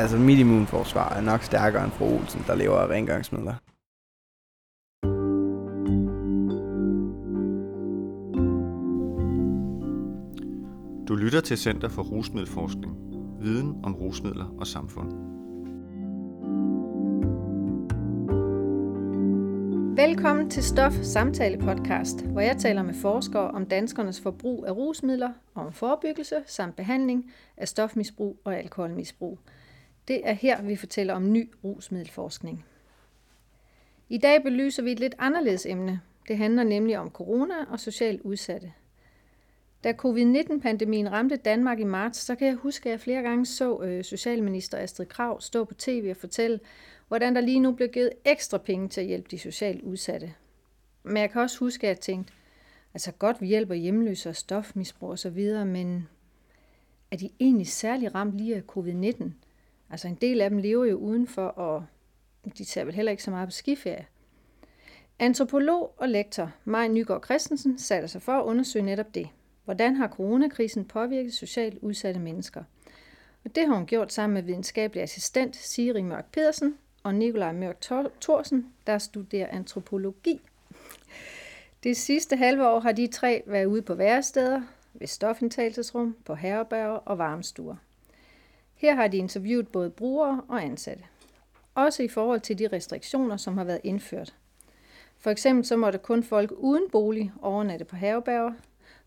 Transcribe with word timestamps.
Altså 0.00 0.18
mit 0.18 0.38
immunforsvar 0.38 1.14
er 1.14 1.20
nok 1.20 1.42
stærkere 1.42 1.84
end 1.84 1.92
fru 1.92 2.04
Olsen, 2.04 2.44
der 2.46 2.54
lever 2.54 2.76
af 2.76 2.86
rengøringsmidler. 2.86 3.54
Du 11.08 11.14
lytter 11.14 11.40
til 11.40 11.58
Center 11.58 11.88
for 11.88 12.02
Rusmiddelforskning. 12.02 12.96
Viden 13.40 13.80
om 13.84 13.94
rusmidler 13.94 14.54
og 14.60 14.66
samfund. 14.66 15.10
Velkommen 19.96 20.50
til 20.50 20.62
Stof 20.62 20.92
Samtale 21.02 21.58
Podcast, 21.58 22.24
hvor 22.24 22.40
jeg 22.40 22.56
taler 22.56 22.82
med 22.82 22.94
forskere 22.94 23.50
om 23.50 23.66
danskernes 23.66 24.20
forbrug 24.20 24.64
af 24.66 24.72
rusmidler 24.72 25.32
og 25.54 25.66
om 25.66 25.72
forebyggelse 25.72 26.36
samt 26.46 26.76
behandling 26.76 27.32
af 27.56 27.68
stofmisbrug 27.68 28.40
og 28.44 28.58
alkoholmisbrug. 28.58 29.38
Det 30.08 30.28
er 30.28 30.32
her, 30.32 30.62
vi 30.62 30.76
fortæller 30.76 31.14
om 31.14 31.32
ny 31.32 31.50
rusmiddelforskning. 31.64 32.64
I 34.08 34.18
dag 34.18 34.42
belyser 34.42 34.82
vi 34.82 34.92
et 34.92 35.00
lidt 35.00 35.14
anderledes 35.18 35.66
emne. 35.66 36.00
Det 36.28 36.38
handler 36.38 36.64
nemlig 36.64 36.98
om 36.98 37.10
corona 37.10 37.54
og 37.70 37.80
socialt 37.80 38.20
udsatte. 38.20 38.72
Da 39.84 39.92
covid-19-pandemien 39.92 41.12
ramte 41.12 41.36
Danmark 41.36 41.80
i 41.80 41.84
marts, 41.84 42.18
så 42.18 42.34
kan 42.34 42.46
jeg 42.46 42.54
huske, 42.54 42.88
at 42.88 42.90
jeg 42.90 43.00
flere 43.00 43.22
gange 43.22 43.46
så 43.46 43.82
øh, 43.82 44.04
Socialminister 44.04 44.78
Astrid 44.78 45.06
Krav 45.06 45.40
stå 45.40 45.64
på 45.64 45.74
tv 45.74 46.06
og 46.10 46.16
fortælle, 46.16 46.60
hvordan 47.08 47.34
der 47.34 47.40
lige 47.40 47.60
nu 47.60 47.72
blev 47.72 47.88
givet 47.88 48.10
ekstra 48.24 48.58
penge 48.58 48.88
til 48.88 49.00
at 49.00 49.06
hjælpe 49.06 49.28
de 49.30 49.38
socialt 49.38 49.82
udsatte. 49.82 50.34
Men 51.02 51.16
jeg 51.16 51.30
kan 51.30 51.42
også 51.42 51.58
huske, 51.58 51.86
at 51.86 51.88
jeg 51.88 52.00
tænkte, 52.00 52.32
altså 52.94 53.12
godt 53.12 53.40
vi 53.40 53.46
hjælper 53.46 53.74
hjemløse 53.74 54.28
og 54.28 54.36
stofmisbrug 54.36 55.10
osv., 55.10 55.64
men 55.66 56.08
er 57.10 57.16
de 57.16 57.30
egentlig 57.40 57.66
særlig 57.66 58.14
ramt 58.14 58.36
lige 58.36 58.56
af 58.56 58.62
covid-19? 58.76 59.30
Altså 59.90 60.08
en 60.08 60.14
del 60.14 60.40
af 60.40 60.50
dem 60.50 60.58
lever 60.58 60.84
jo 60.84 60.96
udenfor, 60.96 61.46
og 61.46 61.84
de 62.58 62.64
tager 62.64 62.84
vel 62.84 62.94
heller 62.94 63.10
ikke 63.10 63.22
så 63.22 63.30
meget 63.30 63.48
på 63.48 63.52
skiferie. 63.52 64.06
Antropolog 65.18 65.94
og 65.96 66.08
lektor 66.08 66.52
Maj 66.64 66.88
Nygaard 66.88 67.24
Christensen 67.24 67.78
satte 67.78 68.08
sig 68.08 68.22
for 68.22 68.32
at 68.32 68.44
undersøge 68.44 68.84
netop 68.84 69.14
det. 69.14 69.28
Hvordan 69.64 69.96
har 69.96 70.08
coronakrisen 70.08 70.84
påvirket 70.84 71.34
socialt 71.34 71.78
udsatte 71.82 72.20
mennesker? 72.20 72.64
Og 73.44 73.54
det 73.54 73.66
har 73.66 73.74
hun 73.74 73.86
gjort 73.86 74.12
sammen 74.12 74.34
med 74.34 74.42
videnskabelig 74.42 75.02
assistent 75.02 75.56
Siri 75.56 76.02
Mørk 76.02 76.32
Pedersen 76.32 76.78
og 77.02 77.14
Nikolaj 77.14 77.52
Mørk 77.52 77.80
Thorsen, 78.20 78.66
der 78.86 78.98
studerer 78.98 79.48
antropologi. 79.48 80.40
Det 81.82 81.96
sidste 81.96 82.36
halve 82.36 82.68
år 82.68 82.80
har 82.80 82.92
de 82.92 83.06
tre 83.06 83.42
været 83.46 83.64
ude 83.64 83.82
på 83.82 83.94
væresteder, 83.94 84.62
ved 84.94 85.06
stofindtagelsesrum, 85.06 86.16
på 86.24 86.34
herrebærger 86.34 86.96
og 86.96 87.18
varmestuer. 87.18 87.76
Her 88.80 88.94
har 88.94 89.08
de 89.08 89.16
interviewet 89.16 89.68
både 89.68 89.90
brugere 89.90 90.42
og 90.48 90.62
ansatte. 90.62 91.04
Også 91.74 92.02
i 92.02 92.08
forhold 92.08 92.40
til 92.40 92.58
de 92.58 92.68
restriktioner, 92.68 93.36
som 93.36 93.58
har 93.58 93.64
været 93.64 93.80
indført. 93.84 94.34
For 95.18 95.30
eksempel 95.30 95.64
så 95.64 95.76
måtte 95.76 95.98
kun 95.98 96.22
folk 96.22 96.52
uden 96.52 96.90
bolig 96.92 97.32
overnatte 97.42 97.84
på 97.84 97.96
herrebærger. 97.96 98.52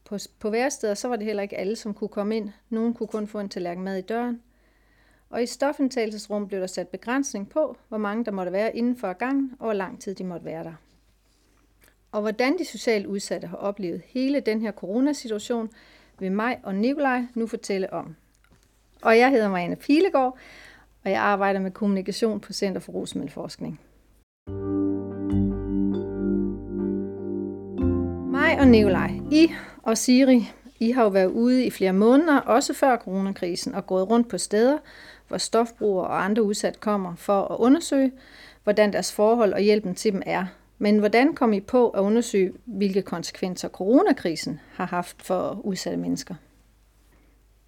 På, 0.06 0.18
på 0.40 0.50
væresteder 0.50 0.94
så 0.94 1.08
var 1.08 1.16
det 1.16 1.26
heller 1.26 1.44
ikke 1.44 1.58
alle, 1.58 1.76
som 1.76 1.94
kunne 1.94 2.08
komme 2.08 2.38
ind. 2.38 2.50
Nogen 2.70 2.94
kunne 2.94 3.08
kun 3.08 3.28
få 3.28 3.40
en 3.40 3.50
tallerken 3.50 3.84
mad 3.84 3.98
i 3.98 4.02
døren– 4.02 4.42
og 5.34 5.44
i 5.44 5.46
stofindtagelsesrum 5.46 6.48
blev 6.48 6.60
der 6.60 6.68
sat 6.68 6.88
begrænsning 6.88 7.50
på, 7.50 7.78
hvor 7.88 7.98
mange 7.98 8.26
der 8.26 8.32
måtte 8.32 8.52
være 8.52 8.78
inden 8.78 8.98
for 8.98 9.14
gangen, 9.14 9.52
og 9.60 9.66
hvor 9.66 9.74
lang 9.74 10.02
tid 10.02 10.16
de 10.16 10.24
måtte 10.24 10.46
være 10.46 10.64
der. 10.64 10.74
Og 12.12 12.22
hvordan 12.22 12.58
de 12.58 12.66
socialt 12.66 13.06
udsatte 13.06 13.48
har 13.48 13.58
oplevet 13.58 14.02
hele 14.06 14.40
den 14.40 14.62
her 14.62 14.72
coronasituation, 14.72 15.70
vil 16.20 16.32
mig 16.32 16.60
og 16.64 16.76
Nikolaj 16.76 17.26
nu 17.34 17.48
fortælle 17.48 17.94
om. 17.94 18.16
Og 19.04 19.18
jeg 19.18 19.30
hedder 19.30 19.50
Marianne 19.50 19.76
Pilegaard, 19.76 20.38
og 21.06 21.12
jeg 21.12 21.22
arbejder 21.22 21.60
med 21.60 21.72
kommunikation 21.72 22.40
på 22.40 22.54
Center 22.54 22.82
for 22.82 22.92
Rusmiddelforskning. 22.92 23.80
Mig 28.32 28.60
og 28.60 28.68
Nikolaj, 28.68 29.12
I 29.32 29.52
og 29.84 29.98
Siri, 29.98 30.52
I 30.80 30.92
har 30.92 31.04
jo 31.04 31.10
været 31.10 31.32
ude 31.32 31.66
i 31.66 31.70
flere 31.70 31.94
måneder, 31.94 32.40
også 32.40 32.74
før 32.74 32.98
coronakrisen, 32.98 33.76
og 33.76 33.88
gået 33.88 34.10
rundt 34.10 34.30
på 34.30 34.38
steder, 34.38 34.78
hvor 35.28 35.38
stofbrugere 35.38 36.08
og 36.08 36.26
andre 36.26 36.44
udsat 36.44 36.80
kommer 36.80 37.16
for 37.16 37.42
at 37.42 37.58
undersøge, 37.60 38.12
hvordan 38.64 38.94
deres 38.94 39.14
forhold 39.14 39.54
og 39.54 39.60
hjælpen 39.60 39.96
til 39.96 40.12
dem 40.12 40.22
er. 40.26 40.46
Men 40.78 41.00
hvordan 41.00 41.34
kom 41.34 41.54
I 41.54 41.60
på 41.60 41.90
at 41.90 42.00
undersøge, 42.00 42.54
hvilke 42.66 43.02
konsekvenser 43.02 43.70
coronakrisen 43.70 44.60
har 44.74 44.86
haft 44.86 45.22
for 45.22 45.62
udsatte 45.64 45.98
mennesker? 45.98 46.36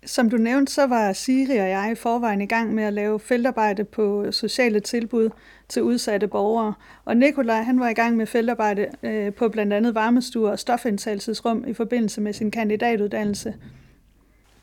Som 0.05 0.29
du 0.29 0.37
nævnte, 0.37 0.73
så 0.73 0.87
var 0.87 1.13
Siri 1.13 1.57
og 1.57 1.69
jeg 1.69 1.89
i 1.91 1.95
forvejen 1.95 2.41
i 2.41 2.45
gang 2.45 2.73
med 2.73 2.83
at 2.83 2.93
lave 2.93 3.19
feltarbejde 3.19 3.83
på 3.83 4.31
sociale 4.31 4.79
tilbud 4.79 5.29
til 5.69 5.83
udsatte 5.83 6.27
borgere. 6.27 6.73
Og 7.05 7.17
Nikolaj 7.17 7.61
han 7.61 7.79
var 7.79 7.89
i 7.89 7.93
gang 7.93 8.17
med 8.17 8.25
feltarbejde 8.25 8.87
øh, 9.03 9.33
på 9.33 9.49
blandt 9.49 9.73
andet 9.73 9.95
varmestuer 9.95 10.51
og 10.51 10.59
stofindtagelsesrum 10.59 11.63
i 11.67 11.73
forbindelse 11.73 12.21
med 12.21 12.33
sin 12.33 12.51
kandidatuddannelse. 12.51 13.55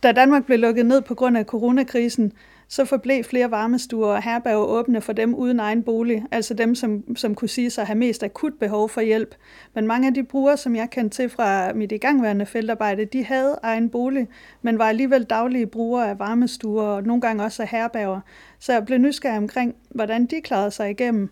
Da 0.02 0.12
Danmark 0.12 0.46
blev 0.46 0.58
lukket 0.58 0.86
ned 0.86 1.00
på 1.00 1.14
grund 1.14 1.36
af 1.38 1.44
coronakrisen, 1.44 2.32
så 2.72 2.84
forblev 2.84 3.24
flere 3.24 3.50
varmestuer 3.50 4.08
og 4.08 4.22
herberger 4.22 4.64
åbne 4.64 5.00
for 5.00 5.12
dem 5.12 5.34
uden 5.34 5.60
egen 5.60 5.82
bolig, 5.82 6.24
altså 6.30 6.54
dem, 6.54 6.74
som, 6.74 7.16
som 7.16 7.34
kunne 7.34 7.48
sige 7.48 7.70
sig 7.70 7.82
at 7.82 7.86
have 7.86 7.98
mest 7.98 8.22
akut 8.22 8.52
behov 8.60 8.88
for 8.88 9.00
hjælp. 9.00 9.34
Men 9.74 9.86
mange 9.86 10.08
af 10.08 10.14
de 10.14 10.24
brugere, 10.24 10.56
som 10.56 10.76
jeg 10.76 10.90
kendte 10.90 11.16
til 11.16 11.28
fra 11.28 11.72
mit 11.72 11.92
igangværende 11.92 12.46
feltarbejde, 12.46 13.04
de 13.04 13.24
havde 13.24 13.58
egen 13.62 13.90
bolig, 13.90 14.28
men 14.62 14.78
var 14.78 14.84
alligevel 14.84 15.24
daglige 15.24 15.66
brugere 15.66 16.10
af 16.10 16.18
varmestuer 16.18 16.82
og 16.82 17.02
nogle 17.02 17.20
gange 17.20 17.44
også 17.44 17.62
af 17.62 17.68
herberger. 17.68 18.20
Så 18.58 18.72
jeg 18.72 18.84
blev 18.86 18.98
nysgerrig 18.98 19.38
omkring, 19.38 19.74
hvordan 19.90 20.26
de 20.26 20.40
klarede 20.40 20.70
sig 20.70 20.90
igennem. 20.90 21.30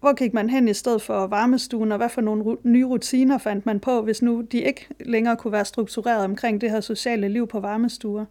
Hvor 0.00 0.14
gik 0.14 0.34
man 0.34 0.50
hen 0.50 0.68
i 0.68 0.74
stedet 0.74 1.02
for 1.02 1.26
varmestuen, 1.26 1.92
og 1.92 1.98
hvad 1.98 2.08
for 2.08 2.20
nogle 2.20 2.56
nye 2.62 2.84
rutiner 2.84 3.38
fandt 3.38 3.66
man 3.66 3.80
på, 3.80 4.02
hvis 4.02 4.22
nu 4.22 4.40
de 4.40 4.58
ikke 4.58 4.88
længere 5.00 5.36
kunne 5.36 5.52
være 5.52 5.64
struktureret 5.64 6.24
omkring 6.24 6.60
det 6.60 6.70
her 6.70 6.80
sociale 6.80 7.28
liv 7.28 7.46
på 7.46 7.60
varmestuer? 7.60 8.24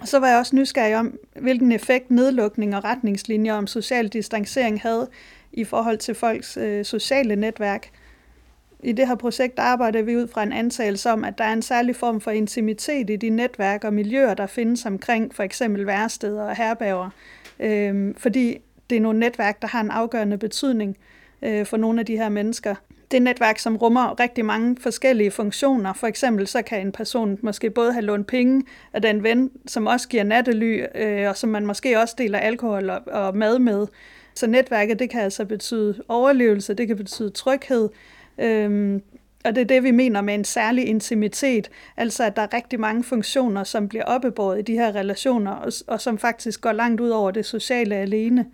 Og 0.00 0.08
så 0.08 0.18
var 0.18 0.28
jeg 0.28 0.38
også 0.38 0.56
nysgerrig 0.56 0.96
om, 0.96 1.18
hvilken 1.40 1.72
effekt 1.72 2.10
nedlukning 2.10 2.76
og 2.76 2.84
retningslinjer 2.84 3.54
om 3.54 3.66
social 3.66 4.08
distancering 4.08 4.80
havde 4.80 5.08
i 5.52 5.64
forhold 5.64 5.98
til 5.98 6.14
folks 6.14 6.56
øh, 6.56 6.84
sociale 6.84 7.36
netværk. 7.36 7.90
I 8.82 8.92
det 8.92 9.08
her 9.08 9.14
projekt 9.14 9.58
arbejder 9.58 10.02
vi 10.02 10.16
ud 10.16 10.28
fra 10.28 10.42
en 10.42 10.52
antagelse 10.52 11.10
om, 11.10 11.24
at 11.24 11.38
der 11.38 11.44
er 11.44 11.52
en 11.52 11.62
særlig 11.62 11.96
form 11.96 12.20
for 12.20 12.30
intimitet 12.30 13.10
i 13.10 13.16
de 13.16 13.30
netværk 13.30 13.84
og 13.84 13.94
miljøer, 13.94 14.34
der 14.34 14.46
findes 14.46 14.86
omkring 14.86 15.34
for 15.34 15.42
eksempel 15.42 15.86
væresteder 15.86 16.42
og 16.42 16.56
herberger, 16.56 17.10
øh, 17.60 18.14
fordi 18.16 18.58
det 18.90 18.96
er 18.96 19.00
nogle 19.00 19.18
netværk, 19.18 19.62
der 19.62 19.68
har 19.68 19.80
en 19.80 19.90
afgørende 19.90 20.38
betydning 20.38 20.96
øh, 21.42 21.66
for 21.66 21.76
nogle 21.76 22.00
af 22.00 22.06
de 22.06 22.16
her 22.16 22.28
mennesker 22.28 22.74
det 23.12 23.22
netværk, 23.22 23.58
som 23.58 23.76
rummer 23.76 24.20
rigtig 24.20 24.44
mange 24.44 24.76
forskellige 24.80 25.30
funktioner. 25.30 25.92
For 25.92 26.06
eksempel 26.06 26.46
så 26.46 26.62
kan 26.62 26.80
en 26.80 26.92
person 26.92 27.38
måske 27.42 27.70
både 27.70 27.92
have 27.92 28.04
lånt 28.04 28.26
penge 28.26 28.62
af 28.92 29.02
den 29.02 29.22
ven, 29.22 29.50
som 29.66 29.86
også 29.86 30.08
giver 30.08 30.24
nattely, 30.24 30.84
øh, 30.94 31.28
og 31.28 31.36
som 31.36 31.50
man 31.50 31.66
måske 31.66 32.00
også 32.00 32.14
deler 32.18 32.38
alkohol 32.38 32.90
og, 32.90 33.00
og 33.06 33.36
mad 33.36 33.58
med. 33.58 33.86
Så 34.34 34.46
netværket, 34.46 34.98
det 34.98 35.10
kan 35.10 35.20
altså 35.20 35.44
betyde 35.44 36.02
overlevelse, 36.08 36.74
det 36.74 36.86
kan 36.86 36.96
betyde 36.96 37.30
tryghed, 37.30 37.88
øhm, 38.38 39.02
og 39.44 39.54
det 39.54 39.60
er 39.60 39.64
det, 39.64 39.82
vi 39.82 39.90
mener 39.90 40.20
med 40.20 40.34
en 40.34 40.44
særlig 40.44 40.86
intimitet, 40.86 41.70
altså 41.96 42.24
at 42.24 42.36
der 42.36 42.42
er 42.42 42.54
rigtig 42.54 42.80
mange 42.80 43.04
funktioner, 43.04 43.64
som 43.64 43.88
bliver 43.88 44.04
oppebåret 44.04 44.58
i 44.58 44.62
de 44.62 44.72
her 44.72 44.94
relationer, 44.94 45.50
og, 45.50 45.72
og 45.86 46.00
som 46.00 46.18
faktisk 46.18 46.60
går 46.60 46.72
langt 46.72 47.00
ud 47.00 47.08
over 47.10 47.30
det 47.30 47.46
sociale 47.46 47.94
alene. 47.94 48.46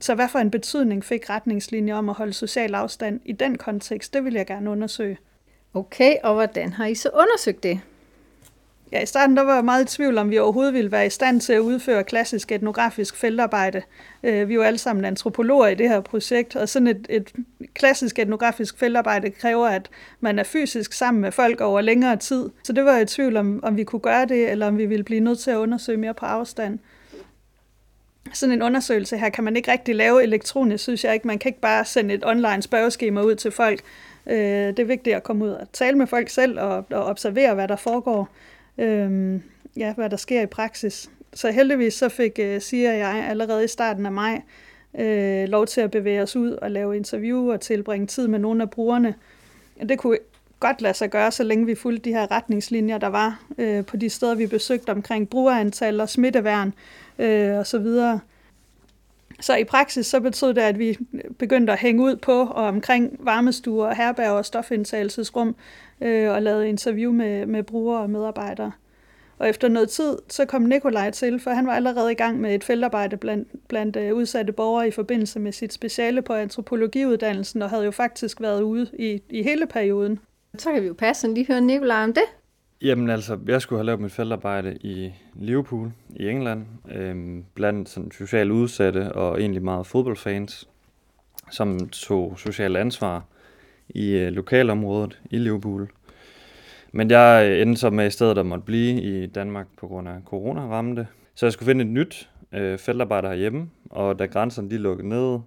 Så 0.00 0.14
hvad 0.14 0.28
for 0.28 0.38
en 0.38 0.50
betydning 0.50 1.04
fik 1.04 1.30
retningslinjer 1.30 1.94
om 1.94 2.08
at 2.08 2.14
holde 2.14 2.32
social 2.32 2.74
afstand 2.74 3.20
i 3.24 3.32
den 3.32 3.58
kontekst? 3.58 4.14
Det 4.14 4.24
vil 4.24 4.34
jeg 4.34 4.46
gerne 4.46 4.70
undersøge. 4.70 5.18
Okay, 5.74 6.14
og 6.22 6.34
hvordan 6.34 6.72
har 6.72 6.86
I 6.86 6.94
så 6.94 7.10
undersøgt 7.14 7.62
det? 7.62 7.80
Ja, 8.92 9.02
i 9.02 9.06
starten 9.06 9.36
der 9.36 9.42
var 9.42 9.54
jeg 9.54 9.64
meget 9.64 9.84
i 9.84 9.96
tvivl, 9.96 10.18
om 10.18 10.30
vi 10.30 10.38
overhovedet 10.38 10.74
ville 10.74 10.92
være 10.92 11.06
i 11.06 11.10
stand 11.10 11.40
til 11.40 11.52
at 11.52 11.58
udføre 11.58 12.04
klassisk 12.04 12.52
etnografisk 12.52 13.16
feltarbejde. 13.16 13.82
Øh, 14.22 14.48
vi 14.48 14.54
er 14.54 14.56
jo 14.56 14.62
alle 14.62 14.78
sammen 14.78 15.04
antropologer 15.04 15.68
i 15.68 15.74
det 15.74 15.88
her 15.88 16.00
projekt, 16.00 16.56
og 16.56 16.68
sådan 16.68 16.86
et, 16.86 17.06
et 17.10 17.32
klassisk 17.74 18.18
etnografisk 18.18 18.78
feltarbejde 18.78 19.30
kræver, 19.30 19.66
at 19.66 19.90
man 20.20 20.38
er 20.38 20.44
fysisk 20.44 20.92
sammen 20.92 21.20
med 21.20 21.32
folk 21.32 21.60
over 21.60 21.80
længere 21.80 22.16
tid. 22.16 22.50
Så 22.64 22.72
det 22.72 22.84
var 22.84 22.92
jeg 22.92 23.02
i 23.02 23.06
tvivl 23.06 23.36
om, 23.36 23.60
om 23.62 23.76
vi 23.76 23.84
kunne 23.84 24.00
gøre 24.00 24.26
det, 24.26 24.50
eller 24.50 24.66
om 24.66 24.78
vi 24.78 24.86
ville 24.86 25.04
blive 25.04 25.20
nødt 25.20 25.38
til 25.38 25.50
at 25.50 25.56
undersøge 25.56 25.98
mere 25.98 26.14
på 26.14 26.26
afstand 26.26 26.78
sådan 28.32 28.52
en 28.52 28.62
undersøgelse 28.62 29.18
her 29.18 29.28
kan 29.28 29.44
man 29.44 29.56
ikke 29.56 29.72
rigtig 29.72 29.94
lave 29.94 30.22
elektronisk, 30.22 30.82
synes 30.82 31.04
jeg 31.04 31.14
ikke. 31.14 31.26
Man 31.26 31.38
kan 31.38 31.48
ikke 31.48 31.60
bare 31.60 31.84
sende 31.84 32.14
et 32.14 32.26
online 32.26 32.62
spørgeskema 32.62 33.20
ud 33.20 33.34
til 33.34 33.50
folk. 33.50 33.80
Øh, 34.26 34.36
det 34.36 34.78
er 34.78 34.84
vigtigt 34.84 35.16
at 35.16 35.22
komme 35.22 35.44
ud 35.44 35.50
og 35.50 35.72
tale 35.72 35.98
med 35.98 36.06
folk 36.06 36.28
selv 36.28 36.60
og, 36.60 36.84
og 36.90 37.04
observere, 37.04 37.54
hvad 37.54 37.68
der 37.68 37.76
foregår. 37.76 38.28
Øh, 38.78 39.40
ja, 39.76 39.94
hvad 39.94 40.10
der 40.10 40.16
sker 40.16 40.42
i 40.42 40.46
praksis. 40.46 41.10
Så 41.34 41.50
heldigvis 41.50 41.94
så 41.94 42.08
fik, 42.08 42.38
øh, 42.38 42.60
siger 42.60 42.92
jeg, 42.92 43.26
allerede 43.28 43.64
i 43.64 43.68
starten 43.68 44.06
af 44.06 44.12
maj, 44.12 44.42
øh, 44.98 45.48
lov 45.48 45.66
til 45.66 45.80
at 45.80 45.90
bevæge 45.90 46.22
os 46.22 46.36
ud 46.36 46.50
og 46.50 46.70
lave 46.70 46.96
interview 46.96 47.52
og 47.52 47.60
tilbringe 47.60 48.06
tid 48.06 48.28
med 48.28 48.38
nogle 48.38 48.62
af 48.62 48.70
brugerne. 48.70 49.14
Det 49.88 49.98
kunne 49.98 50.18
godt 50.60 50.82
lade 50.82 50.94
sig 50.94 51.10
gøre, 51.10 51.30
så 51.30 51.42
længe 51.42 51.66
vi 51.66 51.74
fulgte 51.74 52.10
de 52.10 52.14
her 52.14 52.30
retningslinjer, 52.30 52.98
der 52.98 53.06
var 53.06 53.42
øh, 53.58 53.84
på 53.84 53.96
de 53.96 54.10
steder, 54.10 54.34
vi 54.34 54.46
besøgte 54.46 54.90
omkring 54.90 55.28
brugerantal 55.28 56.00
og 56.00 56.08
smitteværn. 56.08 56.68
øh, 56.68 56.72
øh, 57.22 57.58
og 57.58 57.66
så 57.66 57.78
videre. 57.78 58.20
Så 59.40 59.56
i 59.56 59.64
praksis 59.64 60.06
så 60.06 60.20
betød 60.20 60.54
det, 60.54 60.60
at 60.60 60.78
vi 60.78 60.98
begyndte 61.38 61.72
at 61.72 61.78
hænge 61.78 62.02
ud 62.02 62.16
på 62.16 62.40
og 62.40 62.64
omkring 62.64 63.16
varmestuer, 63.20 63.94
herberg 63.94 64.30
og 64.30 64.44
stofindtagelsesrum 64.44 65.56
øh, 66.00 66.30
og 66.30 66.42
lavede 66.42 66.68
interview 66.68 67.12
med, 67.12 67.46
med 67.46 67.62
brugere 67.62 68.00
og 68.00 68.10
medarbejdere. 68.10 68.72
Og 69.38 69.48
efter 69.48 69.68
noget 69.68 69.88
tid, 69.88 70.18
så 70.28 70.44
kom 70.44 70.62
Nikolaj 70.62 71.10
til, 71.10 71.40
for 71.40 71.50
han 71.50 71.66
var 71.66 71.72
allerede 71.72 72.12
i 72.12 72.14
gang 72.14 72.40
med 72.40 72.54
et 72.54 72.64
feltarbejde 72.64 73.16
blandt, 73.16 73.48
blandt 73.68 73.96
udsatte 73.96 74.52
borgere 74.52 74.88
i 74.88 74.90
forbindelse 74.90 75.40
med 75.40 75.52
sit 75.52 75.72
speciale 75.72 76.22
på 76.22 76.32
antropologiuddannelsen, 76.34 77.62
og 77.62 77.70
havde 77.70 77.84
jo 77.84 77.90
faktisk 77.90 78.40
været 78.40 78.62
ude 78.62 78.90
i, 78.98 79.22
i 79.30 79.42
hele 79.42 79.66
perioden. 79.66 80.18
Så 80.58 80.72
kan 80.72 80.82
vi 80.82 80.86
jo 80.86 80.94
passe 80.94 81.34
lige 81.34 81.46
høre 81.46 81.60
Nikolaj 81.60 82.04
om 82.04 82.12
det. 82.12 82.24
Jamen 82.82 83.10
altså, 83.10 83.38
jeg 83.46 83.62
skulle 83.62 83.78
have 83.78 83.86
lavet 83.86 84.00
mit 84.00 84.12
feltarbejde 84.12 84.76
i 84.76 85.12
Liverpool 85.34 85.92
i 86.16 86.28
England, 86.28 86.66
øhm, 86.90 87.44
blandt 87.54 87.88
sådan 87.88 88.10
socialt 88.10 88.50
udsatte 88.50 89.12
og 89.12 89.40
egentlig 89.40 89.62
meget 89.62 89.86
fodboldfans, 89.86 90.68
som 91.50 91.88
tog 91.88 92.38
socialt 92.38 92.76
ansvar 92.76 93.24
i 93.88 94.10
øh, 94.10 94.32
lokalområdet 94.32 95.20
i 95.30 95.38
Liverpool. 95.38 95.90
Men 96.92 97.10
jeg 97.10 97.48
øh, 97.50 97.62
endte 97.62 97.80
så 97.80 97.90
med 97.90 98.06
i 98.06 98.10
stedet 98.10 98.38
at 98.38 98.46
måtte 98.46 98.64
blive 98.64 99.02
i 99.02 99.26
Danmark 99.26 99.66
på 99.78 99.86
grund 99.86 100.08
af 100.08 100.14
corona 100.24 100.60
ramte. 100.60 101.06
Så 101.34 101.46
jeg 101.46 101.52
skulle 101.52 101.66
finde 101.66 101.84
et 101.84 101.90
nyt 101.90 102.30
øh, 102.52 102.78
feltarbejde 102.78 103.28
herhjemme, 103.28 103.70
og 103.90 104.18
da 104.18 104.26
grænserne 104.26 104.70
de 104.70 104.78
lukkede 104.78 105.08
ned, 105.08 105.38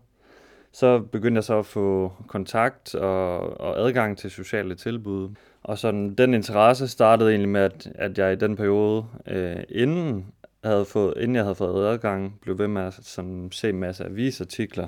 så 0.72 1.00
begyndte 1.00 1.38
jeg 1.38 1.44
så 1.44 1.60
at 1.60 1.66
få 1.66 2.14
kontakt 2.28 2.96
og, 2.96 3.40
og 3.60 3.88
adgang 3.88 4.18
til 4.18 4.32
sociale 4.32 4.76
tilbud. 4.76 5.30
Og 5.66 5.78
sådan, 5.78 6.16
den 6.16 6.34
interesse 6.34 6.88
startede 6.88 7.30
egentlig 7.30 7.50
med, 7.50 7.62
at, 7.62 7.88
at 7.96 8.18
jeg 8.18 8.34
i 8.34 8.36
den 8.36 8.56
periode, 8.56 9.06
øh, 9.28 9.64
inden, 9.70 10.26
havde 10.64 10.86
fået, 10.86 11.14
inden 11.18 11.36
jeg 11.36 11.44
havde 11.44 11.56
fået 11.56 11.88
adgang, 11.88 12.40
blev 12.42 12.60
ved 12.60 12.68
med 12.68 12.82
at 12.82 12.94
sådan, 12.94 13.50
se 13.52 13.70
en 13.70 13.80
masse 13.80 14.06
avisartikler 14.06 14.88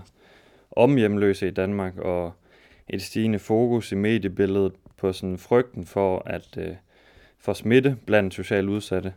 om 0.71 0.95
hjemløse 0.95 1.47
i 1.47 1.51
Danmark, 1.51 1.97
og 1.97 2.33
et 2.89 3.01
stigende 3.01 3.39
fokus 3.39 3.91
i 3.91 3.95
mediebilledet 3.95 4.73
på 4.97 5.13
sådan 5.13 5.37
frygten 5.37 5.85
for 5.85 6.23
at 6.25 6.57
øh, 6.57 6.75
for 7.39 7.53
smitte 7.53 7.97
blandt 8.05 8.33
socialt 8.33 8.69
udsatte. 8.69 9.13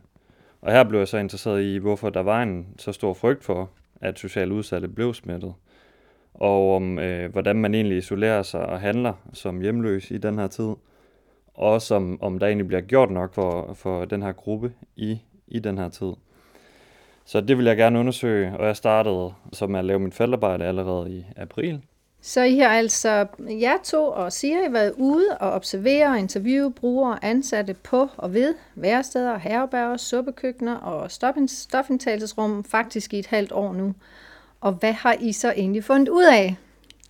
Og 0.61 0.71
her 0.71 0.83
blev 0.83 0.99
jeg 0.99 1.07
så 1.07 1.17
interesseret 1.17 1.63
i, 1.63 1.77
hvorfor 1.77 2.09
der 2.09 2.21
var 2.21 2.43
en 2.43 2.67
så 2.77 2.91
stor 2.91 3.13
frygt 3.13 3.43
for, 3.43 3.69
at 4.01 4.19
socialt 4.19 4.51
udsatte 4.51 4.87
blev 4.87 5.13
smittet. 5.13 5.53
Og 6.33 6.75
om 6.75 6.99
øh, 6.99 7.31
hvordan 7.31 7.55
man 7.55 7.75
egentlig 7.75 7.97
isolerer 7.97 8.41
sig 8.41 8.65
og 8.65 8.79
handler 8.79 9.13
som 9.33 9.61
hjemløs 9.61 10.11
i 10.11 10.17
den 10.17 10.39
her 10.39 10.47
tid. 10.47 10.73
Og 11.61 11.71
også 11.71 11.95
om, 11.95 12.21
om 12.21 12.39
der 12.39 12.47
egentlig 12.47 12.67
bliver 12.67 12.81
gjort 12.81 13.11
nok 13.11 13.33
for, 13.33 13.73
for 13.73 14.05
den 14.05 14.21
her 14.21 14.31
gruppe 14.31 14.73
i, 14.95 15.21
i 15.47 15.59
den 15.59 15.77
her 15.77 15.89
tid. 15.89 16.11
Så 17.25 17.41
det 17.41 17.57
vil 17.57 17.65
jeg 17.65 17.77
gerne 17.77 17.99
undersøge, 17.99 18.57
og 18.57 18.65
jeg 18.65 18.75
startede 18.75 19.33
så 19.53 19.67
med 19.67 19.79
at 19.79 19.85
lave 19.85 19.99
mit 19.99 20.13
feltarbejde 20.13 20.65
allerede 20.65 21.11
i 21.11 21.25
april 21.37 21.81
så 22.21 22.41
I 22.41 22.57
har 22.57 22.69
altså, 22.69 23.27
jer 23.39 23.77
to 23.83 24.05
og 24.05 24.33
Siri, 24.33 24.73
været 24.73 24.93
ude 24.97 25.37
og 25.39 25.51
observere 25.51 26.07
og 26.07 26.19
interviewe 26.19 26.71
brugere 26.71 27.13
og 27.13 27.19
ansatte 27.21 27.73
på 27.73 28.09
og 28.17 28.33
ved 28.33 28.55
væresteder, 28.75 29.37
herberger, 29.37 29.97
suppekøkkener 29.97 30.75
og 30.75 31.11
stofindtagelsesrum 31.47 32.63
faktisk 32.63 33.13
i 33.13 33.19
et 33.19 33.27
halvt 33.27 33.51
år 33.51 33.73
nu. 33.73 33.93
Og 34.61 34.71
hvad 34.71 34.93
har 34.93 35.15
I 35.19 35.31
så 35.31 35.51
egentlig 35.51 35.83
fundet 35.83 36.09
ud 36.09 36.23
af? 36.23 36.55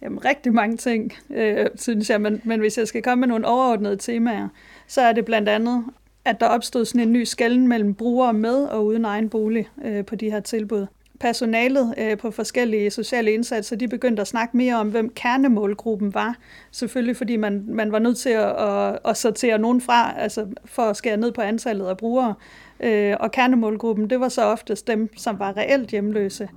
Jamen, 0.01 0.25
rigtig 0.25 0.53
mange 0.53 0.77
ting, 0.77 1.13
øh, 1.30 1.65
synes 1.75 2.09
jeg, 2.09 2.21
men, 2.21 2.42
men 2.44 2.59
hvis 2.59 2.77
jeg 2.77 2.88
skal 2.88 3.01
komme 3.01 3.19
med 3.19 3.27
nogle 3.27 3.48
overordnede 3.48 3.95
temaer, 3.95 4.48
så 4.88 5.01
er 5.01 5.13
det 5.13 5.25
blandt 5.25 5.50
andet, 5.50 5.86
at 6.25 6.39
der 6.39 6.45
opstod 6.45 6.86
sådan 6.86 7.01
en 7.01 7.13
ny 7.13 7.24
skælden 7.24 7.68
mellem 7.68 7.94
brugere 7.94 8.33
med 8.33 8.63
og 8.63 8.86
uden 8.86 9.06
egen 9.06 9.30
bolig 9.30 9.69
øh, 9.86 10.06
på 10.06 10.15
de 10.15 10.31
her 10.31 10.39
tilbud 10.39 10.88
personalet 11.21 11.94
øh, 11.98 12.18
på 12.18 12.31
forskellige 12.31 12.92
sociale 12.92 13.31
indsatser, 13.31 13.75
de 13.75 13.88
begyndte 13.88 14.21
at 14.21 14.27
snakke 14.27 14.57
mere 14.57 14.75
om, 14.75 14.89
hvem 14.89 15.09
kernemålgruppen 15.09 16.13
var. 16.13 16.36
Selvfølgelig 16.71 17.18
fordi 17.18 17.36
man, 17.36 17.65
man 17.68 17.92
var 17.92 18.00
nødt 18.00 18.18
til 18.18 18.30
at, 18.30 18.50
at, 18.50 19.00
at 19.06 19.18
sortere 19.18 19.57
nogen 19.57 19.81
fra, 19.81 20.13
altså 20.18 20.48
for 20.65 20.81
at 20.81 20.98
skære 20.98 21.18
ned 21.18 21.31
på 21.31 21.42
antallet 21.42 21.86
af 21.86 21.98
brugere. 21.98 22.33
Øh, 22.80 23.15
og 23.19 23.31
kernemålgruppen, 23.31 24.09
det 24.09 24.19
var 24.19 24.30
så 24.30 24.44
oftest 24.44 24.88
dem, 24.88 25.18
som 25.18 25.39
var 25.39 25.57
reelt 25.57 25.89
hjemløse. 25.89 26.50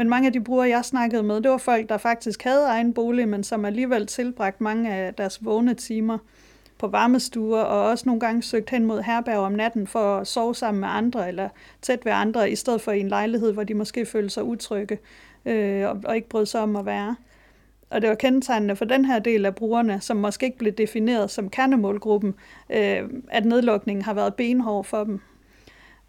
Men 0.00 0.08
mange 0.08 0.26
af 0.26 0.32
de 0.32 0.40
brugere, 0.40 0.68
jeg 0.68 0.84
snakkede 0.84 1.22
med, 1.22 1.40
det 1.40 1.50
var 1.50 1.58
folk, 1.58 1.88
der 1.88 1.98
faktisk 1.98 2.42
havde 2.42 2.66
egen 2.66 2.94
bolig, 2.94 3.28
men 3.28 3.44
som 3.44 3.64
alligevel 3.64 4.06
tilbragt 4.06 4.60
mange 4.60 4.94
af 4.94 5.14
deres 5.14 5.44
vågne 5.44 5.74
timer 5.74 6.18
på 6.78 6.86
varmestuer, 6.86 7.60
og 7.60 7.84
også 7.84 8.02
nogle 8.06 8.20
gange 8.20 8.42
søgt 8.42 8.70
hen 8.70 8.84
mod 8.84 9.02
herberg 9.02 9.36
om 9.36 9.52
natten 9.52 9.86
for 9.86 10.16
at 10.16 10.26
sove 10.26 10.54
sammen 10.54 10.80
med 10.80 10.88
andre, 10.88 11.28
eller 11.28 11.48
tæt 11.82 12.04
ved 12.04 12.12
andre, 12.12 12.50
i 12.50 12.56
stedet 12.56 12.80
for 12.80 12.92
i 12.92 13.00
en 13.00 13.08
lejlighed, 13.08 13.52
hvor 13.52 13.64
de 13.64 13.74
måske 13.74 14.06
følte 14.06 14.30
sig 14.30 14.44
utrygge, 14.44 14.98
øh, 15.46 15.88
og, 15.88 16.00
og 16.04 16.16
ikke 16.16 16.28
brød 16.28 16.46
sig 16.46 16.60
om 16.60 16.76
at 16.76 16.86
være. 16.86 17.16
Og 17.90 18.02
det 18.02 18.08
var 18.08 18.14
kendetegnende 18.14 18.76
for 18.76 18.84
den 18.84 19.04
her 19.04 19.18
del 19.18 19.46
af 19.46 19.54
brugerne, 19.54 20.00
som 20.00 20.16
måske 20.16 20.46
ikke 20.46 20.58
blev 20.58 20.72
defineret 20.72 21.30
som 21.30 21.50
kernemålgruppen, 21.50 22.34
øh, 22.70 23.02
at 23.28 23.44
nedlukningen 23.44 24.04
har 24.04 24.14
været 24.14 24.34
benhård 24.34 24.84
for 24.84 25.04
dem. 25.04 25.20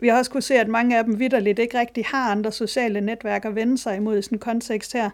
Vi 0.02 0.08
har 0.08 0.18
også 0.18 0.32
kunne 0.32 0.42
se, 0.42 0.56
at 0.56 0.68
mange 0.68 0.98
af 0.98 1.04
dem 1.04 1.20
vidderligt 1.20 1.60
ikke 1.60 1.80
rigtig 1.80 2.06
har 2.06 2.32
andre 2.32 2.52
sociale 2.52 3.02
netværk 3.02 3.46
at 3.46 3.56
vende 3.56 3.78
sig 3.78 3.96
imod 3.96 4.18
i 4.18 4.22
sådan 4.22 4.36
en 4.36 4.40
kontekst 4.40 4.94
her, 4.94 5.10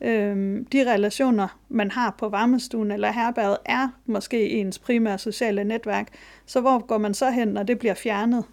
øh, 0.00 0.64
de 0.72 0.92
relationer, 0.92 1.58
man 1.68 1.90
har 1.90 2.14
på 2.18 2.28
varmestuen 2.28 2.90
eller 2.90 3.12
herberget, 3.12 3.58
er 3.64 3.88
måske 4.06 4.50
ens 4.50 4.78
primære 4.78 5.18
sociale 5.18 5.64
netværk. 5.64 6.08
Så 6.46 6.60
hvor 6.60 6.86
går 6.86 6.98
man 6.98 7.14
så 7.14 7.30
hen, 7.30 7.48
når 7.48 7.62
det 7.62 7.78
bliver 7.78 7.94
fjernet? 7.94 8.44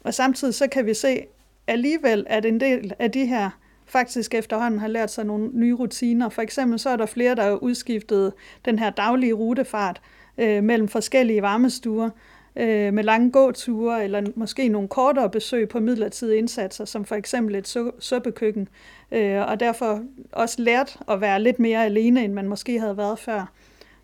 Og 0.00 0.14
samtidig 0.14 0.54
så 0.54 0.66
kan 0.68 0.86
vi 0.86 0.94
se 0.94 1.20
alligevel, 1.66 2.26
at 2.28 2.46
en 2.46 2.60
del 2.60 2.92
af 2.98 3.10
de 3.10 3.26
her 3.26 3.50
faktisk 3.86 4.34
efterhånden 4.34 4.80
har 4.80 4.88
lært 4.88 5.10
sig 5.10 5.24
nogle 5.24 5.50
nye 5.52 5.74
rutiner. 5.74 6.28
For 6.28 6.42
eksempel 6.42 6.78
så 6.78 6.90
er 6.90 6.96
der 6.96 7.06
flere, 7.06 7.34
der 7.34 7.42
har 7.42 7.62
udskiftet 7.62 8.32
den 8.64 8.78
her 8.78 8.90
daglige 8.90 9.32
rutefart 9.32 10.00
øh, 10.38 10.64
mellem 10.64 10.88
forskellige 10.88 11.42
varmestuer 11.42 12.10
øh, 12.56 12.94
med 12.94 13.04
lange 13.04 13.30
gåture, 13.30 14.04
eller 14.04 14.22
måske 14.34 14.68
nogle 14.68 14.88
kortere 14.88 15.30
besøg 15.30 15.68
på 15.68 15.80
midlertidige 15.80 16.38
indsatser, 16.38 16.84
som 16.84 17.04
for 17.04 17.14
eksempel 17.14 17.54
et 17.54 17.76
suppekøkken, 17.98 18.68
øh, 19.12 19.48
og 19.48 19.60
derfor 19.60 20.02
også 20.32 20.62
lært 20.62 20.98
at 21.08 21.20
være 21.20 21.42
lidt 21.42 21.58
mere 21.58 21.84
alene, 21.84 22.24
end 22.24 22.32
man 22.32 22.48
måske 22.48 22.80
havde 22.80 22.96
været 22.96 23.18
før. 23.18 23.52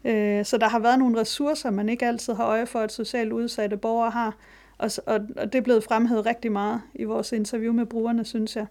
Øh, 0.04 0.44
så 0.44 0.58
der 0.58 0.68
har 0.68 0.78
været 0.78 0.98
nogle 0.98 1.20
ressourcer, 1.20 1.70
man 1.70 1.88
ikke 1.88 2.06
altid 2.06 2.32
har 2.32 2.46
øje 2.46 2.66
for, 2.66 2.78
at 2.78 2.92
socialt 2.92 3.32
udsatte 3.32 3.76
borgere 3.76 4.10
har, 4.10 4.36
og, 4.78 4.90
og, 5.06 5.20
og 5.36 5.52
det 5.52 5.58
er 5.58 5.62
blevet 5.62 5.84
fremhævet 5.84 6.26
rigtig 6.26 6.52
meget 6.52 6.80
i 6.94 7.04
vores 7.04 7.32
interview 7.32 7.72
med 7.72 7.86
brugerne, 7.86 8.24
synes 8.24 8.56
jeg 8.56 8.66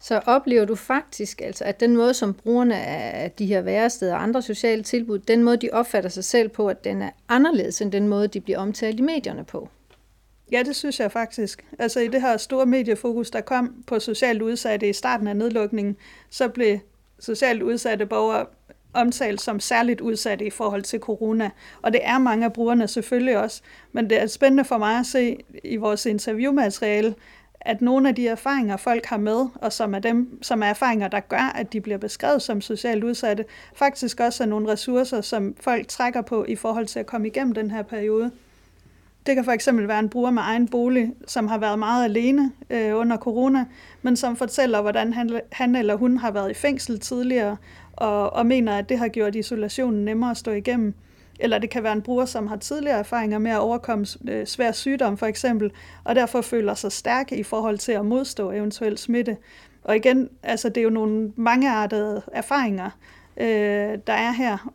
så 0.00 0.20
oplever 0.26 0.64
du 0.64 0.74
faktisk, 0.74 1.40
altså, 1.40 1.64
at 1.64 1.80
den 1.80 1.96
måde, 1.96 2.14
som 2.14 2.34
brugerne 2.34 2.76
af 2.76 3.30
de 3.30 3.46
her 3.46 3.60
væresteder 3.60 4.14
og 4.14 4.22
andre 4.22 4.42
sociale 4.42 4.82
tilbud, 4.82 5.18
den 5.18 5.42
måde, 5.42 5.56
de 5.56 5.70
opfatter 5.72 6.10
sig 6.10 6.24
selv 6.24 6.48
på, 6.48 6.68
at 6.68 6.84
den 6.84 7.02
er 7.02 7.10
anderledes 7.28 7.80
end 7.80 7.92
den 7.92 8.08
måde, 8.08 8.28
de 8.28 8.40
bliver 8.40 8.58
omtalt 8.58 8.98
i 8.98 9.02
medierne 9.02 9.44
på. 9.44 9.68
Ja, 10.52 10.62
det 10.62 10.76
synes 10.76 11.00
jeg 11.00 11.12
faktisk. 11.12 11.66
Altså 11.78 12.00
i 12.00 12.08
det 12.08 12.20
her 12.20 12.36
store 12.36 12.66
mediefokus, 12.66 13.30
der 13.30 13.40
kom 13.40 13.84
på 13.86 13.98
socialt 13.98 14.42
udsatte 14.42 14.88
i 14.88 14.92
starten 14.92 15.26
af 15.26 15.36
nedlukningen, 15.36 15.96
så 16.30 16.48
blev 16.48 16.78
socialt 17.18 17.62
udsatte 17.62 18.06
borgere 18.06 18.46
omtalt 18.94 19.40
som 19.40 19.60
særligt 19.60 20.00
udsatte 20.00 20.46
i 20.46 20.50
forhold 20.50 20.82
til 20.82 21.00
corona. 21.00 21.50
Og 21.82 21.92
det 21.92 22.00
er 22.04 22.18
mange 22.18 22.44
af 22.44 22.52
brugerne 22.52 22.88
selvfølgelig 22.88 23.38
også. 23.38 23.62
Men 23.92 24.10
det 24.10 24.22
er 24.22 24.26
spændende 24.26 24.64
for 24.64 24.78
mig 24.78 24.98
at 24.98 25.06
se 25.06 25.36
i 25.64 25.76
vores 25.76 26.06
interviewmateriale, 26.06 27.14
at 27.66 27.80
nogle 27.82 28.08
af 28.08 28.14
de 28.14 28.28
erfaringer, 28.28 28.76
folk 28.76 29.06
har 29.06 29.16
med, 29.16 29.46
og 29.54 29.72
som 29.72 29.94
er, 29.94 29.98
dem, 29.98 30.42
som 30.42 30.62
er 30.62 30.66
erfaringer, 30.66 31.08
der 31.08 31.20
gør, 31.20 31.52
at 31.54 31.72
de 31.72 31.80
bliver 31.80 31.98
beskrevet 31.98 32.42
som 32.42 32.60
socialt 32.60 33.04
udsatte, 33.04 33.44
faktisk 33.74 34.20
også 34.20 34.42
er 34.42 34.48
nogle 34.48 34.72
ressourcer, 34.72 35.20
som 35.20 35.54
folk 35.60 35.88
trækker 35.88 36.22
på 36.22 36.44
i 36.48 36.56
forhold 36.56 36.86
til 36.86 36.98
at 36.98 37.06
komme 37.06 37.26
igennem 37.26 37.54
den 37.54 37.70
her 37.70 37.82
periode. 37.82 38.30
Det 39.26 39.34
kan 39.34 39.44
for 39.44 39.52
eksempel 39.52 39.88
være 39.88 39.98
en 39.98 40.08
bruger 40.08 40.30
med 40.30 40.42
egen 40.42 40.68
bolig, 40.68 41.12
som 41.26 41.48
har 41.48 41.58
været 41.58 41.78
meget 41.78 42.04
alene 42.04 42.52
øh, 42.70 42.96
under 42.96 43.16
corona, 43.16 43.64
men 44.02 44.16
som 44.16 44.36
fortæller, 44.36 44.82
hvordan 44.82 45.12
han, 45.12 45.40
han 45.52 45.76
eller 45.76 45.94
hun 45.94 46.16
har 46.16 46.30
været 46.30 46.50
i 46.50 46.54
fængsel 46.54 47.00
tidligere, 47.00 47.56
og, 47.92 48.32
og 48.32 48.46
mener, 48.46 48.78
at 48.78 48.88
det 48.88 48.98
har 48.98 49.08
gjort 49.08 49.34
isolationen 49.34 50.04
nemmere 50.04 50.30
at 50.30 50.36
stå 50.36 50.50
igennem. 50.50 50.94
Eller 51.40 51.58
det 51.58 51.70
kan 51.70 51.82
være 51.82 51.92
en 51.92 52.02
bruger, 52.02 52.24
som 52.24 52.46
har 52.46 52.56
tidligere 52.56 52.98
erfaringer 52.98 53.38
med 53.38 53.50
at 53.50 53.58
overkomme 53.58 54.06
øh, 54.28 54.46
svær 54.46 54.72
sygdom 54.72 55.16
for 55.18 55.26
eksempel, 55.26 55.72
og 56.04 56.14
derfor 56.14 56.40
føler 56.40 56.74
sig 56.74 56.92
stærke 56.92 57.36
i 57.36 57.42
forhold 57.42 57.78
til 57.78 57.92
at 57.92 58.04
modstå 58.04 58.50
eventuel 58.50 58.98
smitte. 58.98 59.36
Og 59.84 59.96
igen, 59.96 60.28
altså 60.42 60.68
det 60.68 60.76
er 60.76 60.82
jo 60.82 60.90
nogle 60.90 61.32
mangeartede 61.36 62.22
erfaringer, 62.32 62.90
øh, 63.36 63.98
der 64.06 64.12
er 64.12 64.32
her, 64.32 64.72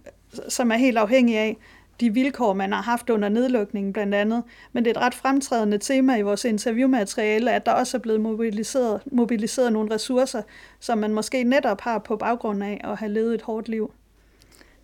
som 0.49 0.71
er 0.71 0.75
helt 0.75 0.97
afhængige 0.97 1.39
af 1.39 1.57
de 2.01 2.13
vilkår, 2.13 2.53
man 2.53 2.71
har 2.71 2.81
haft 2.81 3.09
under 3.09 3.29
nedlukningen 3.29 3.93
blandt 3.93 4.15
andet. 4.15 4.43
Men 4.73 4.85
det 4.85 4.91
er 4.91 4.99
et 4.99 5.05
ret 5.05 5.15
fremtrædende 5.15 5.77
tema 5.77 6.17
i 6.17 6.21
vores 6.21 6.45
interviewmateriale, 6.45 7.51
at 7.51 7.65
der 7.65 7.71
også 7.71 7.97
er 7.97 8.01
blevet 8.01 8.21
mobiliseret, 8.21 9.01
mobiliseret 9.11 9.73
nogle 9.73 9.93
ressourcer, 9.93 10.41
som 10.79 10.97
man 10.97 11.13
måske 11.13 11.43
netop 11.43 11.81
har 11.81 11.97
på 11.99 12.15
baggrund 12.15 12.63
af 12.63 12.81
at 12.83 12.97
have 12.97 13.11
levet 13.11 13.35
et 13.35 13.41
hårdt 13.41 13.69
liv. 13.69 13.91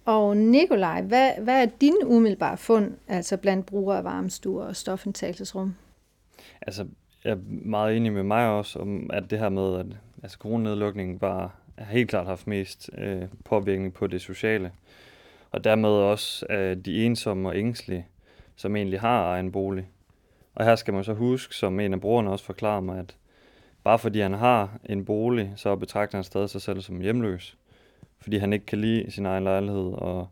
Og 0.08 0.38
Nikolaj, 0.38 1.02
hvad, 1.02 1.32
hvad 1.42 1.62
er 1.62 1.66
din 1.82 1.96
umiddelbare 2.06 2.58
fund, 2.58 2.92
altså 3.08 3.38
blandt 3.38 3.66
brugere 3.66 3.98
af 3.98 4.04
varmestuer 4.04 4.66
og 4.66 4.76
stofindtagelsesrum? 4.76 5.76
Altså, 6.62 6.88
jeg 7.24 7.32
er 7.32 7.38
meget 7.48 7.98
enig 7.98 8.14
med 8.14 8.24
mig 8.24 8.48
også, 8.48 8.80
om 8.80 9.10
at 9.14 9.24
det 9.30 9.40
her 9.40 9.50
med, 9.50 9.80
at 9.80 9.86
altså, 10.24 10.38
coronanedlukningen 10.38 11.22
var, 11.22 11.56
har 11.78 11.86
helt 11.86 12.10
klart 12.10 12.26
haft 12.26 12.48
mest 12.48 12.90
øh, 12.98 13.22
påvirkning 13.46 13.94
på 13.94 14.08
det 14.08 14.22
sociale. 14.22 14.72
Og 15.52 15.64
dermed 15.64 15.90
også 15.90 16.46
øh, 16.50 16.78
de 16.78 17.06
ensomme 17.06 17.50
og 17.50 17.58
ængstlige, 17.58 18.06
som 18.56 18.76
egentlig 18.76 19.00
har 19.00 19.32
egen 19.32 19.52
bolig. 19.52 19.88
Og 20.56 20.66
her 20.66 20.76
skal 20.76 20.94
man 20.94 21.04
så 21.04 21.14
huske, 21.14 21.56
som 21.56 21.80
en 21.80 21.94
af 21.94 22.02
brugerne 22.02 22.32
også 22.32 22.46
forklarer 22.46 22.82
mig, 22.82 23.00
at 23.00 23.16
bare 23.84 24.00
fordi 24.00 24.20
han 24.20 24.34
har 24.34 24.80
en 24.86 25.06
bolig, 25.06 25.54
så 25.56 25.76
betragter 25.76 26.18
han 26.18 26.24
stadig 26.24 26.50
sig 26.50 26.62
selv 26.62 26.82
som 26.82 27.02
hjemløs. 27.02 27.58
Fordi 28.20 28.38
han 28.38 28.54
ikke 28.54 28.66
kan 28.66 28.82
lide 28.82 29.12
sin 29.12 29.26
egen 29.26 29.44
lejlighed, 29.44 29.94
og 29.94 30.28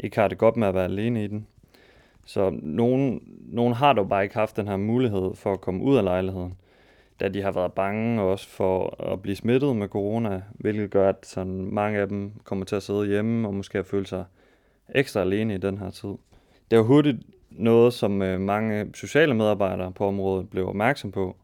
ikke 0.00 0.20
har 0.20 0.28
det 0.28 0.38
godt 0.38 0.56
med 0.56 0.68
at 0.68 0.74
være 0.74 0.84
alene 0.84 1.24
i 1.24 1.26
den. 1.26 1.46
Så 2.26 2.50
nogen, 2.62 3.22
nogen 3.52 3.74
har 3.74 3.92
dog 3.92 4.08
bare 4.08 4.22
ikke 4.22 4.34
haft 4.34 4.56
den 4.56 4.68
her 4.68 4.76
mulighed 4.76 5.34
for 5.34 5.52
at 5.52 5.60
komme 5.60 5.82
ud 5.82 5.96
af 5.96 6.04
lejligheden, 6.04 6.54
da 7.20 7.28
de 7.28 7.42
har 7.42 7.52
været 7.52 7.72
bange 7.72 8.22
også 8.22 8.48
for 8.48 9.02
at 9.12 9.22
blive 9.22 9.36
smittet 9.36 9.76
med 9.76 9.88
corona, 9.88 10.42
hvilket 10.54 10.90
gør, 10.90 11.08
at 11.08 11.26
sådan 11.26 11.74
mange 11.74 11.98
af 11.98 12.08
dem 12.08 12.32
kommer 12.44 12.64
til 12.64 12.76
at 12.76 12.82
sidde 12.82 13.06
hjemme 13.06 13.48
og 13.48 13.54
måske 13.54 13.78
har 13.78 13.82
følt 13.82 14.08
sig 14.08 14.24
ekstra 14.94 15.20
alene 15.20 15.54
i 15.54 15.58
den 15.58 15.78
her 15.78 15.90
tid. 15.90 16.14
Det 16.70 16.76
er 16.76 16.82
hurtigt 16.82 17.16
noget, 17.50 17.92
som 17.92 18.22
øh, 18.22 18.40
mange 18.40 18.86
sociale 18.94 19.34
medarbejdere 19.34 19.92
på 19.92 20.06
området 20.06 20.50
blev 20.50 20.68
opmærksom 20.68 21.12
på 21.12 21.36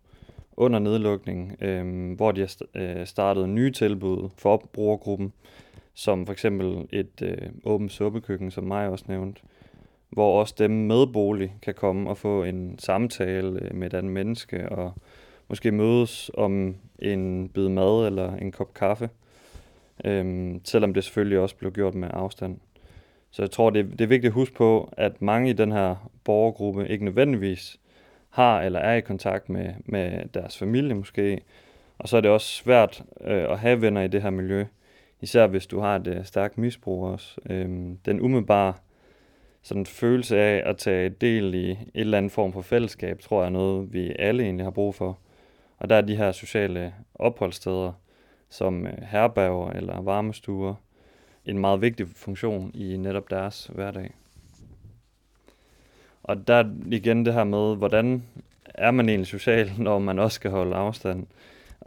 under 0.56 0.78
nedlukningen, 0.78 1.56
øh, 1.60 2.16
hvor 2.16 2.32
de 2.32 2.40
har 2.40 2.52
øh, 2.74 3.06
startet 3.06 3.48
nye 3.48 3.70
tilbud 3.70 4.28
for 4.38 4.68
brugergruppen, 4.72 5.32
som 5.96 6.26
for 6.26 6.32
eksempel 6.32 6.86
et 6.92 7.22
øh, 7.22 7.48
åbent 7.64 7.92
suppekøkken, 7.92 8.50
som 8.50 8.64
mig 8.64 8.88
også 8.88 9.04
nævnte, 9.08 9.40
hvor 10.10 10.40
også 10.40 10.54
dem 10.58 10.70
med 10.70 11.06
bolig 11.06 11.54
kan 11.62 11.74
komme 11.74 12.10
og 12.10 12.18
få 12.18 12.44
en 12.44 12.78
samtale 12.78 13.60
øh, 13.62 13.74
med 13.74 13.86
et 13.86 13.94
andet 13.94 14.12
menneske, 14.12 14.68
og 14.68 14.92
måske 15.48 15.72
mødes 15.72 16.30
om 16.34 16.76
en 16.98 17.48
bid 17.48 17.68
mad 17.68 18.06
eller 18.06 18.36
en 18.36 18.52
kop 18.52 18.74
kaffe, 18.74 19.10
øhm, 20.04 20.60
selvom 20.64 20.94
det 20.94 21.04
selvfølgelig 21.04 21.38
også 21.38 21.56
blev 21.56 21.72
gjort 21.72 21.94
med 21.94 22.08
afstand. 22.12 22.58
Så 23.30 23.42
jeg 23.42 23.50
tror, 23.50 23.70
det, 23.70 23.90
det 23.90 24.00
er 24.00 24.08
vigtigt 24.08 24.30
at 24.30 24.34
huske 24.34 24.54
på, 24.54 24.92
at 24.96 25.22
mange 25.22 25.50
i 25.50 25.52
den 25.52 25.72
her 25.72 26.10
borgergruppe 26.24 26.88
ikke 26.88 27.04
nødvendigvis 27.04 27.80
har 28.30 28.62
eller 28.62 28.80
er 28.80 28.94
i 28.94 29.00
kontakt 29.00 29.48
med, 29.48 29.74
med 29.84 30.28
deres 30.34 30.58
familie 30.58 30.94
måske, 30.94 31.40
og 31.98 32.08
så 32.08 32.16
er 32.16 32.20
det 32.20 32.30
også 32.30 32.46
svært 32.46 33.02
øh, 33.20 33.50
at 33.50 33.58
have 33.58 33.80
venner 33.80 34.02
i 34.02 34.08
det 34.08 34.22
her 34.22 34.30
miljø, 34.30 34.64
især 35.20 35.46
hvis 35.46 35.66
du 35.66 35.80
har 35.80 35.96
et 35.96 36.06
øh, 36.06 36.24
stærkt 36.24 36.58
misbrug 36.58 37.04
også. 37.04 37.40
Øhm, 37.50 37.96
den 37.96 38.20
umiddelbare 38.20 38.74
sådan 39.62 39.86
følelse 39.86 40.38
af 40.38 40.62
at 40.70 40.76
tage 40.76 41.08
del 41.08 41.54
i 41.54 41.70
et 41.70 41.78
eller 41.94 42.18
andet 42.18 42.32
form 42.32 42.52
for 42.52 42.62
fællesskab, 42.62 43.20
tror 43.20 43.40
jeg 43.40 43.46
er 43.46 43.50
noget, 43.50 43.92
vi 43.92 44.16
alle 44.18 44.42
egentlig 44.42 44.66
har 44.66 44.70
brug 44.70 44.94
for. 44.94 45.18
Og 45.78 45.88
der 45.88 45.96
er 45.96 46.00
de 46.00 46.16
her 46.16 46.32
sociale 46.32 46.94
opholdssteder, 47.14 47.92
som 48.48 48.86
øh, 48.86 49.02
herberger 49.02 49.70
eller 49.70 50.00
varmestuer, 50.00 50.74
en 51.44 51.58
meget 51.58 51.80
vigtig 51.80 52.06
funktion 52.08 52.70
i 52.74 52.96
netop 52.96 53.30
deres 53.30 53.70
hverdag. 53.74 54.14
Og 56.22 56.48
der 56.48 56.64
igen 56.90 57.26
det 57.26 57.34
her 57.34 57.44
med, 57.44 57.76
hvordan 57.76 58.22
er 58.64 58.90
man 58.90 59.08
egentlig 59.08 59.26
social, 59.26 59.72
når 59.78 59.98
man 59.98 60.18
også 60.18 60.34
skal 60.34 60.50
holde 60.50 60.76
afstand. 60.76 61.26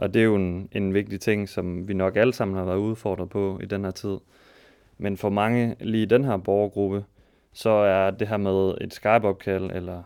Og 0.00 0.14
det 0.14 0.20
er 0.20 0.24
jo 0.24 0.36
en, 0.36 0.68
en 0.72 0.94
vigtig 0.94 1.20
ting, 1.20 1.48
som 1.48 1.88
vi 1.88 1.94
nok 1.94 2.16
alle 2.16 2.32
sammen 2.32 2.56
har 2.56 2.64
været 2.64 2.78
udfordret 2.78 3.28
på 3.28 3.60
i 3.62 3.66
den 3.66 3.84
her 3.84 3.90
tid. 3.90 4.16
Men 4.98 5.16
for 5.16 5.30
mange 5.30 5.76
lige 5.80 6.02
i 6.02 6.06
den 6.06 6.24
her 6.24 6.36
borgergruppe, 6.36 7.04
så 7.52 7.70
er 7.70 8.10
det 8.10 8.28
her 8.28 8.36
med 8.36 8.74
et 8.80 8.94
Skype-opkald 8.94 9.70
eller 9.70 10.02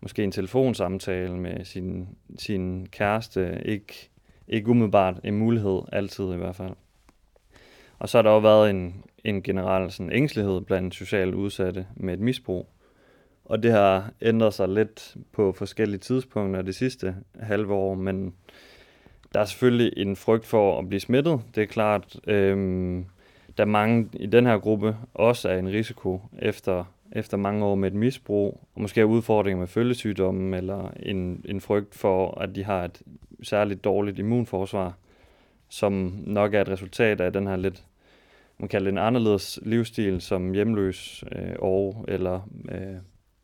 måske 0.00 0.24
en 0.24 0.32
telefonsamtale 0.32 1.36
med 1.36 1.64
sin, 1.64 2.08
sin 2.38 2.88
kæreste 2.90 3.62
ikke, 3.64 4.10
ikke 4.48 4.68
umiddelbart 4.68 5.20
en 5.24 5.38
mulighed, 5.38 5.80
altid 5.92 6.32
i 6.32 6.36
hvert 6.36 6.56
fald. 6.56 6.72
Og 7.98 8.08
så 8.08 8.18
har 8.18 8.22
der 8.22 8.30
også 8.30 8.48
været 8.48 8.70
en, 8.70 9.04
en 9.24 9.42
generel 9.42 9.90
sådan, 9.90 10.12
ængstelighed 10.12 10.60
blandt 10.60 10.94
socialt 10.94 11.34
udsatte 11.34 11.86
med 11.96 12.14
et 12.14 12.20
misbrug. 12.20 12.68
Og 13.44 13.62
det 13.62 13.72
har 13.72 14.12
ændret 14.22 14.54
sig 14.54 14.68
lidt 14.68 15.16
på 15.32 15.52
forskellige 15.52 16.00
tidspunkter 16.00 16.62
det 16.62 16.74
sidste 16.74 17.14
halve 17.40 17.74
år, 17.74 17.94
men 17.94 18.34
der 19.34 19.40
er 19.40 19.44
selvfølgelig 19.44 19.92
en 19.96 20.16
frygt 20.16 20.46
for 20.46 20.78
at 20.78 20.88
blive 20.88 21.00
smittet, 21.00 21.40
det 21.54 21.62
er 21.62 21.66
klart. 21.66 22.16
Øhm, 22.26 23.04
der 23.58 23.64
mange 23.64 24.08
i 24.12 24.26
den 24.26 24.46
her 24.46 24.58
gruppe 24.58 24.96
også 25.14 25.48
er 25.48 25.58
en 25.58 25.68
risiko 25.68 26.20
efter, 26.38 26.84
efter 27.12 27.36
mange 27.36 27.64
år 27.64 27.74
med 27.74 27.88
et 27.88 27.94
misbrug, 27.94 28.60
og 28.74 28.80
måske 28.80 29.00
har 29.00 29.06
udfordringer 29.06 29.58
med 29.58 29.66
følgesygdomme, 29.66 30.56
eller 30.56 30.90
en, 31.02 31.44
en 31.44 31.60
frygt 31.60 31.94
for, 31.94 32.40
at 32.40 32.54
de 32.54 32.64
har 32.64 32.84
et 32.84 33.02
særligt 33.42 33.84
dårligt 33.84 34.18
immunforsvar, 34.18 34.94
som 35.68 36.22
nok 36.26 36.54
er 36.54 36.60
et 36.60 36.68
resultat 36.68 37.20
af 37.20 37.32
den 37.32 37.46
her 37.46 37.56
lidt, 37.56 37.84
man 38.58 38.68
kalder 38.68 38.84
det 38.84 38.92
en 38.92 39.06
anderledes 39.06 39.60
livsstil, 39.62 40.20
som 40.20 40.52
hjemløs 40.52 41.24
øh, 41.32 41.54
og 41.58 42.04
eller 42.08 42.48
øh, 42.68 42.96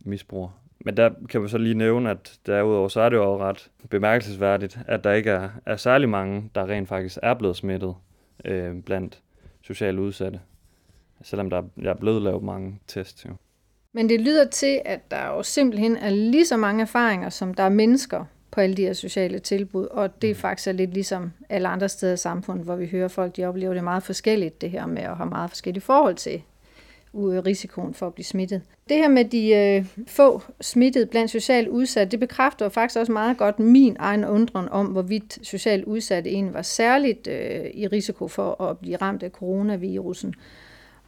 misbruger. 0.04 0.60
Men 0.84 0.96
der 0.96 1.10
kan 1.28 1.42
vi 1.42 1.48
så 1.48 1.58
lige 1.58 1.74
nævne, 1.74 2.10
at 2.10 2.38
derudover 2.46 2.88
så 2.88 3.00
er 3.00 3.08
det 3.08 3.16
jo 3.16 3.38
ret 3.38 3.70
bemærkelsesværdigt, 3.90 4.78
at 4.86 5.04
der 5.04 5.12
ikke 5.12 5.30
er, 5.30 5.48
er 5.66 5.76
særlig 5.76 6.08
mange, 6.08 6.50
der 6.54 6.66
rent 6.66 6.88
faktisk 6.88 7.18
er 7.22 7.34
blevet 7.34 7.56
smittet 7.56 7.94
øh, 8.44 8.82
blandt 8.82 9.20
socialt 9.62 9.98
udsatte. 9.98 10.40
Selvom 11.22 11.50
der 11.50 11.62
er 11.84 11.94
blevet 11.94 12.22
lavet 12.22 12.42
mange 12.42 12.80
tests. 12.86 13.24
Jo. 13.24 13.30
Men 13.92 14.08
det 14.08 14.20
lyder 14.20 14.44
til, 14.48 14.80
at 14.84 15.10
der 15.10 15.26
jo 15.26 15.42
simpelthen 15.42 15.96
er 15.96 16.10
lige 16.10 16.46
så 16.46 16.56
mange 16.56 16.82
erfaringer, 16.82 17.28
som 17.28 17.54
der 17.54 17.62
er 17.62 17.68
mennesker 17.68 18.24
på 18.50 18.60
alle 18.60 18.76
de 18.76 18.82
her 18.82 18.92
sociale 18.92 19.38
tilbud, 19.38 19.86
og 19.86 20.22
det 20.22 20.30
er 20.30 20.34
faktisk 20.34 20.68
er 20.68 20.72
lidt 20.72 20.94
ligesom 20.94 21.32
alle 21.48 21.68
andre 21.68 21.88
steder 21.88 22.12
i 22.12 22.16
samfundet, 22.16 22.64
hvor 22.64 22.76
vi 22.76 22.86
hører 22.86 23.08
folk, 23.08 23.36
de 23.36 23.44
oplever 23.44 23.74
det 23.74 23.84
meget 23.84 24.02
forskelligt, 24.02 24.60
det 24.60 24.70
her 24.70 24.86
med 24.86 25.02
at 25.02 25.16
have 25.16 25.28
meget 25.28 25.50
forskellige 25.50 25.82
forhold 25.82 26.14
til 26.14 26.42
risikoen 27.14 27.94
for 27.94 28.06
at 28.06 28.14
blive 28.14 28.24
smittet. 28.24 28.62
Det 28.88 28.96
her 28.96 29.08
med 29.08 29.24
de 29.24 29.54
øh, 29.54 30.04
få 30.06 30.42
smittede 30.60 31.06
blandt 31.06 31.30
socialt 31.30 31.68
udsatte, 31.68 32.10
det 32.10 32.20
bekræfter 32.20 32.68
faktisk 32.68 32.98
også 32.98 33.12
meget 33.12 33.36
godt 33.36 33.58
min 33.58 33.96
egen 33.98 34.24
undren 34.24 34.68
om, 34.68 34.86
hvorvidt 34.86 35.38
socialt 35.42 35.84
udsatte 35.84 36.30
egentlig 36.30 36.54
var 36.54 36.62
særligt 36.62 37.26
øh, 37.26 37.66
i 37.74 37.86
risiko 37.86 38.28
for 38.28 38.62
at 38.62 38.78
blive 38.78 38.96
ramt 38.96 39.22
af 39.22 39.30
coronavirusen. 39.30 40.34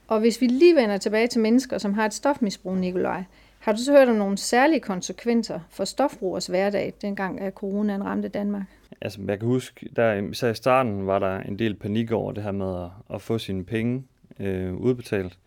Og 0.09 0.21
hvis 0.21 0.41
vi 0.41 0.47
lige 0.47 0.77
vender 0.77 0.97
tilbage 0.97 1.27
til 1.27 1.41
mennesker, 1.41 1.79
som 1.79 1.95
har 1.95 2.07
et 2.07 2.15
stofmisbrug, 2.15 2.77
Nikolaj, 2.77 3.23
har 3.59 3.73
du 3.73 3.79
så 3.79 3.93
hørt 3.93 4.09
om 4.09 4.15
nogle 4.15 4.39
særlige 4.39 4.81
konsekvenser 4.81 5.61
for 5.71 5.85
stofbrugers 5.85 6.47
hverdag, 6.47 6.93
dengang 7.03 7.41
at 7.41 7.55
coronaen 7.55 8.05
ramte 8.05 8.29
Danmark? 8.29 8.63
Altså, 9.01 9.21
jeg 9.29 9.39
kan 9.39 9.49
huske, 9.49 9.89
der 9.97 10.15
især 10.15 10.51
i 10.51 10.55
starten 10.55 11.07
var 11.07 11.19
der 11.19 11.41
en 11.41 11.59
del 11.59 11.75
panik 11.75 12.13
over 12.13 12.33
det 12.33 12.43
her 12.43 12.53
med 12.53 12.85
at, 12.85 13.15
at 13.15 13.23
få 13.23 13.39
sine 13.39 13.65
penge 13.65 14.05
øh, 14.41 14.75
udbetalt 14.75 15.39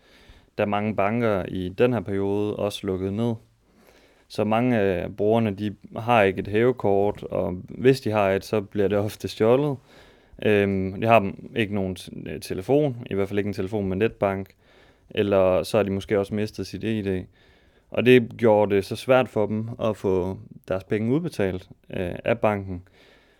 da 0.57 0.65
mange 0.65 0.95
banker 0.95 1.45
i 1.47 1.69
den 1.69 1.93
her 1.93 1.99
periode 1.99 2.55
også 2.55 2.87
lukkede 2.87 3.15
ned. 3.15 3.33
Så 4.27 4.43
mange 4.43 4.77
af 4.77 5.15
brugerne, 5.15 5.51
de 5.51 5.75
har 5.97 6.23
ikke 6.23 6.39
et 6.39 6.47
hævekort, 6.47 7.23
og 7.23 7.51
hvis 7.69 8.01
de 8.01 8.11
har 8.11 8.31
et, 8.31 8.45
så 8.45 8.61
bliver 8.61 8.87
det 8.87 8.97
ofte 8.97 9.27
stjålet. 9.27 9.77
Øhm, 10.45 11.01
de 11.01 11.07
har 11.07 11.31
ikke 11.55 11.75
nogen 11.75 11.97
øh, 12.25 12.39
telefon, 12.39 13.07
i 13.11 13.15
hvert 13.15 13.27
fald 13.27 13.39
ikke 13.39 13.47
en 13.47 13.53
telefon 13.53 13.87
med 13.87 13.97
netbank, 13.97 14.49
eller 15.09 15.63
så 15.63 15.77
har 15.77 15.83
de 15.83 15.91
måske 15.91 16.19
også 16.19 16.33
mistet 16.35 16.67
sit 16.67 16.83
ID. 16.83 17.23
Og 17.89 18.05
det 18.05 18.37
gjorde 18.37 18.75
det 18.75 18.85
så 18.85 18.95
svært 18.95 19.29
for 19.29 19.45
dem 19.45 19.69
at 19.83 19.97
få 19.97 20.37
deres 20.67 20.83
penge 20.83 21.13
udbetalt 21.13 21.69
øh, 21.89 22.15
af 22.25 22.39
banken, 22.39 22.83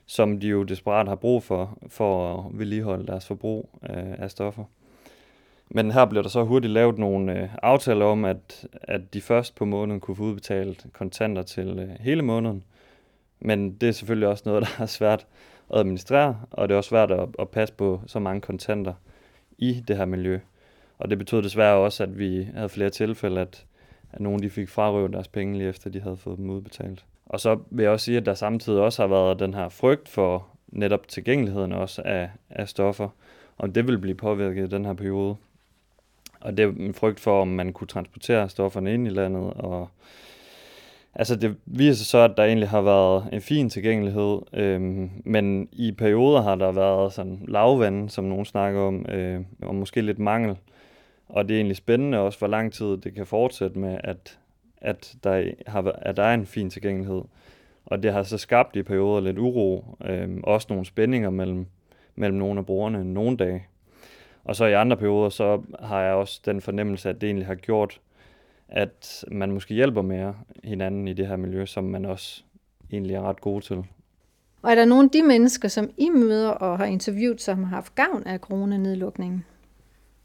som 0.05 0.39
de 0.39 0.47
jo 0.47 0.63
desperat 0.63 1.07
har 1.07 1.15
brug 1.15 1.43
for, 1.43 1.77
for 1.87 2.37
at 2.37 2.59
vedligeholde 2.59 3.07
deres 3.07 3.27
forbrug 3.27 3.69
øh, 3.89 4.13
af 4.19 4.31
stoffer. 4.31 4.63
Men 5.69 5.91
her 5.91 6.05
blev 6.05 6.23
der 6.23 6.29
så 6.29 6.43
hurtigt 6.43 6.73
lavet 6.73 6.97
nogle 6.97 7.41
øh, 7.41 7.49
aftaler 7.61 8.05
om, 8.05 8.25
at, 8.25 8.67
at 8.73 9.13
de 9.13 9.21
først 9.21 9.55
på 9.55 9.65
måneden 9.65 9.99
kunne 9.99 10.15
få 10.15 10.23
udbetalt 10.23 10.85
kontanter 10.93 11.43
til 11.43 11.79
øh, 11.79 11.89
hele 11.99 12.21
måneden. 12.21 12.63
Men 13.39 13.73
det 13.73 13.89
er 13.89 13.93
selvfølgelig 13.93 14.27
også 14.27 14.43
noget, 14.45 14.63
der 14.77 14.83
er 14.83 14.85
svært 14.85 15.27
at 15.73 15.79
administrere, 15.79 16.37
og 16.51 16.69
det 16.69 16.73
er 16.73 16.77
også 16.77 16.87
svært 16.87 17.11
at, 17.11 17.29
at 17.39 17.49
passe 17.49 17.73
på 17.73 18.01
så 18.07 18.19
mange 18.19 18.41
kontanter 18.41 18.93
i 19.57 19.83
det 19.87 19.97
her 19.97 20.05
miljø. 20.05 20.39
Og 20.97 21.09
det 21.09 21.17
betød 21.17 21.41
desværre 21.41 21.75
også, 21.75 22.03
at 22.03 22.19
vi 22.19 22.47
havde 22.55 22.69
flere 22.69 22.89
tilfælde, 22.89 23.41
at, 23.41 23.65
at 24.11 24.19
nogen 24.19 24.41
de 24.41 24.49
fik 24.49 24.69
frarøvet 24.69 25.13
deres 25.13 25.27
penge 25.27 25.57
lige 25.57 25.69
efter, 25.69 25.89
de 25.89 26.01
havde 26.01 26.17
fået 26.17 26.37
dem 26.37 26.49
udbetalt. 26.49 27.05
Og 27.25 27.39
så 27.39 27.59
vil 27.69 27.83
jeg 27.83 27.91
også 27.91 28.05
sige, 28.05 28.17
at 28.17 28.25
der 28.25 28.33
samtidig 28.33 28.81
også 28.81 29.01
har 29.01 29.07
været 29.07 29.39
den 29.39 29.53
her 29.53 29.69
frygt 29.69 30.09
for 30.09 30.47
netop 30.67 31.07
tilgængeligheden 31.07 31.71
også 31.71 32.01
af, 32.05 32.29
af 32.49 32.69
stoffer, 32.69 33.09
om 33.57 33.73
det 33.73 33.87
vil 33.87 33.97
blive 33.97 34.15
påvirket 34.15 34.67
i 34.67 34.69
den 34.69 34.85
her 34.85 34.93
periode. 34.93 35.35
Og 36.45 36.57
det 36.57 36.65
er 36.65 36.69
en 36.69 36.93
frygt 36.93 37.19
for, 37.19 37.41
om 37.41 37.47
man 37.47 37.73
kunne 37.73 37.87
transportere 37.87 38.49
stofferne 38.49 38.93
ind 38.93 39.07
i 39.07 39.09
landet. 39.09 39.53
Og 39.53 39.89
altså 41.15 41.35
det 41.35 41.55
viser 41.65 41.93
sig 41.93 42.05
så, 42.05 42.17
at 42.17 42.31
der 42.37 42.43
egentlig 42.43 42.69
har 42.69 42.81
været 42.81 43.29
en 43.33 43.41
fin 43.41 43.69
tilgængelighed, 43.69 44.39
øhm, 44.53 45.09
men 45.23 45.69
i 45.71 45.91
perioder 45.91 46.41
har 46.41 46.55
der 46.55 46.71
været 46.71 47.13
sådan 47.13 47.45
lavvand, 47.47 48.09
som 48.09 48.23
nogen 48.23 48.45
snakker 48.45 48.81
om, 48.81 49.05
øh, 49.09 49.41
og 49.61 49.75
måske 49.75 50.01
lidt 50.01 50.19
mangel. 50.19 50.57
Og 51.29 51.47
det 51.47 51.53
er 51.53 51.57
egentlig 51.57 51.77
spændende 51.77 52.19
også, 52.19 52.39
hvor 52.39 52.47
lang 52.47 52.73
tid 52.73 52.97
det 52.97 53.13
kan 53.13 53.25
fortsætte 53.25 53.79
med, 53.79 53.97
at, 54.03 54.39
at, 54.77 55.15
der, 55.23 55.51
har, 55.67 55.95
at 56.01 56.17
der 56.17 56.23
er 56.23 56.33
en 56.33 56.45
fin 56.45 56.69
tilgængelighed. 56.69 57.21
Og 57.85 58.03
det 58.03 58.13
har 58.13 58.23
så 58.23 58.37
skabt 58.37 58.75
i 58.75 58.83
perioder 58.83 59.21
lidt 59.21 59.39
uro, 59.39 59.97
øh, 60.05 60.29
også 60.43 60.67
nogle 60.69 60.85
spændinger 60.85 61.29
mellem, 61.29 61.65
mellem 62.15 62.37
nogle 62.37 62.59
af 62.59 62.65
brugerne 62.65 63.13
nogle 63.13 63.37
dage. 63.37 63.65
Og 64.45 64.55
så 64.55 64.65
i 64.65 64.73
andre 64.73 64.97
perioder, 64.97 65.29
så 65.29 65.61
har 65.79 66.01
jeg 66.01 66.13
også 66.13 66.41
den 66.45 66.61
fornemmelse, 66.61 67.09
at 67.09 67.21
det 67.21 67.27
egentlig 67.27 67.47
har 67.47 67.55
gjort, 67.55 68.01
at 68.69 69.25
man 69.31 69.51
måske 69.51 69.73
hjælper 69.73 70.01
mere 70.01 70.35
hinanden 70.63 71.07
i 71.07 71.13
det 71.13 71.27
her 71.27 71.35
miljø, 71.35 71.65
som 71.65 71.83
man 71.83 72.05
også 72.05 72.43
egentlig 72.91 73.15
er 73.15 73.21
ret 73.21 73.41
god 73.41 73.61
til. 73.61 73.83
Og 74.61 74.71
er 74.71 74.75
der 74.75 74.85
nogle 74.85 75.03
af 75.03 75.09
de 75.09 75.23
mennesker, 75.23 75.67
som 75.67 75.89
I 75.97 76.09
møder 76.09 76.49
og 76.49 76.77
har 76.77 76.85
interviewet, 76.85 77.41
som 77.41 77.63
har 77.63 77.75
haft 77.75 77.95
gavn 77.95 78.23
af 78.27 78.39
coronanedlukningen? 78.39 79.45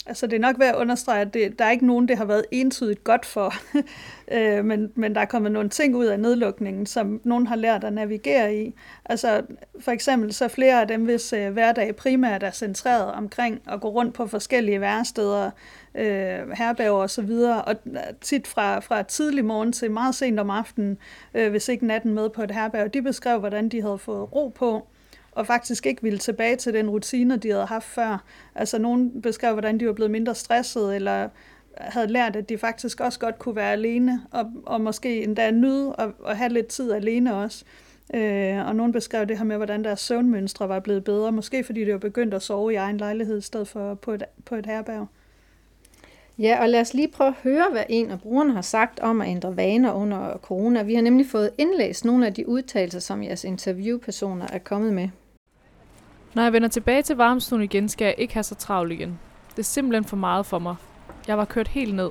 Altså 0.07 0.26
det 0.26 0.37
er 0.37 0.40
nok 0.40 0.59
værd 0.59 0.75
at 0.75 0.80
understrege, 0.80 1.21
at 1.21 1.35
det, 1.35 1.59
der 1.59 1.64
er 1.64 1.71
ikke 1.71 1.87
nogen, 1.87 2.09
det 2.09 2.19
har 2.19 2.25
været 2.25 2.45
entydigt 2.50 3.04
godt 3.04 3.26
for, 3.26 3.54
øh, 4.35 4.64
men, 4.64 4.92
men 4.95 5.14
der 5.14 5.21
er 5.21 5.25
kommet 5.25 5.52
nogle 5.52 5.69
ting 5.69 5.97
ud 5.97 6.07
af 6.07 6.21
nedlukningen, 6.21 6.87
som 6.87 7.21
nogen 7.25 7.47
har 7.47 7.57
lært 7.57 7.85
at 7.85 7.92
navigere 7.92 8.57
i. 8.57 8.75
Altså 9.04 9.42
for 9.80 9.90
eksempel 9.90 10.33
så 10.33 10.49
flere 10.49 10.80
af 10.80 10.88
dem, 10.88 11.04
hvis 11.04 11.33
øh, 11.33 11.52
hverdag 11.52 11.97
primært 11.97 12.42
er 12.42 12.50
centreret 12.50 13.12
omkring 13.12 13.61
at 13.69 13.80
gå 13.80 13.88
rundt 13.88 14.14
på 14.14 14.26
forskellige 14.26 14.80
væresteder, 14.80 15.50
øh, 15.95 16.50
herberger 16.50 16.92
og 17.02 17.11
så 17.11 17.23
videre, 17.23 17.62
og 17.62 17.76
øh, 17.87 17.99
tit 18.21 18.47
fra, 18.47 18.78
fra 18.78 19.02
tidlig 19.02 19.45
morgen 19.45 19.73
til 19.73 19.90
meget 19.90 20.14
sent 20.14 20.40
om 20.40 20.50
aftenen, 20.50 20.99
øh, 21.35 21.50
hvis 21.50 21.69
ikke 21.69 21.87
natten 21.87 22.14
med 22.14 22.30
på 22.30 22.42
et 22.42 22.50
herberg, 22.50 22.95
de 22.95 23.02
beskrev, 23.02 23.38
hvordan 23.38 23.69
de 23.69 23.83
havde 23.83 23.99
fået 23.99 24.35
ro 24.35 24.49
på, 24.49 24.87
og 25.41 25.47
faktisk 25.47 25.87
ikke 25.87 26.03
ville 26.03 26.19
tilbage 26.19 26.57
til 26.57 26.75
den 26.75 26.91
rutine, 26.91 27.37
de 27.37 27.51
havde 27.51 27.67
haft 27.67 27.87
før. 27.87 28.25
Altså 28.55 28.79
nogen 28.79 29.23
beskrev, 29.23 29.53
hvordan 29.53 29.81
de 29.81 29.87
var 29.87 29.93
blevet 29.93 30.11
mindre 30.11 30.35
stresset, 30.35 30.95
eller 30.97 31.29
havde 31.77 32.07
lært, 32.07 32.37
at 32.37 32.49
de 32.49 32.59
faktisk 32.59 33.01
også 33.01 33.19
godt 33.19 33.39
kunne 33.39 33.57
være 33.57 33.73
alene, 33.73 34.21
og, 34.31 34.53
og 34.67 34.81
måske 34.81 35.23
endda 35.23 35.51
nyde 35.51 35.95
at, 35.99 36.09
at 36.27 36.37
have 36.37 36.53
lidt 36.53 36.67
tid 36.67 36.93
alene 36.93 37.35
også. 37.35 37.65
Øh, 38.15 38.67
og 38.67 38.77
nogen 38.77 38.93
beskrev 38.93 39.27
det 39.27 39.39
her 39.39 39.45
med, 39.45 39.57
hvordan 39.57 39.85
deres 39.85 40.01
søvnmønstre 40.01 40.69
var 40.69 40.81
blevet 40.81 41.05
bedre, 41.05 41.33
måske 41.33 41.65
fordi 41.65 41.85
de 41.85 41.93
var 41.93 41.99
begyndt 41.99 42.35
at 42.35 42.43
sove 42.43 42.73
i 42.73 42.77
egen 42.77 42.99
lejlighed 42.99 43.39
i 43.39 43.41
stedet 43.41 43.69
for 43.69 43.95
på 43.95 44.13
et, 44.13 44.25
på 44.45 44.55
et 44.55 44.67
herberg. 44.67 45.07
Ja, 46.39 46.59
og 46.61 46.69
lad 46.69 46.81
os 46.81 46.95
lige 46.95 47.09
prøve 47.09 47.29
at 47.29 47.35
høre, 47.43 47.67
hvad 47.73 47.85
en 47.89 48.11
af 48.11 48.21
brugerne 48.21 48.53
har 48.53 48.63
sagt 48.63 49.01
om 49.01 49.21
at 49.21 49.29
ændre 49.29 49.57
vaner 49.57 49.93
under 49.93 50.39
corona. 50.43 50.83
Vi 50.83 50.95
har 50.95 51.03
nemlig 51.03 51.27
fået 51.27 51.51
indlæst 51.59 52.05
nogle 52.05 52.27
af 52.27 52.35
de 52.35 52.49
udtalelser, 52.49 53.01
som 53.01 53.23
jeres 53.23 53.45
interviewpersoner 53.45 54.47
er 54.53 54.59
kommet 54.59 54.93
med. 54.93 55.09
Når 56.35 56.43
jeg 56.43 56.53
vender 56.53 56.69
tilbage 56.69 57.03
til 57.03 57.17
varmestuen 57.17 57.63
igen, 57.63 57.89
skal 57.89 58.05
jeg 58.05 58.15
ikke 58.19 58.35
have 58.35 58.43
så 58.43 58.55
travlt 58.55 58.93
igen. 58.93 59.19
Det 59.51 59.59
er 59.59 59.63
simpelthen 59.63 60.05
for 60.05 60.17
meget 60.17 60.47
for 60.47 60.59
mig. 60.59 60.77
Jeg 61.27 61.39
var 61.39 61.45
kørt 61.45 61.69
helt 61.69 61.95
ned. 61.95 62.11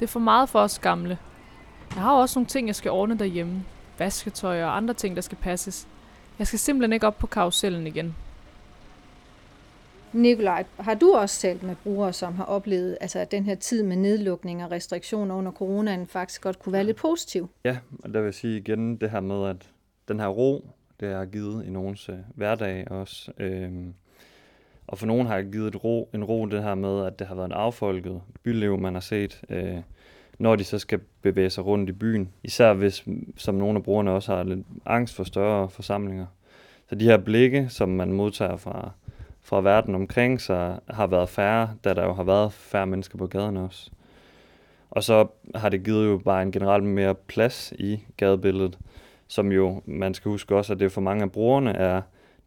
Det 0.00 0.06
er 0.06 0.10
for 0.10 0.20
meget 0.20 0.48
for 0.48 0.58
os 0.60 0.78
gamle. 0.78 1.18
Jeg 1.94 2.02
har 2.02 2.12
også 2.12 2.38
nogle 2.38 2.46
ting, 2.46 2.66
jeg 2.66 2.74
skal 2.74 2.90
ordne 2.90 3.18
derhjemme. 3.18 3.64
Vasketøj 3.98 4.64
og 4.64 4.76
andre 4.76 4.94
ting, 4.94 5.16
der 5.16 5.22
skal 5.22 5.38
passes. 5.38 5.88
Jeg 6.38 6.46
skal 6.46 6.58
simpelthen 6.58 6.92
ikke 6.92 7.06
op 7.06 7.18
på 7.18 7.26
karusellen 7.26 7.86
igen. 7.86 8.16
Nikolaj, 10.12 10.64
har 10.78 10.94
du 10.94 11.12
også 11.12 11.40
talt 11.40 11.62
med 11.62 11.76
brugere, 11.76 12.12
som 12.12 12.34
har 12.34 12.44
oplevet, 12.44 12.98
altså, 13.00 13.18
at 13.18 13.30
den 13.30 13.44
her 13.44 13.54
tid 13.54 13.82
med 13.82 13.96
nedlukning 13.96 14.64
og 14.64 14.70
restriktioner 14.70 15.34
under 15.34 15.52
coronaen 15.52 16.06
faktisk 16.06 16.42
godt 16.42 16.58
kunne 16.58 16.72
være 16.72 16.84
lidt 16.84 16.96
positiv? 16.96 17.48
Ja, 17.64 17.78
og 18.04 18.14
der 18.14 18.20
vil 18.20 18.26
jeg 18.26 18.34
sige 18.34 18.58
igen 18.58 18.96
det 18.96 19.10
her 19.10 19.20
med, 19.20 19.48
at 19.48 19.70
den 20.08 20.20
her 20.20 20.28
ro, 20.28 20.70
det 21.00 21.14
har 21.14 21.24
givet 21.24 21.66
i 21.66 21.70
nogens 21.70 22.08
øh, 22.08 22.16
hverdag 22.34 22.90
også. 22.90 23.32
Øhm, 23.38 23.94
og 24.86 24.98
for 24.98 25.06
nogen 25.06 25.26
har 25.26 25.34
jeg 25.34 25.46
givet 25.52 25.74
et 25.74 25.84
ro, 25.84 26.10
en 26.14 26.24
ro 26.24 26.46
det 26.46 26.62
her 26.62 26.74
med, 26.74 27.06
at 27.06 27.18
det 27.18 27.26
har 27.26 27.34
været 27.34 27.46
en 27.46 27.52
affolket 27.52 28.20
byliv, 28.42 28.78
man 28.78 28.94
har 28.94 29.00
set, 29.00 29.42
øh, 29.48 29.76
når 30.38 30.56
de 30.56 30.64
så 30.64 30.78
skal 30.78 31.00
bevæge 31.22 31.50
sig 31.50 31.66
rundt 31.66 31.90
i 31.90 31.92
byen. 31.92 32.28
Især 32.42 32.72
hvis, 32.72 33.04
som 33.36 33.54
nogle 33.54 33.76
af 33.76 33.82
brugerne 33.82 34.10
også 34.10 34.34
har 34.34 34.42
lidt 34.42 34.66
angst 34.86 35.14
for 35.14 35.24
større 35.24 35.70
forsamlinger. 35.70 36.26
Så 36.88 36.94
de 36.94 37.04
her 37.04 37.16
blikke, 37.18 37.68
som 37.68 37.88
man 37.88 38.12
modtager 38.12 38.56
fra, 38.56 38.90
fra 39.40 39.60
verden 39.60 39.94
omkring 39.94 40.40
sig, 40.40 40.78
har 40.90 41.06
været 41.06 41.28
færre, 41.28 41.70
da 41.84 41.94
der 41.94 42.04
jo 42.04 42.12
har 42.12 42.24
været 42.24 42.52
færre 42.52 42.86
mennesker 42.86 43.18
på 43.18 43.26
gaden 43.26 43.56
også. 43.56 43.90
Og 44.90 45.02
så 45.02 45.26
har 45.54 45.68
det 45.68 45.84
givet 45.84 46.06
jo 46.06 46.18
bare 46.18 46.42
en 46.42 46.52
generelt 46.52 46.84
mere 46.84 47.14
plads 47.14 47.72
i 47.78 48.04
gadebilledet 48.16 48.78
som 49.28 49.52
jo, 49.52 49.82
man 49.86 50.14
skal 50.14 50.30
huske 50.30 50.56
også, 50.56 50.72
at 50.72 50.80
det 50.80 50.92
for 50.92 51.00
mange 51.00 51.22
af 51.22 51.32
brugerne 51.32 51.72
er 51.72 52.02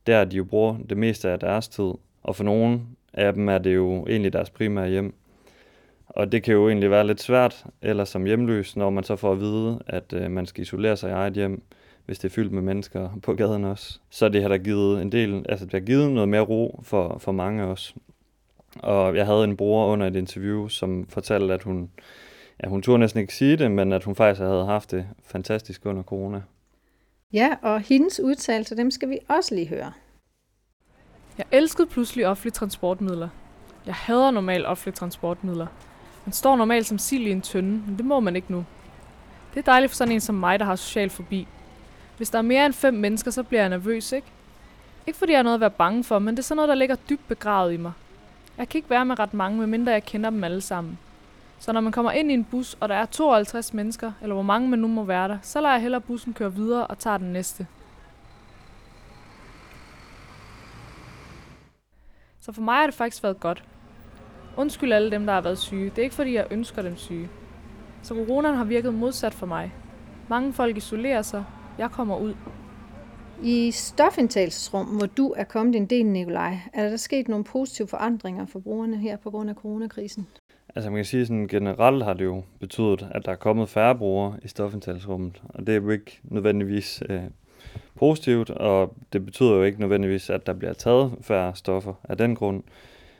der, 0.07 0.23
de 0.23 0.37
jo 0.37 0.43
bruger 0.43 0.77
det 0.89 0.97
meste 0.97 1.29
af 1.29 1.39
deres 1.39 1.67
tid. 1.67 1.91
Og 2.23 2.35
for 2.35 2.43
nogle 2.43 2.81
af 3.13 3.33
dem 3.33 3.49
er 3.49 3.57
det 3.57 3.75
jo 3.75 4.05
egentlig 4.07 4.33
deres 4.33 4.49
primære 4.49 4.89
hjem. 4.89 5.13
Og 6.07 6.31
det 6.31 6.43
kan 6.43 6.53
jo 6.53 6.67
egentlig 6.67 6.91
være 6.91 7.07
lidt 7.07 7.21
svært, 7.21 7.65
eller 7.81 8.05
som 8.05 8.25
hjemløs, 8.25 8.75
når 8.75 8.89
man 8.89 9.03
så 9.03 9.15
får 9.15 9.31
at 9.31 9.39
vide, 9.39 9.79
at 9.87 10.13
øh, 10.13 10.31
man 10.31 10.45
skal 10.45 10.61
isolere 10.61 10.97
sig 10.97 11.09
i 11.09 11.13
eget 11.13 11.33
hjem, 11.33 11.63
hvis 12.05 12.19
det 12.19 12.29
er 12.29 12.33
fyldt 12.33 12.51
med 12.51 12.61
mennesker 12.61 13.09
på 13.23 13.33
gaden 13.33 13.63
også. 13.63 13.99
Så 14.09 14.29
det 14.29 14.41
har 14.41 14.49
der 14.49 14.57
givet 14.57 15.01
en 15.01 15.11
del, 15.11 15.45
altså 15.49 15.65
det 15.65 15.73
har 15.73 15.79
givet 15.79 16.11
noget 16.11 16.29
mere 16.29 16.41
ro 16.41 16.79
for, 16.83 17.17
for 17.19 17.31
mange 17.31 17.63
også. 17.63 17.93
Og 18.79 19.15
jeg 19.15 19.25
havde 19.25 19.43
en 19.43 19.57
bror 19.57 19.87
under 19.87 20.07
et 20.07 20.15
interview, 20.15 20.67
som 20.67 21.07
fortalte, 21.09 21.53
at 21.53 21.63
hun, 21.63 21.89
ja, 22.63 22.69
hun 22.69 22.81
turde 22.81 22.99
næsten 22.99 23.21
ikke 23.21 23.35
sige 23.35 23.57
det, 23.57 23.71
men 23.71 23.91
at 23.91 24.03
hun 24.03 24.15
faktisk 24.15 24.41
havde 24.41 24.65
haft 24.65 24.91
det 24.91 25.07
fantastisk 25.23 25.85
under 25.85 26.03
corona. 26.03 26.41
Ja, 27.33 27.55
og 27.61 27.81
hendes 27.81 28.19
udtalelser, 28.19 28.75
dem 28.75 28.91
skal 28.91 29.09
vi 29.09 29.19
også 29.27 29.55
lige 29.55 29.67
høre. 29.67 29.93
Jeg 31.37 31.45
elskede 31.51 31.87
pludselig 31.87 32.27
offentlige 32.27 32.51
transportmidler. 32.51 33.29
Jeg 33.85 33.95
hader 33.95 34.31
normalt 34.31 34.65
offentlige 34.65 34.95
transportmidler. 34.95 35.67
Man 36.25 36.33
står 36.33 36.55
normalt 36.55 36.87
som 36.87 36.97
sild 36.97 37.27
i 37.27 37.31
en 37.31 37.41
tønde, 37.41 37.83
men 37.87 37.97
det 37.97 38.05
må 38.05 38.19
man 38.19 38.35
ikke 38.35 38.51
nu. 38.51 38.65
Det 39.53 39.59
er 39.59 39.63
dejligt 39.63 39.91
for 39.91 39.95
sådan 39.95 40.13
en 40.13 40.21
som 40.21 40.35
mig, 40.35 40.59
der 40.59 40.65
har 40.65 40.75
social 40.75 41.09
forbi. 41.09 41.47
Hvis 42.17 42.29
der 42.29 42.37
er 42.37 42.41
mere 42.41 42.65
end 42.65 42.73
fem 42.73 42.93
mennesker, 42.93 43.31
så 43.31 43.43
bliver 43.43 43.61
jeg 43.61 43.69
nervøs, 43.69 44.11
ikke? 44.11 44.27
Ikke 45.07 45.19
fordi 45.19 45.31
jeg 45.31 45.39
har 45.39 45.43
noget 45.43 45.55
at 45.55 45.61
være 45.61 45.69
bange 45.69 46.03
for, 46.03 46.19
men 46.19 46.35
det 46.35 46.39
er 46.39 46.43
sådan 46.43 46.55
noget, 46.55 46.69
der 46.69 46.75
ligger 46.75 46.95
dybt 46.95 47.27
begravet 47.27 47.73
i 47.73 47.77
mig. 47.77 47.91
Jeg 48.57 48.69
kan 48.69 48.77
ikke 48.77 48.89
være 48.89 49.05
med 49.05 49.19
ret 49.19 49.33
mange, 49.33 49.57
medmindre 49.57 49.91
jeg 49.91 50.03
kender 50.03 50.29
dem 50.29 50.43
alle 50.43 50.61
sammen. 50.61 50.97
Så 51.61 51.71
når 51.73 51.81
man 51.81 51.91
kommer 51.91 52.11
ind 52.11 52.31
i 52.31 52.33
en 52.33 52.43
bus, 52.43 52.77
og 52.79 52.89
der 52.89 52.95
er 52.95 53.05
52 53.05 53.73
mennesker, 53.73 54.11
eller 54.21 54.33
hvor 54.33 54.43
mange 54.43 54.69
man 54.69 54.79
nu 54.79 54.87
må 54.87 55.03
være 55.03 55.27
der, 55.27 55.37
så 55.41 55.61
lader 55.61 55.73
jeg 55.73 55.81
hellere 55.81 56.01
bussen 56.01 56.33
køre 56.33 56.53
videre 56.53 56.87
og 56.87 56.99
tager 56.99 57.17
den 57.17 57.33
næste. 57.33 57.67
Så 62.39 62.51
for 62.51 62.61
mig 62.61 62.75
har 62.75 62.85
det 62.85 62.93
faktisk 62.93 63.23
været 63.23 63.39
godt. 63.39 63.63
Undskyld 64.57 64.93
alle 64.93 65.11
dem, 65.11 65.25
der 65.25 65.33
har 65.33 65.41
været 65.41 65.57
syge. 65.57 65.89
Det 65.89 65.97
er 65.97 66.03
ikke 66.03 66.15
fordi, 66.15 66.33
jeg 66.33 66.47
ønsker 66.51 66.81
dem 66.81 66.97
syge. 66.97 67.29
Så 68.03 68.15
coronaen 68.15 68.55
har 68.55 68.63
virket 68.63 68.93
modsat 68.93 69.33
for 69.33 69.45
mig. 69.45 69.73
Mange 70.29 70.53
folk 70.53 70.77
isolerer 70.77 71.21
sig. 71.21 71.45
Jeg 71.77 71.91
kommer 71.91 72.17
ud. 72.17 72.33
I 73.43 73.71
stofindtagelsesrum, 73.71 74.85
hvor 74.85 75.07
du 75.07 75.33
er 75.37 75.43
kommet 75.43 75.75
en 75.75 75.85
del, 75.85 76.05
Nikolaj, 76.05 76.57
er 76.73 76.89
der 76.89 76.97
sket 76.97 77.27
nogle 77.27 77.45
positive 77.45 77.87
forandringer 77.87 78.45
for 78.45 78.59
brugerne 78.59 78.97
her 78.97 79.17
på 79.17 79.31
grund 79.31 79.49
af 79.49 79.55
coronakrisen? 79.55 80.27
Altså 80.75 80.89
man 80.89 80.97
kan 80.97 81.05
sige 81.05 81.25
sådan 81.25 81.47
generelt 81.47 82.03
har 82.03 82.13
det 82.13 82.25
jo 82.25 82.43
betydet, 82.59 83.07
at 83.11 83.25
der 83.25 83.31
er 83.31 83.35
kommet 83.35 83.69
færre 83.69 83.95
brugere 83.95 84.35
i 84.43 84.47
stofindtagelsesrummet, 84.47 85.41
og 85.49 85.67
det 85.67 85.75
er 85.75 85.81
jo 85.81 85.89
ikke 85.89 86.19
nødvendigvis 86.23 87.03
øh, 87.09 87.21
positivt, 87.95 88.49
og 88.49 88.93
det 89.13 89.25
betyder 89.25 89.55
jo 89.55 89.63
ikke 89.63 89.79
nødvendigvis, 89.79 90.29
at 90.29 90.47
der 90.47 90.53
bliver 90.53 90.73
taget 90.73 91.11
færre 91.21 91.55
stoffer 91.55 91.93
af 92.03 92.17
den 92.17 92.35
grund. 92.35 92.63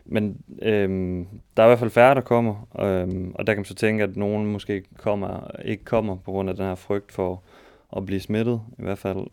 Men 0.06 0.38
øhm, 0.62 1.28
der 1.58 1.64
er 1.64 1.68
i 1.68 1.70
hvert 1.70 1.80
fald 1.80 1.92
færre, 1.92 2.16
der 2.16 2.22
kommer, 2.22 2.68
øhm, 2.80 3.32
og 3.36 3.48
der 3.48 3.54
kan 3.54 3.60
man 3.60 3.66
så 3.66 3.76
tænke, 3.76 4.04
at 4.04 4.16
nogen 4.16 4.46
måske 4.46 4.84
kommer, 4.98 5.52
ikke 5.66 5.84
kommer 5.84 6.16
på 6.16 6.32
grund 6.32 6.50
af 6.50 6.56
den 6.56 6.66
her 6.66 6.76
frygt 6.76 7.12
for 7.12 7.42
at 7.98 8.06
blive 8.06 8.20
smittet 8.20 8.62
i 8.80 8.82
hvert 8.82 8.98
fald. 8.98 9.28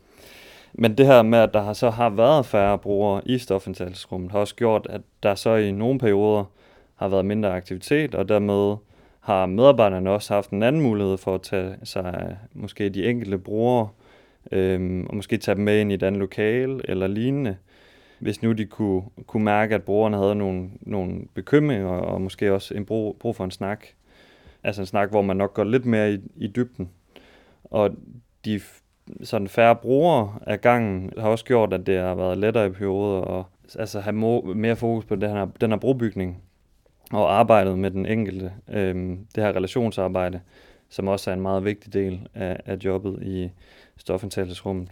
Men 0.72 0.98
det 0.98 1.06
her 1.06 1.22
med, 1.22 1.38
at 1.38 1.54
der 1.54 1.72
så 1.72 1.90
har 1.90 2.10
været 2.10 2.46
færre 2.46 2.78
brugere 2.78 3.22
i 3.24 3.38
stofindtagelsesrummet, 3.38 4.32
har 4.32 4.38
også 4.38 4.54
gjort, 4.54 4.86
at 4.90 5.00
der 5.22 5.34
så 5.34 5.54
i 5.54 5.70
nogle 5.70 5.98
perioder 5.98 6.44
har 6.98 7.08
været 7.08 7.24
mindre 7.24 7.52
aktivitet, 7.52 8.14
og 8.14 8.28
dermed 8.28 8.76
har 9.20 9.46
medarbejderne 9.46 10.10
også 10.10 10.34
haft 10.34 10.50
en 10.50 10.62
anden 10.62 10.82
mulighed 10.82 11.16
for 11.16 11.34
at 11.34 11.42
tage 11.42 11.76
sig 11.84 12.38
måske 12.52 12.88
de 12.88 13.06
enkelte 13.06 13.38
brugere, 13.38 13.88
øhm, 14.52 15.06
og 15.06 15.16
måske 15.16 15.36
tage 15.36 15.54
dem 15.54 15.64
med 15.64 15.80
ind 15.80 15.90
i 15.90 15.94
et 15.94 16.02
andet 16.02 16.18
lokale 16.18 16.80
eller 16.84 17.06
lignende, 17.06 17.56
hvis 18.18 18.42
nu 18.42 18.52
de 18.52 18.66
kunne, 18.66 19.02
kunne 19.26 19.44
mærke, 19.44 19.74
at 19.74 19.82
brugerne 19.82 20.16
havde 20.16 20.34
nogle, 20.34 20.70
nogle 20.80 21.20
bekymringer, 21.34 21.88
og 21.88 22.20
måske 22.20 22.54
også 22.54 22.74
en 22.74 22.84
brug, 22.84 23.16
brug 23.20 23.36
for 23.36 23.44
en 23.44 23.50
snak. 23.50 23.86
Altså 24.64 24.82
en 24.82 24.86
snak, 24.86 25.10
hvor 25.10 25.22
man 25.22 25.36
nok 25.36 25.54
går 25.54 25.64
lidt 25.64 25.86
mere 25.86 26.12
i, 26.12 26.18
i 26.36 26.46
dybden. 26.46 26.90
Og 27.64 27.90
de 28.44 28.60
sådan 29.22 29.48
færre 29.48 29.76
brugere 29.76 30.38
af 30.46 30.60
gangen 30.60 31.12
har 31.18 31.28
også 31.28 31.44
gjort, 31.44 31.72
at 31.72 31.86
det 31.86 31.98
har 31.98 32.14
været 32.14 32.38
lettere 32.38 32.66
i 32.66 32.70
perioder 32.70 33.20
og 33.20 33.46
altså 33.78 34.00
have 34.00 34.42
mere 34.54 34.76
fokus 34.76 35.04
på 35.04 35.16
den 35.16 35.30
her, 35.30 35.46
den 35.60 35.70
her 35.70 35.78
brobygning 35.78 36.42
og 37.12 37.38
arbejdet 37.38 37.78
med 37.78 37.90
den 37.90 38.06
enkelte. 38.06 38.52
Øh, 38.68 38.94
det 39.34 39.44
her 39.44 39.52
relationsarbejde, 39.52 40.40
som 40.88 41.08
også 41.08 41.30
er 41.30 41.34
en 41.34 41.40
meget 41.40 41.64
vigtig 41.64 41.92
del 41.92 42.28
af, 42.34 42.60
af 42.66 42.76
jobbet 42.76 43.22
i 43.22 43.50
stofindtagelsesrummet. 43.96 44.88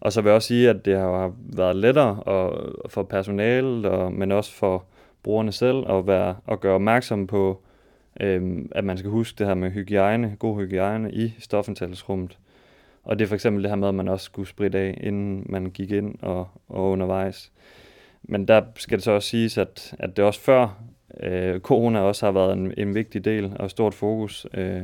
Og 0.00 0.12
så 0.12 0.20
vil 0.20 0.28
jeg 0.28 0.34
også 0.34 0.48
sige, 0.48 0.70
at 0.70 0.84
det 0.84 0.98
har 0.98 1.32
været 1.38 1.76
lettere 1.76 2.22
og, 2.22 2.72
for 2.88 3.02
personalet, 3.02 3.86
og, 3.86 4.12
men 4.12 4.32
også 4.32 4.52
for 4.52 4.84
brugerne 5.22 5.52
selv, 5.52 5.90
at, 5.90 6.06
være, 6.06 6.36
at 6.48 6.60
gøre 6.60 6.74
opmærksom 6.74 7.26
på, 7.26 7.62
øhm, 8.20 8.68
at 8.72 8.84
man 8.84 8.98
skal 8.98 9.10
huske 9.10 9.38
det 9.38 9.46
her 9.46 9.54
med 9.54 9.70
hygiejne, 9.70 10.36
god 10.38 10.60
hygiejne 10.60 11.12
i 11.12 11.34
stofindtagelsesrummet. 11.38 12.38
Og 13.04 13.18
det 13.18 13.24
er 13.24 13.28
for 13.28 13.34
eksempel 13.34 13.62
det 13.62 13.70
her 13.70 13.76
med, 13.76 13.88
at 13.88 13.94
man 13.94 14.08
også 14.08 14.24
skulle 14.24 14.48
spritte 14.48 14.78
af, 14.78 15.00
inden 15.00 15.46
man 15.48 15.66
gik 15.66 15.90
ind 15.90 16.14
og, 16.22 16.48
og 16.68 16.90
undervejs. 16.90 17.52
Men 18.22 18.48
der 18.48 18.62
skal 18.76 18.98
det 18.98 19.04
så 19.04 19.10
også 19.10 19.28
siges, 19.28 19.58
at, 19.58 19.94
at 19.98 20.16
det 20.16 20.24
også 20.24 20.40
før 20.40 20.82
øh, 21.20 21.60
corona 21.60 22.00
også 22.00 22.26
har 22.26 22.32
været 22.32 22.52
en, 22.52 22.74
en 22.76 22.94
vigtig 22.94 23.24
del 23.24 23.52
og 23.58 23.70
stort 23.70 23.94
fokus. 23.94 24.46
Øh, 24.54 24.82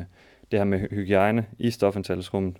det 0.51 0.59
her 0.59 0.65
med 0.65 0.79
hygiejne 0.79 1.47
i 1.59 1.71
stofindtagelsesrummet. 1.71 2.57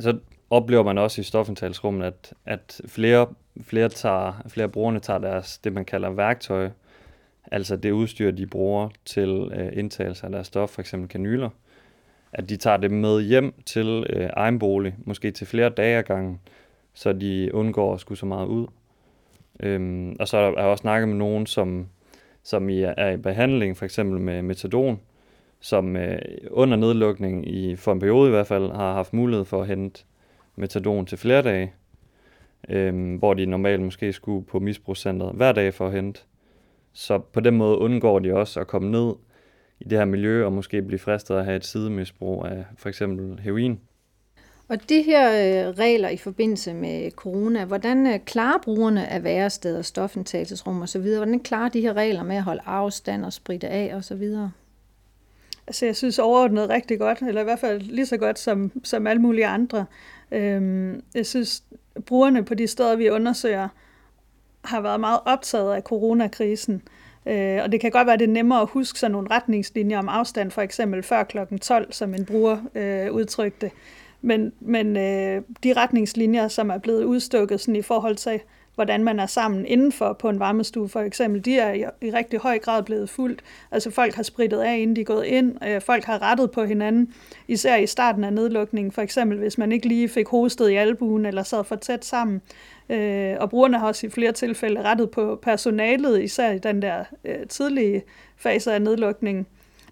Så 0.00 0.18
oplever 0.50 0.82
man 0.82 0.98
også 0.98 1.20
i 1.20 1.24
stofindtagelsesrummet, 1.24 2.04
at, 2.06 2.34
at 2.44 2.80
flere, 2.86 3.26
flere, 3.62 3.88
tager, 3.88 4.42
flere 4.48 4.68
brugerne 4.68 5.00
tager 5.00 5.18
deres, 5.18 5.58
det 5.58 5.72
man 5.72 5.84
kalder 5.84 6.10
værktøj, 6.10 6.70
altså 7.52 7.76
det 7.76 7.90
udstyr, 7.90 8.30
de 8.30 8.46
bruger 8.46 8.88
til 9.04 9.50
øh, 9.54 9.78
indtagelse 9.78 10.26
af 10.26 10.32
deres 10.32 10.46
stof, 10.46 10.70
f.eks. 10.70 10.94
kanyler, 11.10 11.50
at 12.32 12.48
de 12.48 12.56
tager 12.56 12.76
det 12.76 12.90
med 12.90 13.22
hjem 13.22 13.54
til 13.66 14.06
øh, 14.10 14.30
egen 14.32 14.58
bolig, 14.58 14.94
måske 15.04 15.30
til 15.30 15.46
flere 15.46 15.68
dage 15.68 15.98
ad 15.98 16.02
gangen, 16.02 16.40
så 16.94 17.12
de 17.12 17.50
undgår 17.54 17.94
at 17.94 18.00
skulle 18.00 18.18
så 18.18 18.26
meget 18.26 18.46
ud. 18.46 18.66
Øhm, 19.60 20.16
og 20.20 20.28
så 20.28 20.36
har 20.36 20.44
jeg 20.44 20.54
også 20.54 20.82
snakket 20.82 21.08
med 21.08 21.16
nogen, 21.16 21.46
som, 21.46 21.88
som 22.46 22.68
I 22.68 22.82
er 22.82 23.10
i 23.10 23.16
behandling, 23.16 23.76
for 23.76 23.84
eksempel 23.84 24.20
med 24.20 24.42
metadon, 24.42 25.00
som 25.60 25.96
øh, 25.96 26.18
under 26.50 26.76
nedlukning, 26.76 27.48
i, 27.48 27.76
for 27.76 27.92
en 27.92 28.00
periode 28.00 28.28
i 28.28 28.30
hvert 28.30 28.46
fald, 28.46 28.70
har 28.70 28.92
haft 28.92 29.12
mulighed 29.12 29.44
for 29.44 29.60
at 29.60 29.66
hente 29.66 30.04
metadon 30.56 31.06
til 31.06 31.18
flere 31.18 31.42
dage, 31.42 31.72
øh, 32.68 33.18
hvor 33.18 33.34
de 33.34 33.46
normalt 33.46 33.82
måske 33.82 34.12
skulle 34.12 34.46
på 34.46 34.58
misbrugscenteret 34.58 35.36
hver 35.36 35.52
dag 35.52 35.74
for 35.74 35.86
at 35.86 35.92
hente. 35.92 36.20
Så 36.92 37.18
på 37.18 37.40
den 37.40 37.56
måde 37.56 37.78
undgår 37.78 38.18
de 38.18 38.34
også 38.34 38.60
at 38.60 38.66
komme 38.66 38.90
ned 38.90 39.14
i 39.80 39.84
det 39.84 39.98
her 39.98 40.04
miljø 40.04 40.44
og 40.44 40.52
måske 40.52 40.82
blive 40.82 40.98
fristet 40.98 41.34
at 41.36 41.44
have 41.44 41.56
et 41.56 41.64
sidemisbrug 41.64 42.46
af 42.46 42.64
for 42.76 42.88
eksempel 42.88 43.40
heroin. 43.40 43.80
Og 44.68 44.88
de 44.88 45.02
her 45.02 45.28
øh, 45.28 45.74
regler 45.78 46.08
i 46.08 46.16
forbindelse 46.16 46.74
med 46.74 47.10
corona, 47.10 47.64
hvordan 47.64 48.06
øh, 48.06 48.18
klarer 48.18 48.58
brugerne 48.62 49.08
af 49.08 49.24
væresteder, 49.24 49.82
stofindtagelsesrum 49.82 50.82
osv., 50.82 51.02
hvordan 51.02 51.40
klarer 51.40 51.68
de 51.68 51.80
her 51.80 51.92
regler 51.92 52.22
med 52.22 52.36
at 52.36 52.42
holde 52.42 52.62
afstand 52.66 53.24
og 53.24 53.32
spritte 53.32 53.68
af 53.68 53.94
osv.? 53.94 54.22
Altså 55.66 55.86
jeg 55.86 55.96
synes 55.96 56.18
overordnet 56.18 56.68
rigtig 56.68 56.98
godt, 56.98 57.22
eller 57.22 57.40
i 57.40 57.44
hvert 57.44 57.58
fald 57.58 57.80
lige 57.80 58.06
så 58.06 58.16
godt 58.16 58.38
som, 58.38 58.72
som 58.84 59.06
alle 59.06 59.22
mulige 59.22 59.46
andre. 59.46 59.84
Øhm, 60.30 61.02
jeg 61.14 61.26
synes, 61.26 61.62
brugerne 62.06 62.44
på 62.44 62.54
de 62.54 62.66
steder, 62.66 62.96
vi 62.96 63.10
undersøger, 63.10 63.68
har 64.64 64.80
været 64.80 65.00
meget 65.00 65.20
optaget 65.24 65.74
af 65.74 65.82
coronakrisen. 65.82 66.82
Øh, 67.26 67.62
og 67.62 67.72
det 67.72 67.80
kan 67.80 67.90
godt 67.90 68.06
være, 68.06 68.14
at 68.14 68.20
det 68.20 68.28
er 68.28 68.32
nemmere 68.32 68.60
at 68.60 68.68
huske 68.68 68.98
sådan 68.98 69.12
nogle 69.12 69.30
retningslinjer 69.30 69.98
om 69.98 70.08
afstand, 70.08 70.50
for 70.50 70.62
eksempel 70.62 71.02
før 71.02 71.22
kl. 71.22 71.38
12, 71.62 71.92
som 71.92 72.14
en 72.14 72.24
bruger 72.24 72.58
øh, 72.74 73.12
udtrykte. 73.12 73.70
Men, 74.20 74.52
men 74.60 74.96
øh, 74.96 75.42
de 75.64 75.72
retningslinjer, 75.72 76.48
som 76.48 76.70
er 76.70 76.78
blevet 76.78 77.04
udstukket 77.04 77.60
sådan 77.60 77.76
i 77.76 77.82
forhold 77.82 78.16
til, 78.16 78.40
hvordan 78.76 79.04
man 79.04 79.20
er 79.20 79.26
sammen 79.26 79.66
indenfor 79.66 80.12
på 80.12 80.28
en 80.28 80.38
varmestue 80.38 80.88
for 80.88 81.00
eksempel, 81.00 81.44
de 81.44 81.58
er 81.58 81.72
i, 81.72 81.84
i 82.06 82.10
rigtig 82.10 82.38
høj 82.38 82.58
grad 82.58 82.82
blevet 82.82 83.10
fuldt. 83.10 83.42
Altså 83.70 83.90
folk 83.90 84.14
har 84.14 84.22
spritet 84.22 84.58
af, 84.58 84.78
inden 84.78 84.96
de 84.96 85.00
er 85.00 85.04
gået 85.04 85.24
ind. 85.24 85.64
Øh, 85.64 85.80
folk 85.80 86.04
har 86.04 86.22
rettet 86.22 86.50
på 86.50 86.64
hinanden, 86.64 87.14
især 87.48 87.76
i 87.76 87.86
starten 87.86 88.24
af 88.24 88.32
nedlukningen. 88.32 88.92
For 88.92 89.02
eksempel 89.02 89.38
hvis 89.38 89.58
man 89.58 89.72
ikke 89.72 89.88
lige 89.88 90.08
fik 90.08 90.28
hostet 90.28 90.70
i 90.70 90.74
albuen 90.74 91.26
eller 91.26 91.42
sad 91.42 91.64
for 91.64 91.76
tæt 91.76 92.04
sammen. 92.04 92.42
Øh, 92.90 93.36
og 93.40 93.50
brugerne 93.50 93.78
har 93.78 93.86
også 93.86 94.06
i 94.06 94.10
flere 94.10 94.32
tilfælde 94.32 94.82
rettet 94.82 95.10
på 95.10 95.38
personalet, 95.42 96.22
især 96.22 96.52
i 96.52 96.58
den 96.58 96.82
der 96.82 97.04
øh, 97.24 97.46
tidlige 97.48 98.02
fase 98.36 98.72
af 98.72 98.82
nedlukningen. 98.82 99.46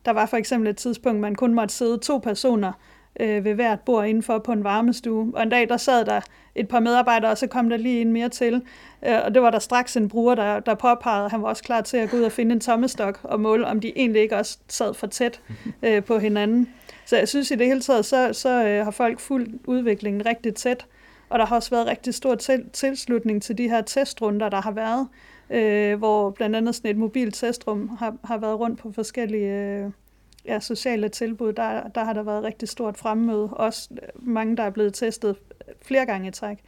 Der 0.05 0.11
var 0.11 0.27
for 0.27 0.37
eksempel 0.37 0.71
et 0.71 0.77
tidspunkt, 0.77 1.21
man 1.21 1.35
kun 1.35 1.55
måtte 1.55 1.75
sidde 1.75 1.99
to 1.99 2.19
personer 2.19 2.73
øh, 3.21 3.45
ved 3.45 3.55
hvert 3.55 3.81
bord 3.81 4.07
indenfor 4.07 4.39
på 4.39 4.53
en 4.53 4.65
varmestue. 4.65 5.33
Og 5.35 5.43
en 5.43 5.49
dag, 5.49 5.69
der 5.69 5.77
sad 5.77 6.05
der 6.05 6.21
et 6.55 6.69
par 6.69 6.81
medarbejdere, 6.81 7.31
og 7.31 7.39
så 7.39 7.47
kom 7.47 7.71
der 7.71 7.77
lige 7.77 8.01
en 8.01 8.13
mere 8.13 8.29
til. 8.29 8.63
Øh, 9.07 9.19
og 9.25 9.35
det 9.35 9.43
var 9.43 9.51
der 9.51 9.59
straks 9.59 9.97
en 9.97 10.09
bruger, 10.09 10.35
der, 10.35 10.61
der 10.61 10.75
påpegede, 10.75 11.25
at 11.25 11.31
han 11.31 11.43
var 11.43 11.49
også 11.49 11.63
klar 11.63 11.81
til 11.81 11.97
at 11.97 12.11
gå 12.11 12.17
ud 12.17 12.23
og 12.23 12.33
finde 12.33 12.53
en 12.53 12.61
tommestok 12.61 13.21
og 13.23 13.41
måle, 13.41 13.67
om 13.67 13.81
de 13.81 13.93
egentlig 13.97 14.23
ikke 14.23 14.37
også 14.37 14.59
sad 14.69 14.95
for 14.95 15.07
tæt 15.07 15.41
øh, 15.83 16.05
på 16.05 16.19
hinanden. 16.19 16.69
Så 17.07 17.17
jeg 17.17 17.29
synes 17.29 17.51
i 17.51 17.55
det 17.55 17.67
hele 17.67 17.81
taget, 17.81 18.05
så, 18.05 18.33
så 18.33 18.65
øh, 18.67 18.85
har 18.85 18.91
folk 18.91 19.21
fulgt 19.21 19.51
udviklingen 19.67 20.27
rigtig 20.27 20.55
tæt. 20.55 20.87
Og 21.29 21.39
der 21.39 21.47
har 21.47 21.57
også 21.57 21.71
været 21.71 21.87
rigtig 21.87 22.15
stor 22.15 22.35
til, 22.35 22.65
tilslutning 22.73 23.43
til 23.43 23.59
de 23.59 23.69
her 23.69 23.83
testrunder, 23.83 24.49
der 24.49 24.61
har 24.61 24.71
været, 24.71 25.09
øh, 25.51 25.99
hvor 25.99 26.31
blandt 26.31 26.57
andet 26.57 26.75
sådan 26.75 26.91
et 26.91 26.97
mobilt 26.97 27.35
testrum 27.35 27.89
har, 27.99 28.17
har 28.25 28.39
været 28.39 28.61
rundt 28.61 28.79
på 28.79 28.93
forskellige 28.93 29.53
øh, 29.53 29.91
ja, 30.47 30.61
sociale 30.61 31.09
tilbud. 31.09 31.53
Der, 31.53 31.89
der 31.89 32.05
har 32.05 32.13
der 32.13 32.23
været 32.23 32.45
rigtig 32.45 32.69
stort 32.69 32.99
fremmøde. 32.99 33.49
Også 33.53 33.89
mange, 34.17 34.57
der 34.57 34.63
er 34.63 34.71
blevet 34.71 34.95
testet 34.95 35.37
flere 35.83 36.07
gange 36.07 36.29
i 36.29 36.31
træk. 36.31 36.59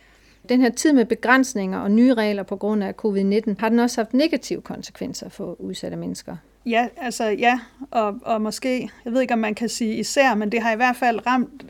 Den 0.48 0.60
her 0.60 0.70
tid 0.70 0.92
med 0.92 1.04
begrænsninger 1.04 1.78
og 1.78 1.90
nye 1.90 2.14
regler 2.14 2.42
på 2.42 2.56
grund 2.56 2.84
af 2.84 2.94
covid-19, 3.04 3.54
har 3.58 3.68
den 3.68 3.78
også 3.78 4.00
haft 4.00 4.14
negative 4.14 4.60
konsekvenser 4.60 5.28
for 5.28 5.60
udsatte 5.60 5.96
mennesker? 5.96 6.36
Ja, 6.66 6.88
altså 6.96 7.24
ja, 7.24 7.60
og, 7.90 8.18
og 8.22 8.42
måske, 8.42 8.90
jeg 9.04 9.12
ved 9.12 9.20
ikke 9.20 9.34
om 9.34 9.40
man 9.40 9.54
kan 9.54 9.68
sige 9.68 9.96
især, 9.96 10.34
men 10.34 10.52
det 10.52 10.62
har 10.62 10.72
i 10.72 10.76
hvert 10.76 10.96
fald 10.96 11.26
ramt 11.26 11.64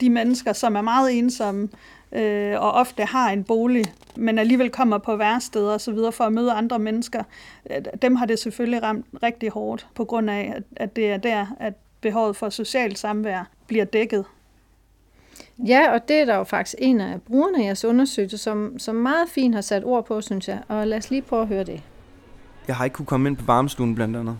de 0.00 0.10
mennesker, 0.10 0.52
som 0.52 0.76
er 0.76 0.80
meget 0.80 1.18
ensomme, 1.18 1.68
øh, 2.12 2.60
og 2.60 2.72
ofte 2.72 3.04
har 3.04 3.30
en 3.30 3.44
bolig, 3.44 3.84
men 4.16 4.38
alligevel 4.38 4.70
kommer 4.70 4.98
på 4.98 5.16
værsteder 5.16 5.72
og 5.72 5.80
så 5.80 5.92
videre 5.92 6.12
for 6.12 6.24
at 6.24 6.32
møde 6.32 6.52
andre 6.52 6.78
mennesker, 6.78 7.22
øh, 7.70 7.76
dem 8.02 8.16
har 8.16 8.26
det 8.26 8.38
selvfølgelig 8.38 8.82
ramt 8.82 9.06
rigtig 9.22 9.50
hårdt, 9.50 9.86
på 9.94 10.04
grund 10.04 10.30
af, 10.30 10.52
at, 10.56 10.62
at 10.76 10.96
det 10.96 11.10
er 11.10 11.16
der, 11.16 11.46
at 11.60 11.74
behovet 12.00 12.36
for 12.36 12.48
socialt 12.48 12.98
samvær 12.98 13.50
bliver 13.66 13.84
dækket. 13.84 14.24
Ja, 15.58 15.92
og 15.92 16.08
det 16.08 16.16
er 16.16 16.24
der 16.24 16.36
jo 16.36 16.44
faktisk 16.44 16.74
en 16.78 17.00
af 17.00 17.22
brugerne 17.22 17.62
i 17.62 17.66
jeres 17.66 17.84
undersøgelse, 17.84 18.38
som, 18.38 18.78
som 18.78 18.94
meget 18.94 19.28
fint 19.28 19.54
har 19.54 19.62
sat 19.62 19.84
ord 19.84 20.06
på, 20.06 20.20
synes 20.20 20.48
jeg. 20.48 20.62
Og 20.68 20.86
lad 20.86 20.98
os 20.98 21.10
lige 21.10 21.22
prøve 21.22 21.42
at 21.42 21.48
høre 21.48 21.64
det. 21.64 21.82
Jeg 22.68 22.76
har 22.76 22.84
ikke 22.84 22.94
kunne 22.94 23.06
komme 23.06 23.28
ind 23.28 23.36
på 23.36 23.44
varmestuen 23.44 23.94
blandt 23.94 24.16
andet. 24.16 24.38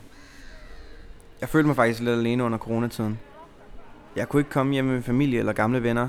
Jeg 1.40 1.48
følte 1.48 1.66
mig 1.66 1.76
faktisk 1.76 2.00
lidt 2.00 2.18
alene 2.18 2.44
under 2.44 2.58
coronatiden. 2.58 3.18
Jeg 4.16 4.28
kunne 4.28 4.40
ikke 4.40 4.50
komme 4.50 4.72
hjem 4.72 4.84
med 4.84 5.02
familie 5.02 5.38
eller 5.38 5.52
gamle 5.52 5.82
venner, 5.82 6.08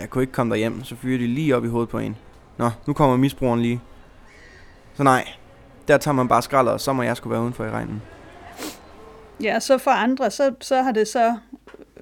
jeg 0.00 0.10
kunne 0.10 0.22
ikke 0.22 0.32
komme 0.32 0.54
derhjem, 0.54 0.84
så 0.84 0.96
fyrer 0.96 1.18
de 1.18 1.26
lige 1.26 1.56
op 1.56 1.64
i 1.64 1.68
hovedet 1.68 1.88
på 1.88 1.98
en. 1.98 2.16
Nå, 2.58 2.70
nu 2.86 2.92
kommer 2.92 3.16
misbrugeren 3.16 3.62
lige. 3.62 3.80
Så 4.94 5.02
nej, 5.02 5.28
der 5.88 5.98
tager 5.98 6.14
man 6.14 6.28
bare 6.28 6.42
skraldet, 6.42 6.72
og 6.72 6.80
så 6.80 6.92
må 6.92 7.02
jeg 7.02 7.16
skulle 7.16 7.32
være 7.32 7.42
udenfor 7.42 7.64
i 7.64 7.70
regnen. 7.70 8.02
Ja, 9.42 9.60
så 9.60 9.78
for 9.78 9.90
andre, 9.90 10.30
så, 10.30 10.54
så 10.60 10.82
har 10.82 10.92
det 10.92 11.08
så 11.08 11.36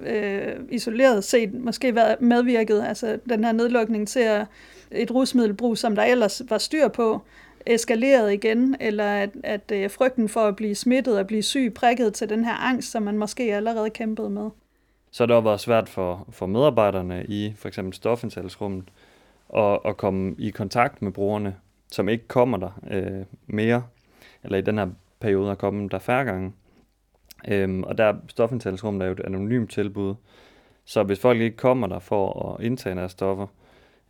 øh, 0.05 0.55
isoleret 0.69 1.23
set 1.23 1.53
måske 1.53 1.95
været 1.95 2.21
medvirket, 2.21 2.83
altså 2.87 3.19
den 3.29 3.43
her 3.43 3.51
nedlukning 3.51 4.07
til 4.07 4.19
at 4.19 4.45
et 4.91 5.11
rusmiddelbrug, 5.11 5.77
som 5.77 5.95
der 5.95 6.03
ellers 6.03 6.41
var 6.49 6.57
styr 6.57 6.87
på, 6.87 7.21
eskaleret 7.65 8.33
igen, 8.33 8.75
eller 8.79 9.05
at, 9.05 9.29
at 9.43 9.71
øh, 9.73 9.91
frygten 9.91 10.29
for 10.29 10.41
at 10.41 10.55
blive 10.55 10.75
smittet 10.75 11.19
og 11.19 11.27
blive 11.27 11.43
syg 11.43 11.71
prikket 11.75 12.13
til 12.13 12.29
den 12.29 12.45
her 12.45 12.53
angst, 12.53 12.91
som 12.91 13.03
man 13.03 13.17
måske 13.17 13.55
allerede 13.55 13.89
kæmpede 13.89 14.29
med 14.29 14.49
så 15.11 15.23
har 15.23 15.27
det 15.27 15.35
også 15.35 15.45
været 15.45 15.59
svært 15.59 15.89
for, 15.89 16.27
for 16.29 16.45
medarbejderne 16.45 17.25
i 17.25 17.53
for 17.55 17.67
eksempel 17.67 17.93
stofindtagelsesrummet 17.93 18.85
at, 19.55 19.79
at 19.85 19.97
komme 19.97 20.35
i 20.37 20.49
kontakt 20.49 21.01
med 21.01 21.11
brugerne, 21.11 21.55
som 21.91 22.09
ikke 22.09 22.27
kommer 22.27 22.57
der 22.57 22.79
øh, 22.91 23.25
mere, 23.47 23.83
eller 24.43 24.57
i 24.57 24.61
den 24.61 24.77
her 24.77 24.87
periode 25.19 25.51
er 25.51 25.55
kommet 25.55 25.91
der 25.91 25.99
færre 25.99 26.25
gange. 26.25 26.53
Øhm, 27.47 27.83
og 27.83 27.97
der 27.97 28.03
er 28.03 28.13
stofindtagelsesrummet 28.27 29.01
er 29.01 29.05
jo 29.05 29.11
et 29.11 29.19
anonymt 29.19 29.71
tilbud, 29.71 30.15
så 30.85 31.03
hvis 31.03 31.19
folk 31.19 31.41
ikke 31.41 31.57
kommer 31.57 31.87
der 31.87 31.99
for 31.99 32.49
at 32.49 32.65
indtage 32.65 32.95
deres 32.95 33.11
stoffer, 33.11 33.47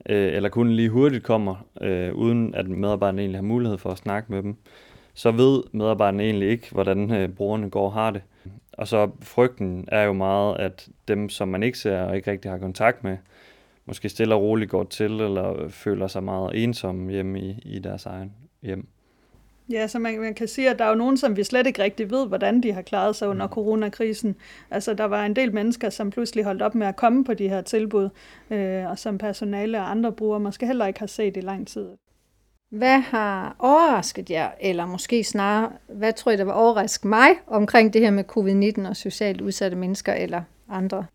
øh, 0.09 0.33
eller 0.33 0.49
kun 0.49 0.71
lige 0.71 0.89
hurtigt 0.89 1.23
kommer, 1.23 1.55
øh, 1.81 2.13
uden 2.13 2.55
at 2.55 2.67
medarbejderne 2.67 3.21
egentlig 3.21 3.37
har 3.37 3.43
mulighed 3.43 3.77
for 3.77 3.89
at 3.89 3.97
snakke 3.97 4.31
med 4.31 4.43
dem, 4.43 4.55
så 5.13 5.31
ved 5.31 5.63
medarbejderne 5.71 6.23
egentlig 6.23 6.49
ikke, 6.49 6.67
hvordan 6.71 7.11
øh, 7.11 7.29
brugerne 7.29 7.69
går 7.69 7.85
og 7.85 7.93
har 7.93 8.11
det. 8.11 8.21
Og 8.73 8.87
så 8.87 9.09
frygten 9.21 9.85
er 9.87 10.03
jo 10.03 10.13
meget, 10.13 10.57
at 10.57 10.89
dem, 11.07 11.29
som 11.29 11.47
man 11.47 11.63
ikke 11.63 11.77
ser 11.77 12.01
og 12.01 12.15
ikke 12.15 12.31
rigtig 12.31 12.51
har 12.51 12.57
kontakt 12.57 13.03
med, 13.03 13.17
måske 13.85 14.09
stille 14.09 14.35
og 14.35 14.41
roligt 14.41 14.71
går 14.71 14.83
til, 14.83 15.11
eller 15.11 15.69
føler 15.69 16.07
sig 16.07 16.23
meget 16.23 16.63
ensomme 16.63 17.11
hjemme 17.11 17.39
i, 17.39 17.61
i 17.65 17.79
deres 17.79 18.05
egen 18.05 18.33
hjem. 18.61 18.87
Ja, 19.71 19.87
så 19.87 19.99
man, 19.99 20.19
man 20.19 20.33
kan 20.33 20.47
sige, 20.47 20.69
at 20.69 20.79
der 20.79 20.85
er 20.85 20.89
jo 20.89 20.95
nogen, 20.95 21.17
som 21.17 21.37
vi 21.37 21.43
slet 21.43 21.67
ikke 21.67 21.83
rigtig 21.83 22.11
ved, 22.11 22.27
hvordan 22.27 22.63
de 22.63 22.71
har 22.71 22.81
klaret 22.81 23.15
sig 23.15 23.27
under 23.27 23.47
mm. 23.47 23.53
coronakrisen. 23.53 24.35
Altså, 24.71 24.93
der 24.93 25.03
var 25.03 25.25
en 25.25 25.35
del 25.35 25.53
mennesker, 25.53 25.89
som 25.89 26.09
pludselig 26.09 26.43
holdt 26.43 26.61
op 26.61 26.75
med 26.75 26.87
at 26.87 26.95
komme 26.95 27.23
på 27.23 27.33
de 27.33 27.49
her 27.49 27.61
tilbud, 27.61 28.09
øh, 28.49 28.89
og 28.89 28.99
som 28.99 29.17
personale 29.17 29.77
og 29.77 29.91
andre 29.91 30.11
brugere 30.11 30.39
måske 30.39 30.65
heller 30.65 30.85
ikke 30.85 30.99
har 30.99 31.07
set 31.07 31.37
i 31.37 31.41
lang 31.41 31.67
tid. 31.67 31.87
Hvad 32.71 32.99
har 32.99 33.55
overrasket 33.59 34.29
jer, 34.29 34.49
eller 34.59 34.85
måske 34.85 35.23
snarere, 35.23 35.71
hvad 35.87 36.13
tror 36.13 36.31
I, 36.31 36.37
der 36.37 36.43
var 36.43 36.53
overrasket 36.53 37.05
mig 37.05 37.29
omkring 37.47 37.93
det 37.93 38.01
her 38.01 38.11
med 38.11 38.23
covid-19 38.31 38.89
og 38.89 38.95
socialt 38.95 39.41
udsatte 39.41 39.77
mennesker 39.77 40.13
eller 40.13 40.41
andre? 40.69 41.05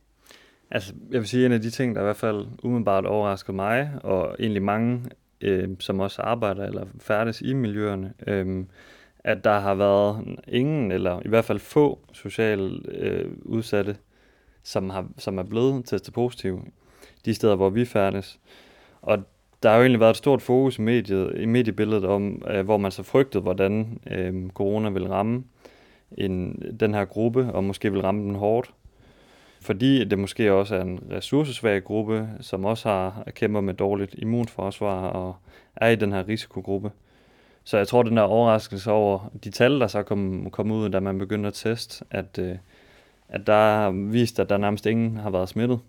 Altså, 0.70 0.94
jeg 1.10 1.20
vil 1.20 1.28
sige, 1.28 1.42
at 1.42 1.46
en 1.46 1.52
af 1.52 1.60
de 1.60 1.70
ting, 1.70 1.94
der 1.94 2.00
i 2.00 2.04
hvert 2.04 2.16
fald 2.16 2.46
umiddelbart 2.62 3.06
overraskede 3.06 3.56
mig, 3.56 3.90
og 4.02 4.36
egentlig 4.38 4.62
mange, 4.62 5.02
øh, 5.40 5.68
som 5.78 6.00
også 6.00 6.22
arbejder 6.22 6.64
eller 6.64 6.86
færdes 7.00 7.40
i 7.40 7.52
miljøerne, 7.52 8.12
øh, 8.26 8.64
at 9.18 9.44
der 9.44 9.58
har 9.58 9.74
været 9.74 10.38
ingen, 10.48 10.92
eller 10.92 11.20
i 11.24 11.28
hvert 11.28 11.44
fald 11.44 11.58
få 11.58 11.98
socialt 12.12 12.88
øh, 12.88 13.30
udsatte, 13.44 13.96
som, 14.62 14.90
har, 14.90 15.06
som 15.18 15.38
er 15.38 15.42
blevet 15.42 15.84
testet 15.84 16.14
positiv. 16.14 16.60
de 17.24 17.34
steder, 17.34 17.56
hvor 17.56 17.70
vi 17.70 17.84
færdes. 17.84 18.38
Og 19.02 19.18
der 19.62 19.68
har 19.68 19.76
jo 19.76 19.82
egentlig 19.82 20.00
været 20.00 20.10
et 20.10 20.16
stort 20.16 20.42
fokus 20.42 20.78
i, 20.78 20.80
mediet, 20.80 21.40
i 21.40 21.46
mediebilledet 21.46 22.04
om, 22.04 22.42
øh, 22.50 22.64
hvor 22.64 22.76
man 22.76 22.90
så 22.90 23.02
frygtede, 23.02 23.42
hvordan 23.42 24.00
øh, 24.10 24.50
corona 24.50 24.88
vil 24.88 25.08
ramme 25.08 25.44
en, 26.18 26.62
den 26.80 26.94
her 26.94 27.04
gruppe, 27.04 27.52
og 27.52 27.64
måske 27.64 27.92
vil 27.92 28.02
ramme 28.02 28.22
den 28.22 28.34
hårdt. 28.34 28.70
Fordi 29.60 30.04
det 30.04 30.18
måske 30.18 30.52
også 30.52 30.76
er 30.76 30.80
en 30.82 31.00
ressourcesvag 31.10 31.84
gruppe, 31.84 32.28
som 32.40 32.64
også 32.64 32.88
har 32.88 33.22
kæmper 33.34 33.60
med 33.60 33.74
dårligt 33.74 34.14
immunforsvar 34.18 35.06
og 35.06 35.36
er 35.76 35.88
i 35.88 35.96
den 35.96 36.12
her 36.12 36.28
risikogruppe. 36.28 36.90
Så 37.64 37.76
jeg 37.76 37.88
tror, 37.88 38.02
den 38.02 38.16
der 38.16 38.22
overraskelse 38.22 38.90
over 38.90 39.30
de 39.44 39.50
tal, 39.50 39.80
der 39.80 39.86
så 39.86 40.02
kom, 40.02 40.50
kom 40.50 40.70
ud, 40.70 40.88
da 40.88 41.00
man 41.00 41.18
begyndte 41.18 41.46
at 41.46 41.54
teste, 41.54 42.04
at, 42.10 42.38
øh, 42.38 42.56
at 43.28 43.46
der 43.46 43.52
har 43.52 43.90
vist, 43.90 44.40
at 44.40 44.48
der 44.48 44.56
nærmest 44.56 44.86
ingen 44.86 45.16
har 45.16 45.30
været 45.30 45.48
smittet. 45.48 45.80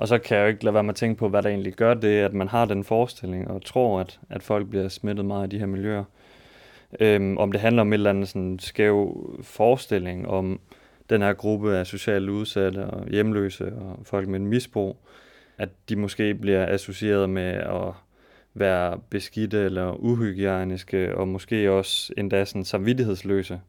Og 0.00 0.08
så 0.08 0.18
kan 0.18 0.36
jeg 0.36 0.42
jo 0.42 0.48
ikke 0.48 0.64
lade 0.64 0.74
være 0.74 0.82
med 0.82 0.90
at 0.90 0.96
tænke 0.96 1.18
på, 1.18 1.28
hvad 1.28 1.42
der 1.42 1.48
egentlig 1.48 1.72
gør 1.72 1.94
det, 1.94 2.18
at 2.18 2.32
man 2.32 2.48
har 2.48 2.64
den 2.64 2.84
forestilling 2.84 3.50
og 3.50 3.64
tror, 3.64 4.00
at, 4.00 4.20
at 4.30 4.42
folk 4.42 4.68
bliver 4.70 4.88
smittet 4.88 5.24
meget 5.24 5.52
i 5.52 5.56
de 5.56 5.58
her 5.58 5.66
miljøer. 5.66 6.04
Øhm, 7.00 7.38
om 7.38 7.52
det 7.52 7.60
handler 7.60 7.82
om 7.82 7.92
et 7.92 7.94
eller 7.94 8.10
andet 8.10 8.28
sådan 8.28 8.58
skæv 8.58 9.30
forestilling 9.42 10.28
om 10.28 10.60
den 11.10 11.22
her 11.22 11.32
gruppe 11.32 11.76
af 11.76 11.86
socialt 11.86 12.28
udsatte 12.28 12.86
og 12.86 13.08
hjemløse 13.08 13.72
og 13.76 13.98
folk 14.04 14.28
med 14.28 14.40
en 14.40 14.46
misbrug, 14.46 14.96
at 15.58 15.68
de 15.88 15.96
måske 15.96 16.34
bliver 16.34 16.66
associeret 16.66 17.30
med 17.30 17.52
at 17.52 17.92
være 18.54 18.98
beskidte 19.10 19.64
eller 19.64 19.92
uhygiejniske, 19.92 21.16
og 21.16 21.28
måske 21.28 21.70
også 21.70 22.12
endda 22.18 22.44
sådan 22.44 22.64
samvittighedsløse. 22.64 23.60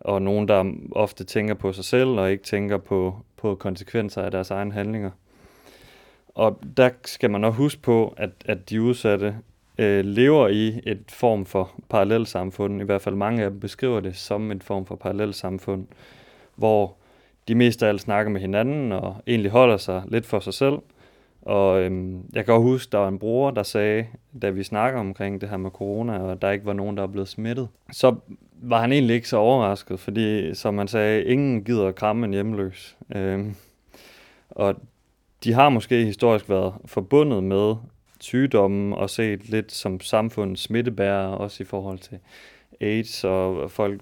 Og 0.00 0.22
nogen, 0.22 0.48
der 0.48 0.72
ofte 0.92 1.24
tænker 1.24 1.54
på 1.54 1.72
sig 1.72 1.84
selv, 1.84 2.08
og 2.08 2.30
ikke 2.30 2.44
tænker 2.44 2.78
på, 2.78 3.16
på 3.36 3.54
konsekvenser 3.54 4.22
af 4.22 4.30
deres 4.30 4.50
egne 4.50 4.72
handlinger. 4.72 5.10
Og 6.36 6.58
der 6.76 6.90
skal 7.04 7.30
man 7.30 7.44
også 7.44 7.56
huske 7.56 7.82
på, 7.82 8.14
at, 8.16 8.30
at 8.44 8.70
de 8.70 8.82
udsatte 8.82 9.36
øh, 9.78 10.04
lever 10.04 10.48
i 10.48 10.80
et 10.86 11.02
form 11.08 11.46
for 11.46 11.70
parallelsamfund. 11.88 12.80
I 12.82 12.84
hvert 12.84 13.02
fald 13.02 13.14
mange 13.14 13.44
af 13.44 13.50
dem 13.50 13.60
beskriver 13.60 14.00
det 14.00 14.16
som 14.16 14.50
en 14.50 14.60
form 14.60 14.86
for 14.86 14.96
parallelsamfund, 14.96 15.86
hvor 16.56 16.96
de 17.48 17.54
mest 17.54 17.82
af 17.82 17.88
alt 17.88 18.00
snakker 18.00 18.32
med 18.32 18.40
hinanden 18.40 18.92
og 18.92 19.16
egentlig 19.26 19.50
holder 19.50 19.76
sig 19.76 20.02
lidt 20.08 20.26
for 20.26 20.40
sig 20.40 20.54
selv. 20.54 20.78
Og 21.42 21.80
øhm, 21.80 22.22
jeg 22.32 22.44
kan 22.44 22.54
også 22.54 22.62
huske, 22.62 22.92
der 22.92 22.98
var 22.98 23.08
en 23.08 23.18
bror, 23.18 23.50
der 23.50 23.62
sagde, 23.62 24.06
da 24.42 24.50
vi 24.50 24.62
snakker 24.62 25.00
omkring 25.00 25.40
det 25.40 25.48
her 25.48 25.56
med 25.56 25.70
corona, 25.70 26.18
og 26.18 26.42
der 26.42 26.50
ikke 26.50 26.66
var 26.66 26.72
nogen, 26.72 26.96
der 26.96 27.02
er 27.02 27.06
blevet 27.06 27.28
smittet, 27.28 27.68
så 27.92 28.14
var 28.62 28.80
han 28.80 28.92
egentlig 28.92 29.14
ikke 29.14 29.28
så 29.28 29.36
overrasket, 29.36 30.00
fordi 30.00 30.54
som 30.54 30.74
man 30.74 30.88
sagde, 30.88 31.24
ingen 31.24 31.64
gider 31.64 31.86
at 31.86 31.94
kramme 31.94 32.26
en 32.26 32.32
hjemløs. 32.32 32.96
Øhm, 33.14 33.54
og 34.50 34.74
de 35.46 35.52
har 35.52 35.68
måske 35.68 36.04
historisk 36.04 36.48
været 36.48 36.74
forbundet 36.84 37.44
med 37.44 37.74
sygdommen 38.20 38.92
og 38.92 39.10
set 39.10 39.48
lidt 39.48 39.72
som 39.72 40.00
samfundets 40.00 40.62
smittebærer, 40.62 41.26
også 41.26 41.62
i 41.62 41.66
forhold 41.66 41.98
til 41.98 42.18
AIDS 42.80 43.24
og 43.24 43.70
folk, 43.70 44.00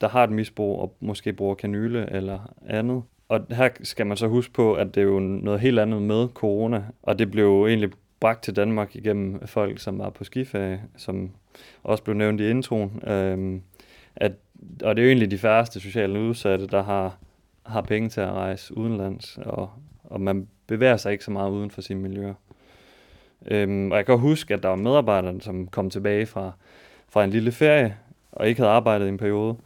der 0.00 0.08
har 0.08 0.24
et 0.24 0.30
misbrug 0.30 0.80
og 0.80 0.96
måske 1.00 1.32
bruger 1.32 1.54
kanyle 1.54 2.12
eller 2.12 2.54
andet. 2.68 3.02
Og 3.28 3.46
her 3.50 3.68
skal 3.82 4.06
man 4.06 4.16
så 4.16 4.26
huske 4.26 4.52
på, 4.52 4.74
at 4.74 4.94
det 4.94 5.00
er 5.00 5.04
jo 5.04 5.18
noget 5.18 5.60
helt 5.60 5.78
andet 5.78 6.02
med 6.02 6.28
corona, 6.28 6.84
og 7.02 7.18
det 7.18 7.30
blev 7.30 7.44
jo 7.44 7.66
egentlig 7.66 7.90
bragt 8.20 8.44
til 8.44 8.56
Danmark 8.56 8.96
igennem 8.96 9.46
folk, 9.46 9.78
som 9.78 9.98
var 9.98 10.10
på 10.10 10.24
skiferie, 10.24 10.82
som 10.96 11.30
også 11.82 12.04
blev 12.04 12.16
nævnt 12.16 12.40
i 12.40 12.50
introen. 12.50 13.08
Øhm, 13.08 13.62
at, 14.16 14.32
og 14.82 14.96
det 14.96 15.02
er 15.02 15.06
jo 15.06 15.10
egentlig 15.10 15.30
de 15.30 15.38
færreste 15.38 15.80
sociale 15.80 16.20
udsatte, 16.20 16.66
der 16.66 16.82
har, 16.82 17.18
har 17.66 17.80
penge 17.80 18.08
til 18.08 18.20
at 18.20 18.32
rejse 18.32 18.76
udenlands, 18.76 19.38
og, 19.42 19.70
og 20.04 20.20
man 20.20 20.48
bevæger 20.66 20.96
sig 20.96 21.12
ikke 21.12 21.24
så 21.24 21.30
meget 21.30 21.50
uden 21.50 21.70
for 21.70 21.80
sine 21.80 22.00
miljøer. 22.00 22.34
Øhm, 23.46 23.90
og 23.90 23.96
jeg 23.96 24.06
kan 24.06 24.18
huske, 24.18 24.54
at 24.54 24.62
der 24.62 24.68
var 24.68 24.76
medarbejdere, 24.76 25.40
som 25.40 25.66
kom 25.66 25.90
tilbage 25.90 26.26
fra, 26.26 26.52
fra 27.08 27.24
en 27.24 27.30
lille 27.30 27.52
ferie, 27.52 27.96
og 28.32 28.48
ikke 28.48 28.60
havde 28.60 28.72
arbejdet 28.72 29.06
i 29.06 29.08
en 29.08 29.18
periode, 29.18 29.56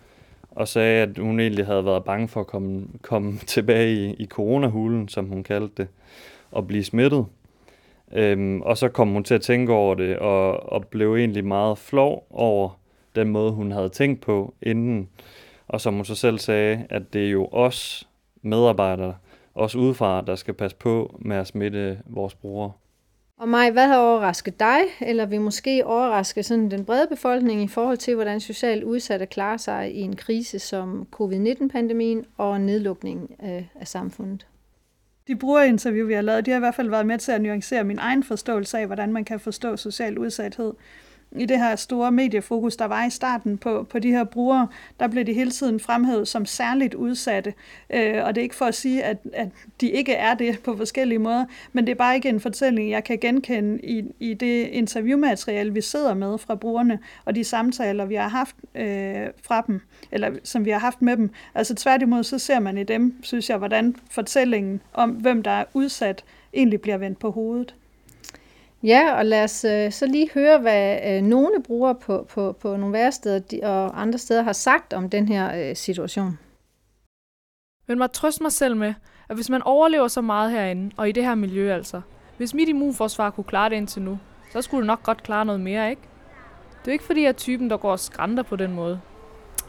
og 0.51 0.69
sagde, 0.69 1.03
at 1.03 1.19
hun 1.19 1.41
egentlig 1.41 1.67
havde 1.67 1.85
været 1.85 2.05
bange 2.05 2.29
for 2.29 2.41
at 2.41 2.47
komme, 2.47 2.87
komme 3.03 3.39
tilbage 3.47 3.95
i, 3.95 4.15
i 4.19 4.27
coronahulen, 4.27 5.09
som 5.09 5.27
hun 5.27 5.43
kaldte 5.43 5.75
det, 5.77 5.89
og 6.51 6.67
blive 6.67 6.85
smittet. 6.85 7.27
Øhm, 8.13 8.63
og 8.63 8.79
så 8.79 8.89
kom 8.89 9.09
hun 9.09 9.25
til 9.25 9.35
at 9.35 9.43
tænke 9.43 9.73
over 9.73 9.95
det, 9.95 10.19
og, 10.19 10.73
og 10.73 10.87
blev 10.87 11.15
egentlig 11.15 11.45
meget 11.45 11.79
flov 11.79 12.27
over 12.31 12.81
den 13.17 13.29
måde, 13.29 13.53
hun 13.53 13.73
havde 13.73 13.89
tænkt 13.89 14.21
på 14.21 14.55
inden. 14.63 15.09
Og 15.69 15.81
som 15.81 15.95
hun 15.95 16.05
så 16.05 16.15
selv 16.15 16.39
sagde, 16.39 16.87
at 16.91 17.13
det 17.13 17.27
er 17.27 17.31
jo 17.31 17.49
os 17.53 18.09
medarbejdere, 18.43 19.15
os 19.55 19.77
udefra, 19.77 20.21
der 20.21 20.37
skal 20.37 20.55
passe 20.55 20.77
på 20.77 21.19
med 21.19 21.37
at 21.37 21.47
smitte 21.47 22.01
vores 22.07 22.35
brugere. 22.35 22.73
Og 23.37 23.49
mig, 23.49 23.71
hvad 23.71 23.87
har 23.87 23.99
overrasket 23.99 24.61
dig, 24.61 24.81
eller 25.01 25.27
vil 25.27 25.41
måske 25.41 25.87
overraske 25.87 26.43
sådan 26.43 26.71
den 26.71 26.85
brede 26.85 27.07
befolkning 27.07 27.63
i 27.63 27.69
forhold 27.69 27.97
til, 27.97 28.15
hvordan 28.15 28.41
socialt 28.41 28.85
udsatte 28.85 29.27
klarer 29.27 29.57
sig 29.57 29.95
i 29.95 30.01
en 30.01 30.17
krise 30.17 30.59
som 30.59 31.07
covid-19-pandemien 31.11 32.25
og 32.37 32.61
nedlukningen 32.61 33.29
af 33.75 33.89
samfundet? 33.89 34.47
De 35.29 35.37
brugerinterview, 35.37 36.07
vi 36.07 36.15
har 36.15 36.23
lavet, 36.23 36.47
de 36.47 36.51
har 36.51 36.59
i 36.59 36.61
hvert 36.61 36.75
fald 36.75 36.91
været 36.91 37.07
med 37.07 37.19
til 37.19 37.33
at 37.33 37.41
nuancere 37.41 37.85
min 37.85 37.99
egen 37.99 38.23
forståelse 38.23 38.79
af, 38.79 38.87
hvordan 38.87 39.13
man 39.13 39.25
kan 39.25 39.41
forstå 39.41 39.77
social 39.77 40.19
udsathed 40.19 40.73
i 41.37 41.47
det 41.47 41.59
her 41.59 41.77
store 41.77 42.13
mediefokus, 42.13 42.77
der 42.77 42.85
var 42.85 43.05
i 43.07 43.11
starten 43.11 43.59
på, 43.59 43.87
på 43.91 43.99
de 43.99 44.11
her 44.11 44.25
brugere, 44.25 44.69
der 45.01 45.09
blev 45.09 45.25
de 45.25 45.33
hele 45.33 45.51
tiden 45.51 45.81
fremhævet 45.81 46.29
som 46.29 46.47
særligt 46.47 46.95
udsatte. 46.95 47.55
Øh, 47.91 48.25
og 48.25 48.35
det 48.35 48.41
er 48.41 48.43
ikke 48.43 48.55
for 48.55 48.65
at 48.65 48.75
sige, 48.75 49.05
at, 49.05 49.17
at 49.33 49.49
de 49.81 49.91
ikke 49.91 50.13
er 50.13 50.35
det 50.35 50.61
på 50.65 50.77
forskellige 50.77 51.19
måder, 51.19 51.45
men 51.73 51.87
det 51.87 51.91
er 51.91 51.97
bare 51.97 52.15
ikke 52.15 52.29
en 52.29 52.41
fortælling, 52.41 52.91
jeg 52.91 53.05
kan 53.05 53.19
genkende 53.19 53.81
i, 53.85 54.05
i 54.21 54.35
det 54.35 54.67
interviewmateriale, 54.67 55.73
vi 55.73 55.81
sidder 55.81 56.15
med 56.15 56.39
fra 56.39 56.55
brugerne, 56.55 56.99
og 57.25 57.35
de 57.35 57.45
samtaler, 57.45 58.05
vi 58.05 58.15
har 58.15 58.29
haft 58.29 58.57
øh, 58.75 59.27
fra 59.43 59.65
dem, 59.67 59.81
eller 60.13 60.31
som 60.45 60.65
vi 60.65 60.71
har 60.71 60.79
haft 60.79 61.03
med 61.03 61.17
dem. 61.17 61.31
Altså 61.55 61.75
tværtimod, 61.75 62.25
så 62.25 62.39
ser 62.39 62.61
man 62.61 62.79
i 62.79 62.85
dem, 62.85 63.15
synes 63.23 63.51
jeg, 63.51 63.59
hvordan 63.59 63.97
fortællingen 64.11 64.81
om, 64.93 65.11
hvem 65.11 65.43
der 65.43 65.51
er 65.51 65.65
udsat, 65.75 66.25
egentlig 66.55 66.81
bliver 66.81 66.97
vendt 66.97 67.19
på 67.19 67.31
hovedet. 67.31 67.75
Ja, 68.83 69.15
og 69.19 69.27
lad 69.27 69.45
os 69.45 69.65
øh, 69.65 69.93
så 69.93 70.07
lige 70.07 70.31
høre, 70.35 70.59
hvad 70.59 70.99
øh, 71.07 71.23
nogle 71.23 71.63
brugere 71.63 71.95
på, 71.95 72.27
på, 72.29 72.53
på 72.53 72.77
nogle 72.77 72.93
væresteder 72.93 73.39
de, 73.39 73.61
og 73.63 74.03
andre 74.03 74.19
steder 74.19 74.43
har 74.43 74.53
sagt 74.53 74.93
om 74.93 75.11
den 75.11 75.29
her 75.29 75.71
øh, 75.71 75.77
situation. 75.77 76.39
Men 77.87 77.99
mig 77.99 78.13
trøst 78.13 78.41
mig 78.41 78.53
selv 78.53 78.77
med, 78.77 78.95
at 79.29 79.37
hvis 79.37 79.51
man 79.51 79.63
overlever 79.63 80.09
så 80.09 80.21
meget 80.21 80.51
herinde, 80.51 80.91
og 80.97 81.09
i 81.09 81.13
det 81.13 81.25
her 81.25 81.35
miljø 81.35 81.75
altså, 81.75 82.01
hvis 82.37 82.55
mit 82.55 82.69
immunforsvar 82.69 83.31
kunne 83.31 83.45
klare 83.45 83.71
det 83.71 83.77
indtil 83.77 84.03
nu, 84.03 84.19
så 84.53 84.63
skulle 84.63 84.81
det 84.81 84.87
nok 84.87 85.03
godt 85.03 85.23
klare 85.23 85.45
noget 85.45 85.61
mere, 85.61 85.91
ikke? 85.91 86.03
Det 86.85 86.89
er 86.89 86.93
ikke 86.93 87.05
fordi, 87.05 87.23
jeg 87.23 87.29
er 87.29 87.33
typen, 87.33 87.71
der 87.71 87.77
går 87.77 87.91
og 87.91 88.01
skrænter 88.01 88.43
på 88.43 88.57
den 88.57 88.73
måde. 88.73 89.01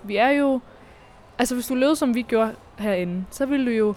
Vi 0.04 0.18
er 0.18 0.30
jo... 0.30 0.60
Altså, 1.38 1.56
hvis 1.56 1.68
du 1.68 1.76
levede, 1.76 1.96
som 1.96 2.16
vi 2.16 2.22
gjorde 2.22 2.56
herinde, 2.80 3.26
så 3.32 3.46
ville 3.46 3.66
du 3.66 3.72
jo 3.72 3.96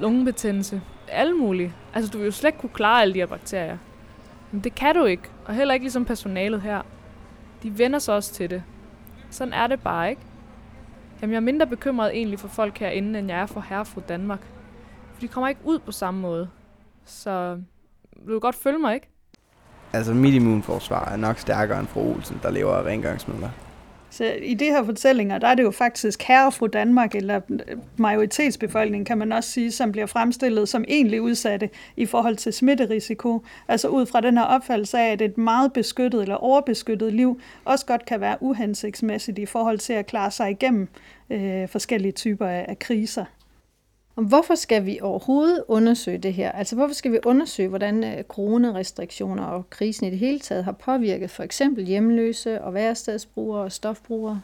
lungebetændelse, 0.00 0.82
alle 1.08 1.34
mulige. 1.34 1.72
Altså, 1.94 2.10
du 2.10 2.18
ville 2.18 2.26
jo 2.26 2.32
slet 2.32 2.48
ikke 2.48 2.58
kunne 2.58 2.74
klare 2.74 3.02
alle 3.02 3.14
de 3.14 3.18
her 3.18 3.26
bakterier. 3.26 3.78
Men 4.52 4.60
det 4.60 4.74
kan 4.74 4.94
du 4.94 5.04
ikke, 5.04 5.22
og 5.44 5.54
heller 5.54 5.74
ikke 5.74 5.84
ligesom 5.84 6.04
personalet 6.04 6.62
her. 6.62 6.82
De 7.62 7.78
vender 7.78 7.98
sig 7.98 8.14
også 8.14 8.32
til 8.32 8.50
det. 8.50 8.62
Sådan 9.30 9.52
er 9.52 9.66
det 9.66 9.80
bare 9.80 10.10
ikke. 10.10 10.22
Jamen, 11.22 11.32
jeg 11.32 11.36
er 11.36 11.44
mindre 11.44 11.66
bekymret 11.66 12.16
egentlig 12.16 12.38
for 12.38 12.48
folk 12.48 12.78
herinde, 12.78 13.18
end 13.18 13.28
jeg 13.28 13.40
er 13.40 13.46
for 13.46 13.60
herre 13.68 13.84
fra 13.84 14.00
Danmark. 14.00 14.40
For 15.12 15.20
de 15.20 15.28
kommer 15.28 15.48
ikke 15.48 15.60
ud 15.64 15.78
på 15.78 15.92
samme 15.92 16.20
måde. 16.20 16.48
Så 17.04 17.60
vil 18.16 18.34
du 18.34 18.40
godt 18.40 18.54
følge 18.54 18.78
mig, 18.78 18.94
ikke? 18.94 19.08
Altså, 19.92 20.14
mit 20.14 20.34
immunforsvar 20.34 21.08
er 21.08 21.16
nok 21.16 21.38
stærkere 21.38 21.80
end 21.80 21.86
fru 21.86 22.14
Olsen, 22.14 22.40
der 22.42 22.50
lever 22.50 22.74
af 22.74 22.82
rengøringsmidler. 22.82 23.50
Så 24.10 24.24
i 24.42 24.54
de 24.54 24.64
her 24.64 24.84
fortællinger, 24.84 25.38
der 25.38 25.48
er 25.48 25.54
det 25.54 25.62
jo 25.62 25.70
faktisk 25.70 26.22
herre 26.22 26.52
fra 26.52 26.66
Danmark, 26.66 27.14
eller 27.14 27.40
majoritetsbefolkningen, 27.96 29.04
kan 29.04 29.18
man 29.18 29.32
også 29.32 29.50
sige, 29.50 29.72
som 29.72 29.92
bliver 29.92 30.06
fremstillet 30.06 30.68
som 30.68 30.84
egentlig 30.88 31.22
udsatte 31.22 31.70
i 31.96 32.06
forhold 32.06 32.36
til 32.36 32.52
smitterisiko. 32.52 33.42
Altså 33.68 33.88
ud 33.88 34.06
fra 34.06 34.20
den 34.20 34.38
her 34.38 34.44
opfattelse 34.44 34.98
af, 34.98 35.12
at 35.12 35.22
et 35.22 35.38
meget 35.38 35.72
beskyttet 35.72 36.22
eller 36.22 36.34
overbeskyttet 36.34 37.12
liv 37.12 37.40
også 37.64 37.86
godt 37.86 38.04
kan 38.04 38.20
være 38.20 38.36
uhensigtsmæssigt 38.40 39.38
i 39.38 39.46
forhold 39.46 39.78
til 39.78 39.92
at 39.92 40.06
klare 40.06 40.30
sig 40.30 40.50
igennem 40.50 40.88
øh, 41.30 41.68
forskellige 41.68 42.12
typer 42.12 42.46
af, 42.46 42.64
af 42.68 42.78
kriser. 42.78 43.24
Og 44.18 44.24
hvorfor 44.24 44.54
skal 44.54 44.86
vi 44.86 44.98
overhovedet 45.02 45.64
undersøge 45.68 46.18
det 46.18 46.34
her? 46.34 46.52
Altså 46.52 46.76
hvorfor 46.76 46.94
skal 46.94 47.12
vi 47.12 47.18
undersøge, 47.24 47.68
hvordan 47.68 48.04
øh, 48.04 48.24
coronarestriktioner 48.24 49.44
og 49.44 49.70
krisen 49.70 50.06
i 50.06 50.10
det 50.10 50.18
hele 50.18 50.40
taget 50.40 50.64
har 50.64 50.72
påvirket 50.72 51.30
for 51.30 51.42
eksempel 51.42 51.84
hjemløse 51.84 52.62
og 52.62 52.74
værestedsbrugere 52.74 53.62
og 53.62 53.72
stofbrugere? 53.72 54.40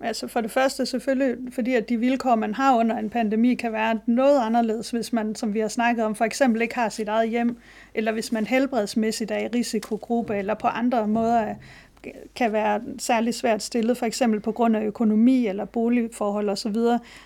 Altså 0.00 0.26
for 0.26 0.40
det 0.40 0.50
første 0.50 0.86
selvfølgelig, 0.86 1.36
fordi 1.52 1.74
at 1.74 1.88
de 1.88 1.96
vilkår, 1.96 2.34
man 2.34 2.54
har 2.54 2.76
under 2.76 2.98
en 2.98 3.10
pandemi, 3.10 3.54
kan 3.54 3.72
være 3.72 4.00
noget 4.06 4.40
anderledes, 4.40 4.90
hvis 4.90 5.12
man, 5.12 5.34
som 5.34 5.54
vi 5.54 5.60
har 5.60 5.68
snakket 5.68 6.04
om, 6.04 6.14
for 6.14 6.24
eksempel 6.24 6.62
ikke 6.62 6.74
har 6.74 6.88
sit 6.88 7.08
eget 7.08 7.30
hjem, 7.30 7.56
eller 7.94 8.12
hvis 8.12 8.32
man 8.32 8.46
helbredsmæssigt 8.46 9.30
er 9.30 9.38
i 9.38 9.46
risikogruppe, 9.46 10.36
eller 10.36 10.54
på 10.54 10.66
andre 10.66 11.08
måder 11.08 11.54
kan 12.34 12.52
være 12.52 12.80
særlig 12.98 13.34
svært 13.34 13.62
stillet, 13.62 13.96
for 13.96 14.06
eksempel 14.06 14.40
på 14.40 14.52
grund 14.52 14.76
af 14.76 14.84
økonomi 14.84 15.46
eller 15.46 15.64
boligforhold 15.64 16.48
osv. 16.48 16.76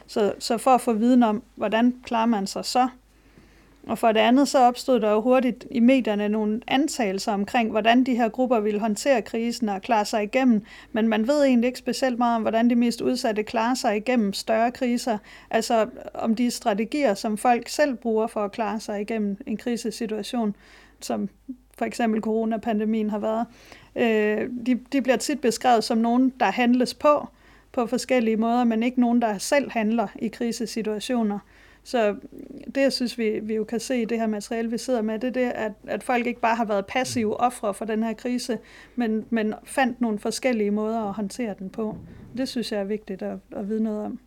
Så, 0.07 0.33
så 0.39 0.59
for 0.59 0.71
at 0.71 0.81
få 0.81 0.93
viden 0.93 1.23
om, 1.23 1.43
hvordan 1.55 1.95
klarer 2.05 2.27
man 2.27 2.47
sig 2.47 2.65
så, 2.65 2.89
Og 3.87 3.99
for 3.99 4.13
det 4.13 4.21
andet 4.21 4.49
så 4.49 4.59
opstod 4.59 5.01
der 5.01 5.11
jo 5.11 5.21
hurtigt 5.21 5.67
i 5.71 5.81
medierne 5.81 6.29
nogle 6.29 6.61
antagelser 6.67 7.33
omkring, 7.33 7.71
hvordan 7.71 8.05
de 8.05 8.17
her 8.17 8.29
grupper 8.29 8.61
ville 8.61 8.81
håndtere 8.81 9.23
krisen 9.23 9.69
og 9.69 9.83
klare 9.83 10.05
sig 10.05 10.23
igennem. 10.23 10.63
Men 10.93 11.09
man 11.09 11.29
ved 11.29 11.45
egentlig 11.45 11.67
ikke 11.69 11.79
specielt 11.79 12.19
meget 12.19 12.37
om, 12.37 12.43
hvordan 12.43 12.71
de 12.71 12.75
mest 12.75 13.01
udsatte 13.01 13.43
klarer 13.43 13.75
sig 13.75 13.97
igennem 13.97 14.33
større 14.33 14.71
kriser. 14.71 15.19
Altså 15.51 15.87
om 16.15 16.35
de 16.35 16.51
strategier, 16.51 17.15
som 17.15 17.39
folk 17.39 17.69
selv 17.69 17.95
bruger 17.95 18.27
for 18.27 18.45
at 18.45 18.53
klare 18.53 18.81
sig 18.81 19.01
igennem 19.01 19.37
en 19.47 19.57
krisesituation, 19.57 20.57
som 21.01 21.29
for 21.79 21.85
eksempel 21.85 22.21
coronapandemien 22.21 23.11
har 23.11 23.19
været. 23.19 23.47
Øh, 23.97 24.51
de, 24.67 24.81
de 24.93 25.03
bliver 25.03 25.17
tit 25.17 25.41
beskrevet 25.41 25.85
som 25.85 25.99
nogen, 25.99 26.33
der 26.41 26.47
handles 26.47 26.95
på 26.95 27.29
på 27.75 27.87
forskellige 27.87 28.37
måder, 28.37 28.65
men 28.65 28.83
ikke 28.83 29.01
nogen, 29.01 29.23
der 29.23 29.39
selv 29.39 29.71
handler 29.71 30.07
i 30.19 30.29
krisesituationer. 30.29 31.39
Så 31.85 32.17
det, 32.75 32.81
jeg 32.81 32.93
synes, 32.93 33.19
vi, 33.19 33.41
vi 33.43 33.55
jo 33.55 33.65
kan 33.65 33.81
se 33.81 34.03
i 34.03 34.05
det 34.05 34.19
her 34.19 34.27
materiale, 34.27 34.71
vi 34.71 34.79
sidder 34.79 35.03
med, 35.03 35.19
det 35.19 35.29
er 35.29 35.33
det, 35.33 35.51
at, 35.55 35.73
at 35.87 36.03
folk 36.03 36.27
ikke 36.27 36.41
bare 36.41 36.57
har 36.57 36.65
været 36.65 36.87
passive 36.87 37.41
ofre 37.41 37.75
for 37.75 37.85
den 37.85 38.03
her 38.03 38.13
krise, 38.13 38.59
men, 38.97 39.25
men 39.31 39.55
fandt 39.65 40.01
nogle 40.01 40.19
forskellige 40.19 40.71
måder 40.71 41.03
at 41.03 41.15
håndtere 41.15 41.55
den 41.59 41.71
på. 41.71 41.97
Det 42.37 42.49
synes 42.49 42.73
jeg 42.73 42.81
er 42.81 42.85
vigtigt 42.85 43.23
at, 43.23 43.39
at 43.57 43.69
vide 43.69 43.83
noget 43.83 44.05
om. 44.05 44.19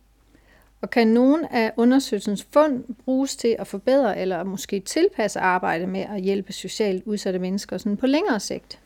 Og 0.80 0.90
kan 0.90 1.08
nogen 1.08 1.44
af 1.44 1.72
undersøgelsens 1.76 2.46
fund 2.52 2.84
bruges 3.04 3.36
til 3.36 3.56
at 3.58 3.66
forbedre 3.66 4.18
eller 4.18 4.44
måske 4.44 4.80
tilpasse 4.80 5.40
arbejdet 5.40 5.88
med 5.88 6.00
at 6.00 6.20
hjælpe 6.20 6.52
socialt 6.52 7.02
udsatte 7.06 7.38
mennesker 7.38 7.78
sådan 7.78 7.96
på 7.96 8.06
længere 8.06 8.40
sigt? 8.40 8.78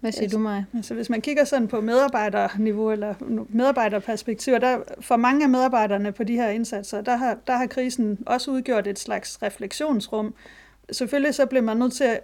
Hvad 0.00 0.12
siger 0.12 0.22
altså, 0.22 0.36
du 0.36 0.42
mig? 0.42 0.64
Altså 0.74 0.94
hvis 0.94 1.10
man 1.10 1.20
kigger 1.20 1.44
sådan 1.44 1.68
på 1.68 1.80
medarbejderniveau 1.80 2.90
eller 2.90 3.14
medarbejderperspektiver, 3.48 4.58
der 4.58 4.78
for 5.00 5.16
mange 5.16 5.44
af 5.44 5.50
medarbejderne 5.50 6.12
på 6.12 6.24
de 6.24 6.34
her 6.34 6.48
indsatser, 6.48 7.00
der 7.00 7.16
har, 7.16 7.38
der 7.46 7.56
har 7.56 7.66
krisen 7.66 8.18
også 8.26 8.50
udgjort 8.50 8.86
et 8.86 8.98
slags 8.98 9.42
refleksionsrum. 9.42 10.34
Selvfølgelig 10.92 11.34
så 11.34 11.46
bliver 11.46 11.62
man 11.62 11.76
nødt 11.76 11.92
til 11.92 12.04
at 12.04 12.20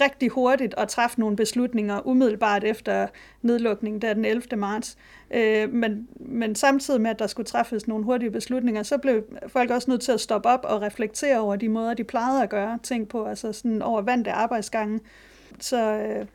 rigtig 0.00 0.28
hurtigt 0.28 0.74
at 0.78 0.88
træffe 0.88 1.20
nogle 1.20 1.36
beslutninger 1.36 2.06
umiddelbart 2.06 2.64
efter 2.64 3.06
nedlukningen 3.42 4.02
der 4.02 4.14
den 4.14 4.24
11. 4.24 4.56
marts. 4.56 4.98
Øh, 5.30 5.72
men, 5.72 6.08
men 6.16 6.54
samtidig 6.54 7.00
med, 7.00 7.10
at 7.10 7.18
der 7.18 7.26
skulle 7.26 7.46
træffes 7.46 7.88
nogle 7.88 8.04
hurtige 8.04 8.30
beslutninger, 8.30 8.82
så 8.82 8.98
blev 8.98 9.24
folk 9.48 9.70
også 9.70 9.90
nødt 9.90 10.00
til 10.00 10.12
at 10.12 10.20
stoppe 10.20 10.48
op 10.48 10.64
og 10.64 10.82
reflektere 10.82 11.40
over 11.40 11.56
de 11.56 11.68
måder, 11.68 11.94
de 11.94 12.04
plejede 12.04 12.42
at 12.42 12.50
gøre 12.50 12.78
ting 12.82 13.08
på, 13.08 13.26
altså 13.26 13.52
sådan 13.52 13.82
over 13.82 14.02
vante 14.02 14.32
arbejdsgange. 14.32 15.00
Så 15.60 15.76
øh, 15.76 16.26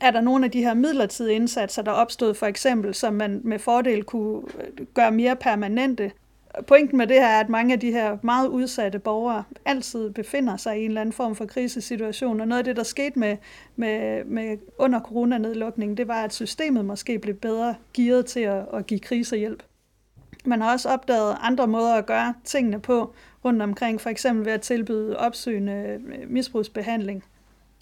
er 0.00 0.10
der 0.10 0.20
nogle 0.20 0.44
af 0.44 0.50
de 0.50 0.62
her 0.62 0.74
midlertidige 0.74 1.36
indsatser, 1.36 1.82
der 1.82 1.92
opstod 1.92 2.34
for 2.34 2.46
eksempel, 2.46 2.94
som 2.94 3.14
man 3.14 3.40
med 3.44 3.58
fordel 3.58 4.04
kunne 4.04 4.42
øh, 4.60 4.86
gøre 4.94 5.10
mere 5.10 5.36
permanente. 5.36 6.12
Pointen 6.66 6.98
med 6.98 7.06
det 7.06 7.16
her 7.16 7.26
er, 7.26 7.40
at 7.40 7.48
mange 7.48 7.72
af 7.74 7.80
de 7.80 7.92
her 7.92 8.18
meget 8.22 8.48
udsatte 8.48 8.98
borgere 8.98 9.44
altid 9.64 10.10
befinder 10.10 10.56
sig 10.56 10.80
i 10.80 10.84
en 10.84 10.90
eller 10.90 11.00
anden 11.00 11.12
form 11.12 11.34
for 11.34 11.46
krisesituation, 11.46 12.40
og 12.40 12.48
noget 12.48 12.58
af 12.58 12.64
det, 12.64 12.76
der 12.76 12.82
skete 12.82 13.18
med, 13.18 13.36
med, 13.76 14.24
med 14.24 14.58
under 14.78 15.00
coronanedlukningen, 15.00 15.96
det 15.96 16.08
var, 16.08 16.22
at 16.22 16.34
systemet 16.34 16.84
måske 16.84 17.18
blev 17.18 17.34
bedre 17.34 17.74
gearet 17.94 18.26
til 18.26 18.40
at, 18.40 18.66
at 18.72 18.86
give 18.86 19.00
krisehjælp. 19.00 19.62
Man 20.44 20.60
har 20.60 20.72
også 20.72 20.88
opdaget 20.88 21.36
andre 21.40 21.66
måder 21.66 21.94
at 21.94 22.06
gøre 22.06 22.34
tingene 22.44 22.80
på 22.80 23.14
rundt 23.44 23.62
omkring, 23.62 24.00
for 24.00 24.10
eksempel 24.10 24.46
ved 24.46 24.52
at 24.52 24.60
tilbyde 24.60 25.16
opsøgende 25.16 26.00
misbrugsbehandling 26.26 27.24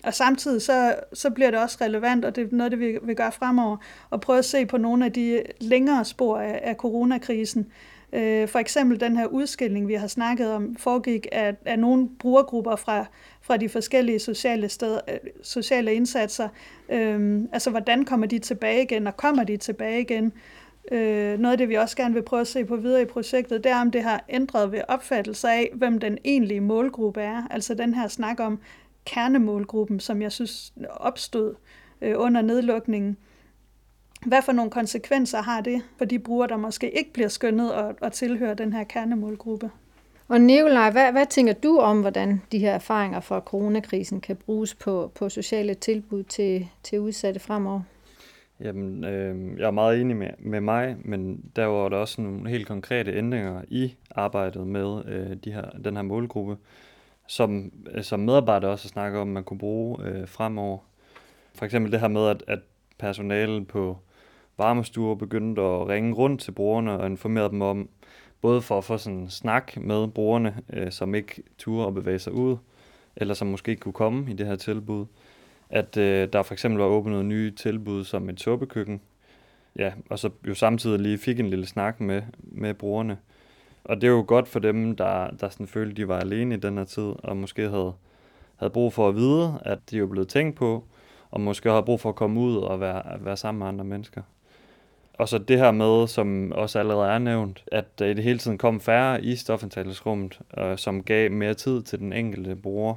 og 0.04 0.14
samtidig 0.14 0.62
så, 0.62 0.94
så 1.12 1.30
bliver 1.30 1.50
det 1.50 1.60
også 1.60 1.78
relevant, 1.80 2.24
og 2.24 2.36
det 2.36 2.44
er 2.44 2.56
noget, 2.56 2.72
det 2.72 2.80
vi 2.80 2.98
vil 3.02 3.16
gøre 3.16 3.32
fremover, 3.32 3.76
at 4.12 4.20
prøve 4.20 4.38
at 4.38 4.44
se 4.44 4.66
på 4.66 4.76
nogle 4.76 5.04
af 5.04 5.12
de 5.12 5.42
længere 5.60 6.04
spor 6.04 6.38
af, 6.38 6.60
af 6.62 6.74
coronakrisen. 6.74 7.66
Øh, 8.12 8.48
for 8.48 8.58
eksempel 8.58 9.00
den 9.00 9.16
her 9.16 9.26
udskilling, 9.26 9.88
vi 9.88 9.94
har 9.94 10.06
snakket 10.06 10.52
om, 10.52 10.76
foregik 10.76 11.26
af, 11.32 11.54
af 11.64 11.78
nogle 11.78 12.08
brugergrupper 12.18 12.76
fra, 12.76 13.04
fra 13.42 13.56
de 13.56 13.68
forskellige 13.68 14.18
sociale, 14.18 14.68
steder, 14.68 15.00
sociale 15.42 15.94
indsatser. 15.94 16.48
Øh, 16.88 17.40
altså, 17.52 17.70
hvordan 17.70 18.04
kommer 18.04 18.26
de 18.26 18.38
tilbage 18.38 18.82
igen, 18.82 19.06
og 19.06 19.16
kommer 19.16 19.44
de 19.44 19.56
tilbage 19.56 20.00
igen? 20.00 20.32
Øh, 20.92 21.38
noget 21.38 21.52
af 21.52 21.58
det, 21.58 21.68
vi 21.68 21.74
også 21.74 21.96
gerne 21.96 22.14
vil 22.14 22.22
prøve 22.22 22.40
at 22.40 22.46
se 22.46 22.64
på 22.64 22.76
videre 22.76 23.02
i 23.02 23.04
projektet, 23.04 23.64
det 23.64 23.72
er, 23.72 23.80
om 23.80 23.90
det 23.90 24.02
har 24.02 24.24
ændret 24.28 24.72
ved 24.72 24.80
opfattelse 24.88 25.48
af, 25.48 25.70
hvem 25.74 25.98
den 25.98 26.18
egentlige 26.24 26.60
målgruppe 26.60 27.20
er. 27.20 27.42
Altså 27.50 27.74
den 27.74 27.94
her 27.94 28.08
snak 28.08 28.40
om, 28.40 28.58
kernemålgruppen, 29.10 30.00
som 30.00 30.22
jeg 30.22 30.32
synes 30.32 30.72
opstod 30.90 31.54
øh, 32.00 32.14
under 32.16 32.42
nedlukningen. 32.42 33.16
Hvad 34.26 34.42
for 34.42 34.52
nogle 34.52 34.70
konsekvenser 34.70 35.42
har 35.42 35.60
det 35.60 35.82
for 35.98 36.04
de 36.04 36.18
brugere, 36.18 36.48
der 36.48 36.56
måske 36.56 36.98
ikke 36.98 37.12
bliver 37.12 37.28
skønnet 37.28 37.74
og, 37.74 37.94
og 38.00 38.12
tilhører 38.12 38.54
den 38.54 38.72
her 38.72 38.84
kernemålgruppe? 38.84 39.70
Og 40.28 40.40
Nikolaj, 40.40 40.90
hvad, 40.90 41.12
hvad 41.12 41.26
tænker 41.26 41.52
du 41.52 41.78
om, 41.78 42.00
hvordan 42.00 42.42
de 42.52 42.58
her 42.58 42.72
erfaringer 42.72 43.20
fra 43.20 43.40
coronakrisen 43.40 44.20
kan 44.20 44.36
bruges 44.36 44.74
på, 44.74 45.12
på 45.14 45.28
sociale 45.28 45.74
tilbud 45.74 46.22
til, 46.22 46.68
til 46.82 47.00
udsatte 47.00 47.40
fremover? 47.40 47.82
Jamen, 48.60 49.04
øh, 49.04 49.58
jeg 49.58 49.66
er 49.66 49.70
meget 49.70 50.00
enig 50.00 50.16
med, 50.16 50.28
med 50.38 50.60
mig, 50.60 50.96
men 51.04 51.44
der 51.56 51.64
var 51.64 51.88
der 51.88 51.96
også 51.96 52.22
nogle 52.22 52.50
helt 52.50 52.66
konkrete 52.66 53.12
ændringer 53.12 53.62
i 53.68 53.94
arbejdet 54.10 54.66
med 54.66 55.02
øh, 55.06 55.36
de 55.44 55.52
her, 55.52 55.70
den 55.84 55.96
her 55.96 56.02
målgruppe 56.02 56.56
som, 57.30 57.72
øh, 57.90 58.02
som 58.02 58.20
medarbejder 58.20 58.68
også 58.68 58.88
snakker 58.88 59.20
om, 59.20 59.28
man 59.28 59.44
kunne 59.44 59.58
bruge 59.58 60.04
øh, 60.04 60.28
fremover. 60.28 60.78
For 61.54 61.64
eksempel 61.64 61.92
det 61.92 62.00
her 62.00 62.08
med, 62.08 62.26
at, 62.28 62.44
at 62.46 62.58
personalet 62.98 63.68
på 63.68 63.98
varmestuer 64.58 65.14
begyndte 65.14 65.62
at 65.62 65.88
ringe 65.88 66.14
rundt 66.14 66.40
til 66.40 66.52
brugerne 66.52 66.98
og 66.98 67.06
informere 67.06 67.48
dem 67.48 67.62
om, 67.62 67.88
både 68.40 68.62
for 68.62 68.78
at 68.78 68.84
få 68.84 68.98
sådan 68.98 69.18
en 69.18 69.30
snak 69.30 69.76
med 69.76 70.08
brugerne, 70.08 70.62
øh, 70.72 70.92
som 70.92 71.14
ikke 71.14 71.42
turde 71.58 71.86
at 71.86 71.94
bevæge 71.94 72.18
sig 72.18 72.32
ud, 72.32 72.56
eller 73.16 73.34
som 73.34 73.48
måske 73.48 73.70
ikke 73.70 73.80
kunne 73.80 73.92
komme 73.92 74.30
i 74.30 74.34
det 74.34 74.46
her 74.46 74.56
tilbud. 74.56 75.06
At 75.70 75.96
øh, 75.96 76.28
der 76.32 76.42
for 76.42 76.54
eksempel 76.54 76.78
var 76.78 76.86
åbnet 76.86 77.24
nye 77.24 77.50
tilbud 77.50 78.04
som 78.04 78.28
et 78.28 78.40
suppekøkken, 78.40 79.00
ja, 79.76 79.92
og 80.10 80.18
så 80.18 80.30
jo 80.48 80.54
samtidig 80.54 81.00
lige 81.00 81.18
fik 81.18 81.40
en 81.40 81.50
lille 81.50 81.66
snak 81.66 82.00
med, 82.00 82.22
med 82.38 82.74
brugerne. 82.74 83.18
Og 83.84 83.96
det 83.96 84.04
er 84.04 84.10
jo 84.10 84.24
godt 84.26 84.48
for 84.48 84.58
dem, 84.58 84.96
der, 84.96 85.30
der 85.30 85.48
sådan 85.48 85.66
følte, 85.66 86.02
de 86.02 86.08
var 86.08 86.18
alene 86.18 86.54
i 86.54 86.58
den 86.58 86.78
her 86.78 86.84
tid, 86.84 87.12
og 87.22 87.36
måske 87.36 87.68
havde, 87.68 87.92
havde 88.56 88.70
brug 88.70 88.92
for 88.92 89.08
at 89.08 89.16
vide, 89.16 89.60
at 89.62 89.78
de 89.90 89.98
er 89.98 90.06
blevet 90.06 90.28
tænkt 90.28 90.56
på, 90.56 90.84
og 91.30 91.40
måske 91.40 91.70
har 91.70 91.80
brug 91.80 92.00
for 92.00 92.08
at 92.08 92.14
komme 92.14 92.40
ud 92.40 92.56
og 92.56 92.80
være, 92.80 93.02
være 93.20 93.36
sammen 93.36 93.58
med 93.58 93.66
andre 93.66 93.84
mennesker. 93.84 94.22
Og 95.20 95.28
så 95.28 95.38
det 95.38 95.58
her 95.58 95.70
med, 95.70 96.06
som 96.06 96.52
også 96.52 96.78
allerede 96.78 97.10
er 97.10 97.18
nævnt, 97.18 97.64
at 97.72 97.98
der 97.98 98.06
i 98.06 98.14
det 98.14 98.24
hele 98.24 98.38
tiden 98.38 98.58
kom 98.58 98.80
færre 98.80 99.22
i 99.24 99.36
stofindtagelsesrummet, 99.36 100.40
øh, 100.58 100.78
som 100.78 101.02
gav 101.02 101.30
mere 101.30 101.54
tid 101.54 101.82
til 101.82 101.98
den 101.98 102.12
enkelte 102.12 102.56
bruger. 102.56 102.94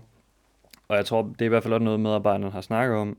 Og 0.88 0.98
jeg 0.98 1.06
tror, 1.06 1.22
det 1.22 1.41
er 1.41 1.46
i 1.46 1.50
hvert 1.50 1.63
fald 1.63 1.74
også 1.74 1.84
noget, 1.84 2.00
medarbejderne 2.00 2.52
har 2.52 2.62
snakket 2.62 2.98
om, 2.98 3.17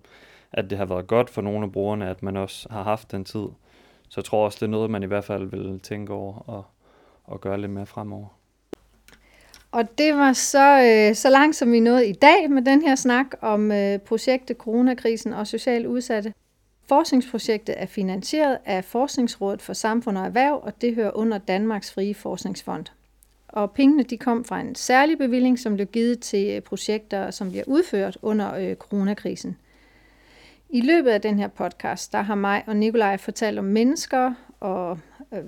at 0.52 0.70
det 0.70 0.78
har 0.78 0.84
været 0.84 1.06
godt 1.06 1.30
for 1.30 1.42
nogle 1.42 1.64
af 1.64 1.72
brugerne, 1.72 2.10
at 2.10 2.22
man 2.22 2.36
også 2.36 2.68
har 2.70 2.82
haft 2.82 3.12
den 3.12 3.24
tid. 3.24 3.46
Så 4.08 4.20
jeg 4.20 4.24
tror 4.24 4.44
også, 4.44 4.56
det 4.60 4.66
er 4.66 4.70
noget, 4.70 4.90
man 4.90 5.02
i 5.02 5.06
hvert 5.06 5.24
fald 5.24 5.46
vil 5.46 5.80
tænke 5.80 6.12
over 6.12 6.48
og, 6.48 6.64
og 7.24 7.40
gøre 7.40 7.60
lidt 7.60 7.70
mere 7.70 7.86
fremover. 7.86 8.26
Og 9.72 9.98
det 9.98 10.14
var 10.14 10.32
så, 10.32 10.82
øh, 10.82 11.14
så 11.14 11.30
langt, 11.30 11.56
som 11.56 11.72
vi 11.72 11.80
nåede 11.80 12.08
i 12.08 12.12
dag 12.12 12.50
med 12.50 12.62
den 12.62 12.82
her 12.82 12.94
snak 12.94 13.26
om 13.40 13.72
øh, 13.72 13.98
projektet 13.98 14.56
Coronakrisen 14.56 15.32
og 15.32 15.46
socialt 15.46 15.86
udsatte. 15.86 16.34
Forskningsprojektet 16.88 17.74
er 17.78 17.86
finansieret 17.86 18.58
af 18.64 18.84
Forskningsrådet 18.84 19.62
for 19.62 19.72
Samfund 19.72 20.18
og 20.18 20.24
Erhverv, 20.24 20.60
og 20.62 20.80
det 20.80 20.94
hører 20.94 21.16
under 21.16 21.38
Danmarks 21.38 21.92
Frie 21.92 22.14
Forskningsfond. 22.14 22.84
Og 23.48 23.70
pengene 23.70 24.02
de 24.02 24.18
kom 24.18 24.44
fra 24.44 24.60
en 24.60 24.74
særlig 24.74 25.18
bevilling, 25.18 25.58
som 25.58 25.74
blev 25.74 25.86
givet 25.86 26.20
til 26.20 26.56
øh, 26.56 26.62
projekter, 26.62 27.30
som 27.30 27.50
bliver 27.50 27.64
udført 27.66 28.18
under 28.22 28.54
øh, 28.54 28.76
coronakrisen. 28.76 29.56
I 30.68 30.80
løbet 30.80 31.10
af 31.10 31.20
den 31.20 31.38
her 31.38 31.48
podcast, 31.48 32.12
der 32.12 32.22
har 32.22 32.34
mig 32.34 32.62
og 32.66 32.76
Nikolaj 32.76 33.16
fortalt 33.16 33.58
om 33.58 33.64
mennesker 33.64 34.34
og 34.60 34.98
øh, 35.32 35.44